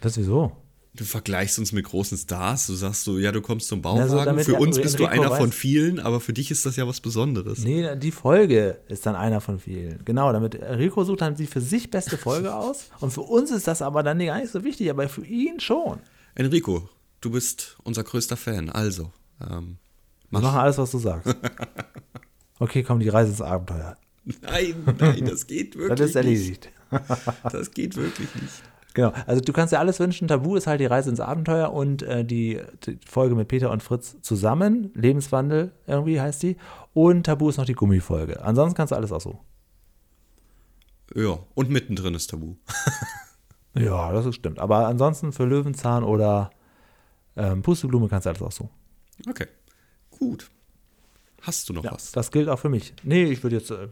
[0.00, 0.52] Das wieso?
[0.92, 2.66] Du vergleichst uns mit großen Stars.
[2.66, 4.24] Du sagst so, ja, du kommst zum so Bauwagen.
[4.24, 7.00] damit für uns bist du einer von vielen, aber für dich ist das ja was
[7.00, 7.60] Besonderes.
[7.60, 10.04] Nee, die Folge ist dann einer von vielen.
[10.04, 12.88] Genau, damit Rico sucht dann die für sich beste Folge aus.
[12.98, 16.00] Und für uns ist das aber dann gar nicht so wichtig, aber für ihn schon.
[16.34, 16.88] Enrico,
[17.20, 18.68] du bist unser größter Fan.
[18.68, 19.76] Also, ähm,
[20.30, 21.34] Wir machen alles, was du sagst.
[22.62, 23.96] Okay, komm, die Reise ins Abenteuer.
[24.42, 26.68] nein, nein, das geht wirklich Das ist erledigt.
[26.92, 27.02] nicht.
[27.54, 28.62] Das geht wirklich nicht.
[28.94, 30.26] Genau, also du kannst dir alles wünschen.
[30.26, 33.82] Tabu ist halt die Reise ins Abenteuer und äh, die, die Folge mit Peter und
[33.82, 34.90] Fritz zusammen.
[34.94, 36.56] Lebenswandel irgendwie heißt die.
[36.92, 38.42] Und Tabu ist noch die Gummifolge.
[38.42, 39.38] Ansonsten kannst du alles auch so.
[41.14, 42.54] Ja, und mittendrin ist Tabu.
[43.74, 44.58] Ja, das ist stimmt.
[44.58, 46.50] Aber ansonsten für Löwenzahn oder
[47.36, 48.68] ähm, Pusteblume kannst du alles auch so.
[49.28, 49.46] Okay,
[50.10, 50.50] gut.
[51.42, 52.12] Hast du noch Ja, was?
[52.12, 52.94] das gilt auch für mich.
[53.02, 53.88] Nee, ich würde jetzt, äh,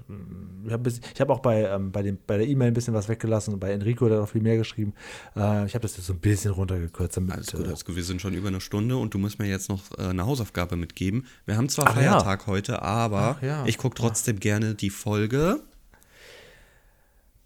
[0.64, 3.54] ich habe hab auch bei, ähm, bei, dem, bei der E-Mail ein bisschen was weggelassen
[3.54, 4.92] und bei Enrico hat er noch viel mehr geschrieben.
[5.34, 7.16] Äh, ich habe das jetzt so ein bisschen runtergekürzt.
[7.16, 7.96] Damit, Alles gut, äh, alles gut.
[7.96, 10.76] Wir sind schon über eine Stunde und du musst mir jetzt noch äh, eine Hausaufgabe
[10.76, 11.26] mitgeben.
[11.46, 12.12] Wir haben zwar Ach ja.
[12.12, 13.64] Feiertag heute, aber ja.
[13.66, 15.60] ich gucke trotzdem gerne die Folge.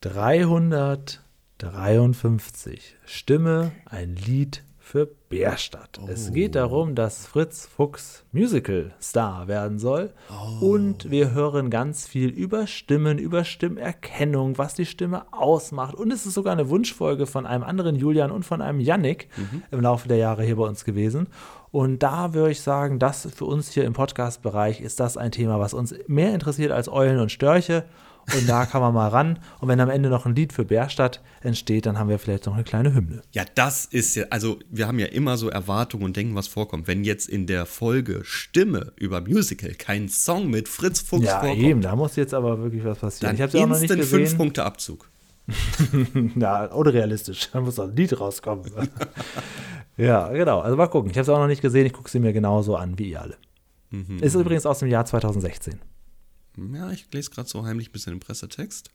[0.00, 2.96] 353.
[3.04, 5.98] Stimme, ein Lied für Bärstadt.
[6.06, 6.32] Es Oh.
[6.34, 10.10] geht darum, dass Fritz Fuchs Musical-Star werden soll.
[10.60, 15.94] Und wir hören ganz viel über Stimmen, über Stimmerkennung, was die Stimme ausmacht.
[15.94, 19.28] Und es ist sogar eine Wunschfolge von einem anderen Julian und von einem Yannick
[19.70, 21.28] im Laufe der Jahre hier bei uns gewesen.
[21.70, 25.58] Und da würde ich sagen, das für uns hier im Podcast-Bereich ist das ein Thema,
[25.58, 27.84] was uns mehr interessiert als Eulen und Störche.
[28.34, 29.38] Und da kann man mal ran.
[29.60, 32.54] Und wenn am Ende noch ein Lied für Bärstadt entsteht, dann haben wir vielleicht noch
[32.54, 33.22] eine kleine Hymne.
[33.32, 36.86] Ja, das ist ja, also wir haben ja immer so Erwartungen und denken, was vorkommt.
[36.86, 41.62] Wenn jetzt in der Folge Stimme über Musical kein Song mit Fritz Fuchs Ja, vorkommt,
[41.62, 43.36] eben, da muss jetzt aber wirklich was passieren.
[43.36, 44.36] dann ich habe auch noch nicht fünf.
[44.36, 45.08] Punkte Abzug.
[46.36, 47.50] Ja, unrealistisch.
[47.52, 48.70] Da muss doch ein Lied rauskommen.
[49.96, 50.60] ja, genau.
[50.60, 51.10] Also mal gucken.
[51.10, 51.86] Ich habe sie auch noch nicht gesehen.
[51.86, 53.36] Ich gucke sie mir genauso an wie ihr alle.
[53.90, 54.18] Mhm.
[54.20, 55.80] Ist übrigens aus dem Jahr 2016.
[56.56, 58.90] Ja, ich lese gerade so heimlich ein bisschen den Pressetext.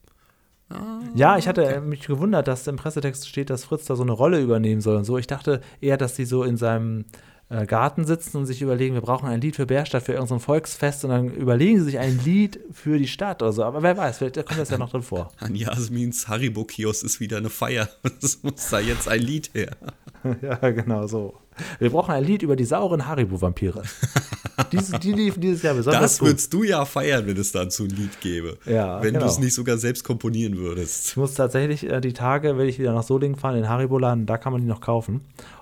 [1.14, 4.12] Ja, ich hatte äh, mich gewundert, dass im Pressetext steht, dass Fritz da so eine
[4.12, 5.16] Rolle übernehmen soll und so.
[5.16, 7.06] Ich dachte eher, dass die so in seinem
[7.48, 11.04] äh, Garten sitzen und sich überlegen, wir brauchen ein Lied für Bärstadt, für irgendein Volksfest
[11.04, 13.64] und dann überlegen sie sich ein Lied für die Stadt oder so.
[13.64, 15.32] Aber wer weiß, vielleicht kommt das ja noch drin vor.
[15.38, 17.88] An Jasmins Haribo-Kiosk ist wieder eine Feier.
[18.22, 19.74] Es muss da jetzt ein Lied her.
[20.42, 21.34] ja, genau so.
[21.78, 23.82] Wir brauchen ein Lied über die sauren Haribo-Vampire.
[24.72, 26.28] die, die liefen dieses Jahr besonders Das gut.
[26.28, 28.58] würdest du ja feiern, wenn es dazu ein Lied gäbe.
[28.66, 29.26] Ja, wenn genau.
[29.26, 31.08] du es nicht sogar selbst komponieren würdest.
[31.08, 34.26] Ich muss tatsächlich äh, die Tage, wenn ich wieder nach Solingen fahren, in den Haribo-Laden,
[34.26, 35.20] da kann man die noch kaufen.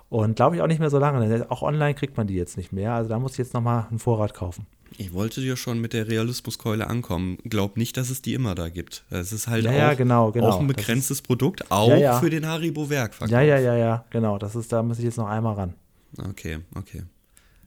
[0.08, 2.56] Und glaube ich auch nicht mehr so lange, denn auch online kriegt man die jetzt
[2.56, 2.94] nicht mehr.
[2.94, 4.66] Also da muss ich jetzt nochmal einen Vorrat kaufen.
[4.98, 7.38] Ich wollte dir schon mit der Realismuskeule ankommen.
[7.44, 9.04] Glaub nicht, dass es die immer da gibt.
[9.10, 10.48] Es ist halt Ja, auch, ja, genau, genau.
[10.48, 12.20] auch ein begrenztes Produkt, auch Ja, ja.
[12.20, 13.30] für den Haribo-Werkverkauf.
[13.30, 14.38] Ja, ja, ja, ja, genau.
[14.38, 15.74] Das ist, da muss ich jetzt noch einmal ran.
[16.18, 17.02] Okay, okay.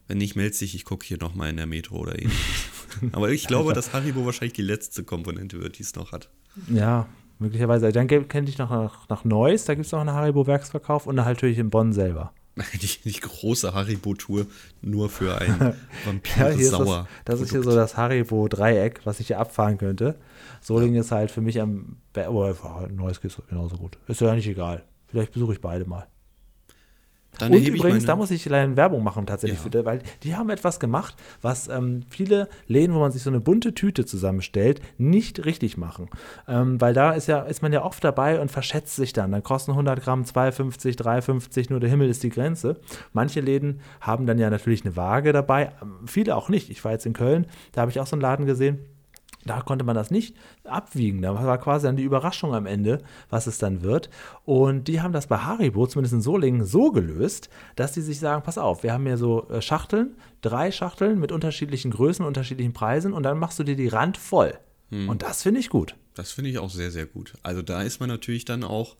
[0.08, 2.36] Wenn nicht, melde dich, ich gucke hier nochmal in der Metro oder ähnliches.
[3.12, 6.28] Aber ich glaube, dass Haribo wahrscheinlich die letzte Komponente wird, die es noch hat.
[6.68, 7.06] Ja,
[7.38, 7.92] möglicherweise.
[7.92, 11.24] Dann kenne ich noch nach, nach Neuss, da gibt es noch einen Haribo-Werksverkauf und dann
[11.26, 12.32] halt natürlich in Bonn selber.
[12.82, 14.46] Die, die große Haribo-Tour
[14.82, 15.74] nur für ein Ja,
[16.04, 17.08] Vampir sauer.
[17.24, 20.16] das, das ist hier so das Haribo-Dreieck, was ich hier abfahren könnte.
[20.60, 22.52] Solingen ist halt für mich am be- oh,
[22.92, 23.96] neues ist genauso gut.
[24.08, 24.84] Ist ja nicht egal.
[25.06, 26.08] Vielleicht besuche ich beide mal.
[27.40, 29.70] Dann Und übrigens, da muss ich leider Werbung machen tatsächlich, Ja.
[29.70, 33.40] für, weil die haben etwas gemacht, was ähm, viele Läden, wo man sich so eine
[33.40, 36.08] bunte Tüte zusammenstellt, nicht richtig machen.
[36.46, 39.32] Ähm, weil da ist ja ist man ja oft dabei und verschätzt sich dann.
[39.32, 42.76] Dann kosten 100 Gramm 2,50, 3,50, nur der Himmel ist die Grenze.
[43.12, 46.70] Manche Läden haben dann ja natürlich eine Waage dabei, ähm, viele auch nicht.
[46.70, 48.78] Ich war jetzt in Köln, da habe ich auch so einen Laden gesehen.
[49.44, 51.22] Da konnte man das nicht abwiegen.
[51.22, 52.98] Da war quasi dann die Überraschung am Ende,
[53.30, 54.10] was es dann wird.
[54.44, 58.42] Und die haben das bei Haribo, zumindest in Solingen, so gelöst, dass die sich sagen:
[58.42, 63.12] Pass auf, wir haben hier so äh, Schachteln, drei Schachteln mit unterschiedlichen Größen, unterschiedlichen Preisen
[63.12, 64.58] und dann machst du dir die Rand voll.
[65.08, 65.94] Und das finde ich gut.
[66.14, 67.34] Das finde ich auch sehr, sehr gut.
[67.42, 68.96] Also da ist man natürlich dann auch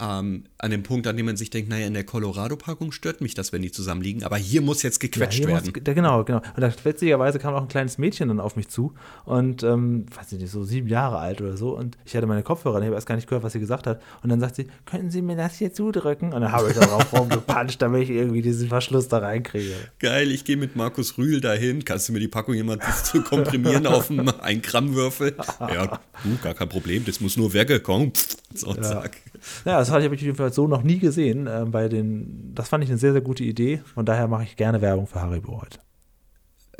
[0.00, 3.34] ähm, an dem Punkt, an dem man sich denkt, naja, in der Colorado-Packung stört mich
[3.34, 5.70] das, wenn die zusammenliegen, aber hier muss jetzt gequetscht hier werden.
[5.74, 6.38] muss- da- genau, genau.
[6.56, 8.94] Und da witzigerweise kam auch ein kleines Mädchen dann auf mich zu
[9.24, 11.76] und, ähm, weiß ich nicht, so sieben Jahre alt oder so.
[11.76, 14.00] Und ich hatte meine Kopfhörer, ich habe erst gar nicht gehört, was sie gesagt hat.
[14.22, 16.32] Und dann sagt sie, könnten Sie mir das hier zudrücken?
[16.32, 19.74] Und dann habe ich darauf rumgepanscht, damit ich irgendwie diesen Verschluss da reinkriege.
[19.98, 21.84] Geil, ich gehe mit Markus Rühl dahin.
[21.84, 25.34] Kannst du mir die Packung jemand zu komprimieren auf einen 1 Gramm Würfel?
[25.60, 27.04] Ja, du, gar kein Problem.
[27.04, 28.12] Das muss nur weggekommen.
[28.54, 29.16] So, zack.
[29.64, 31.46] Ja, das habe ich auf jeden Fall so noch nie gesehen.
[31.46, 33.82] Äh, bei den, das fand ich eine sehr, sehr gute Idee.
[33.94, 35.78] Von daher mache ich gerne Werbung für Haribo heute.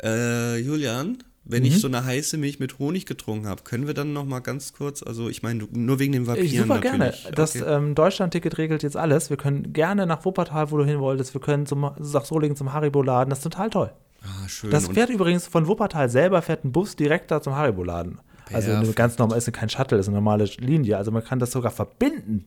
[0.03, 1.67] Äh, Julian, wenn Mhm.
[1.69, 4.73] ich so eine heiße Milch mit Honig getrunken habe, können wir dann noch mal ganz
[4.73, 6.97] kurz, also ich meine, nur wegen den Vampiren Ich, super gerne.
[7.05, 7.35] natürlich.
[7.35, 7.65] Das Okay.
[7.67, 9.29] ähm, Deutschland-Ticket regelt jetzt alles.
[9.29, 11.33] Wir können gerne nach Wuppertal, wo du hin wolltest.
[11.33, 13.29] Wir können zum, nach Solingen zum Haribo-Laden.
[13.29, 13.91] Das ist total toll.
[14.23, 14.69] ah, schön.
[14.71, 18.19] Das Und- fährt übrigens von Wuppertal selber, fährt ein Bus direkt da zum Haribo-Laden.
[18.53, 20.97] Also eine ganz normal, ist kein Shuttle, ist eine normale Linie.
[20.97, 22.45] Also man kann das sogar verbinden.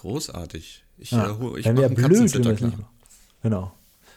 [0.00, 0.84] Großartig.
[0.98, 1.26] Ich, Ja.
[1.26, 2.86] äh, ich blöd, wenn wir Katzenzitter es nicht machen.
[3.42, 3.72] Genau.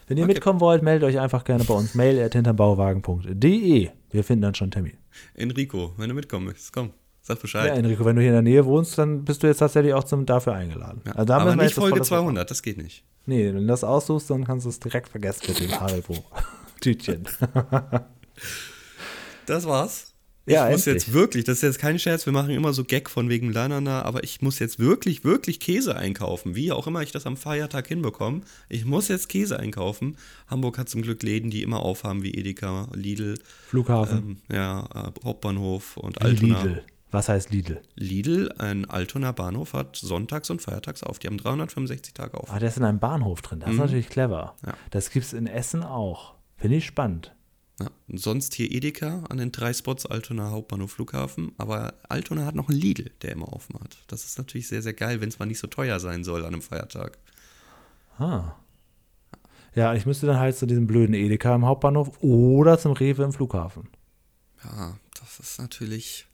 [0.08, 0.34] Wenn ihr Okay.
[0.34, 1.96] mitkommen wollt, meldet euch einfach gerne bei uns.
[1.96, 3.90] Mail at hintermbauwagen.de.
[4.12, 4.98] Wir finden dann schon einen Termin.
[5.36, 7.68] Enrico, wenn du mitkommen möchtest, komm, sag Bescheid.
[7.68, 10.04] Ja, Enrico, wenn du hier in der Nähe wohnst, dann bist du jetzt tatsächlich auch
[10.04, 11.02] zum, dafür eingeladen.
[11.06, 13.04] Ja, Also da aber nicht das Folge Programm- 200, das geht nicht.
[13.26, 17.24] Nee, wenn du das aussuchst, dann kannst du es direkt vergessen mit dem Haribo-Tütchen.
[19.46, 20.12] Das war's.
[20.46, 21.06] Ja, ich muss endlich.
[21.06, 24.02] jetzt wirklich, das ist jetzt kein Scherz, wir machen immer so Gag von wegen Lanana,
[24.04, 26.56] aber ich muss jetzt wirklich, wirklich Käse einkaufen.
[26.56, 28.41] Wie auch immer ich das am Feiertag hinbekomme.
[28.68, 30.18] Ich muss jetzt Käse einkaufen.
[30.48, 34.41] Hamburg hat zum Glück Läden, die immer aufhaben, wie Edeka, Lidl, Flughafen.
[34.50, 36.62] ähm, ja, äh, Hauptbahnhof und Wie Altona.
[36.64, 36.84] Lidl.
[37.12, 37.80] Was heißt Lidl?
[37.96, 41.20] Lidl, ein Altonaer Bahnhof, hat sonntags und feiertags auf.
[41.20, 42.52] Die haben 365 Tage auf.
[42.52, 43.60] Ah, der ist in einem Bahnhof drin.
[43.60, 44.56] Das ist natürlich clever.
[44.64, 44.70] Mhm.
[44.70, 44.74] Ja.
[44.89, 46.34] Das gibt es in Essen auch.
[46.58, 47.36] Finde ich spannend.
[47.80, 51.54] Ja, sonst hier Edeka an den drei Spots, Altona, Hauptbahnhof, Flughafen.
[51.58, 53.98] Aber Altona hat noch einen Lidl, der immer offen hat.
[54.08, 56.54] Das ist natürlich sehr, sehr geil, wenn es mal nicht so teuer sein soll an
[56.54, 57.18] einem Feiertag.
[58.20, 58.56] Ah.
[59.76, 63.34] Ja, ich müsste dann halt zu diesem blöden Edeka im Hauptbahnhof oder zum Rewe im
[63.34, 63.88] Flughafen.
[64.64, 66.28] Ja, das ist natürlich.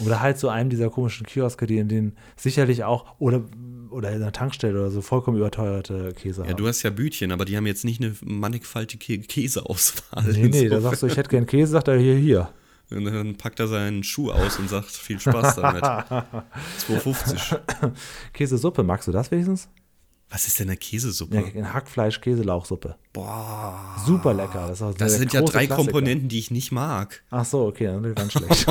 [0.00, 3.44] Oder halt zu einem dieser komischen Kioske, die in denen sicherlich auch, oder,
[3.90, 6.56] oder in einer Tankstelle oder so vollkommen überteuerte Käse Ja, haben.
[6.56, 10.24] du hast ja Bütchen, aber die haben jetzt nicht eine mannigfaltige Käseauswahl.
[10.32, 12.48] nee, nee, da sagst du, ich hätte gern Käse, sagt er hier, hier.
[12.90, 15.82] Und dann packt er seinen Schuh aus und sagt, viel Spaß damit.
[16.88, 17.92] 2,50.
[18.32, 19.68] Käsesuppe, magst du das wenigstens?
[20.34, 21.36] Was ist denn eine Käsesuppe?
[21.36, 22.96] Ja, in Hackfleisch, Käselauchsuppe.
[23.12, 23.78] Boah.
[24.04, 24.66] Super lecker.
[24.66, 25.76] Das, Das sind ja drei Klassiker.
[25.76, 27.22] Komponenten, die ich nicht mag.
[27.30, 28.66] Ach so, okay, dann ist ganz schlecht.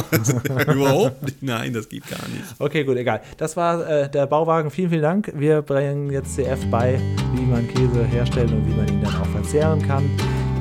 [0.67, 1.41] Überhaupt nicht.
[1.41, 2.43] Nein, das geht gar nicht.
[2.59, 3.21] Okay, gut, egal.
[3.37, 4.71] Das war äh, der Bauwagen.
[4.71, 5.31] Vielen, vielen Dank.
[5.37, 6.99] Wir bringen jetzt CF bei,
[7.33, 10.03] wie man Käse herstellt und wie man ihn dann auch verzehren kann.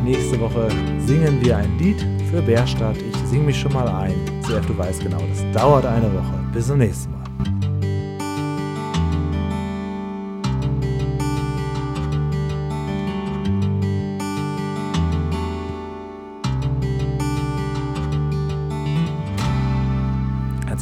[0.04, 0.68] Nächste Woche
[1.04, 2.00] singen wir ein Lied
[2.30, 2.96] für Bärstadt.
[2.96, 4.14] Ich singe mich schon mal ein.
[4.42, 6.38] CF, du weißt genau, das dauert eine Woche.
[6.52, 7.21] Bis zum nächsten Mal.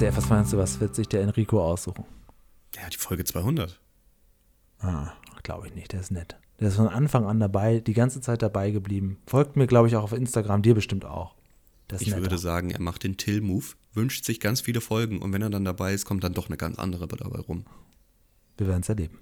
[0.01, 2.07] CF, was meinst du, was wird sich der Enrico aussuchen?
[2.74, 3.78] Ja, die Folge 200.
[4.78, 5.92] Ah, glaube ich nicht.
[5.92, 6.38] Der ist nett.
[6.59, 9.18] Der ist von Anfang an dabei, die ganze Zeit dabei geblieben.
[9.26, 11.34] Folgt mir, glaube ich, auch auf Instagram, dir bestimmt auch.
[11.92, 12.22] Ich netter.
[12.22, 15.66] würde sagen, er macht den Till-Move, wünscht sich ganz viele Folgen und wenn er dann
[15.66, 17.66] dabei ist, kommt dann doch eine ganz andere dabei rum.
[18.57, 19.18] Wir werden es erleben.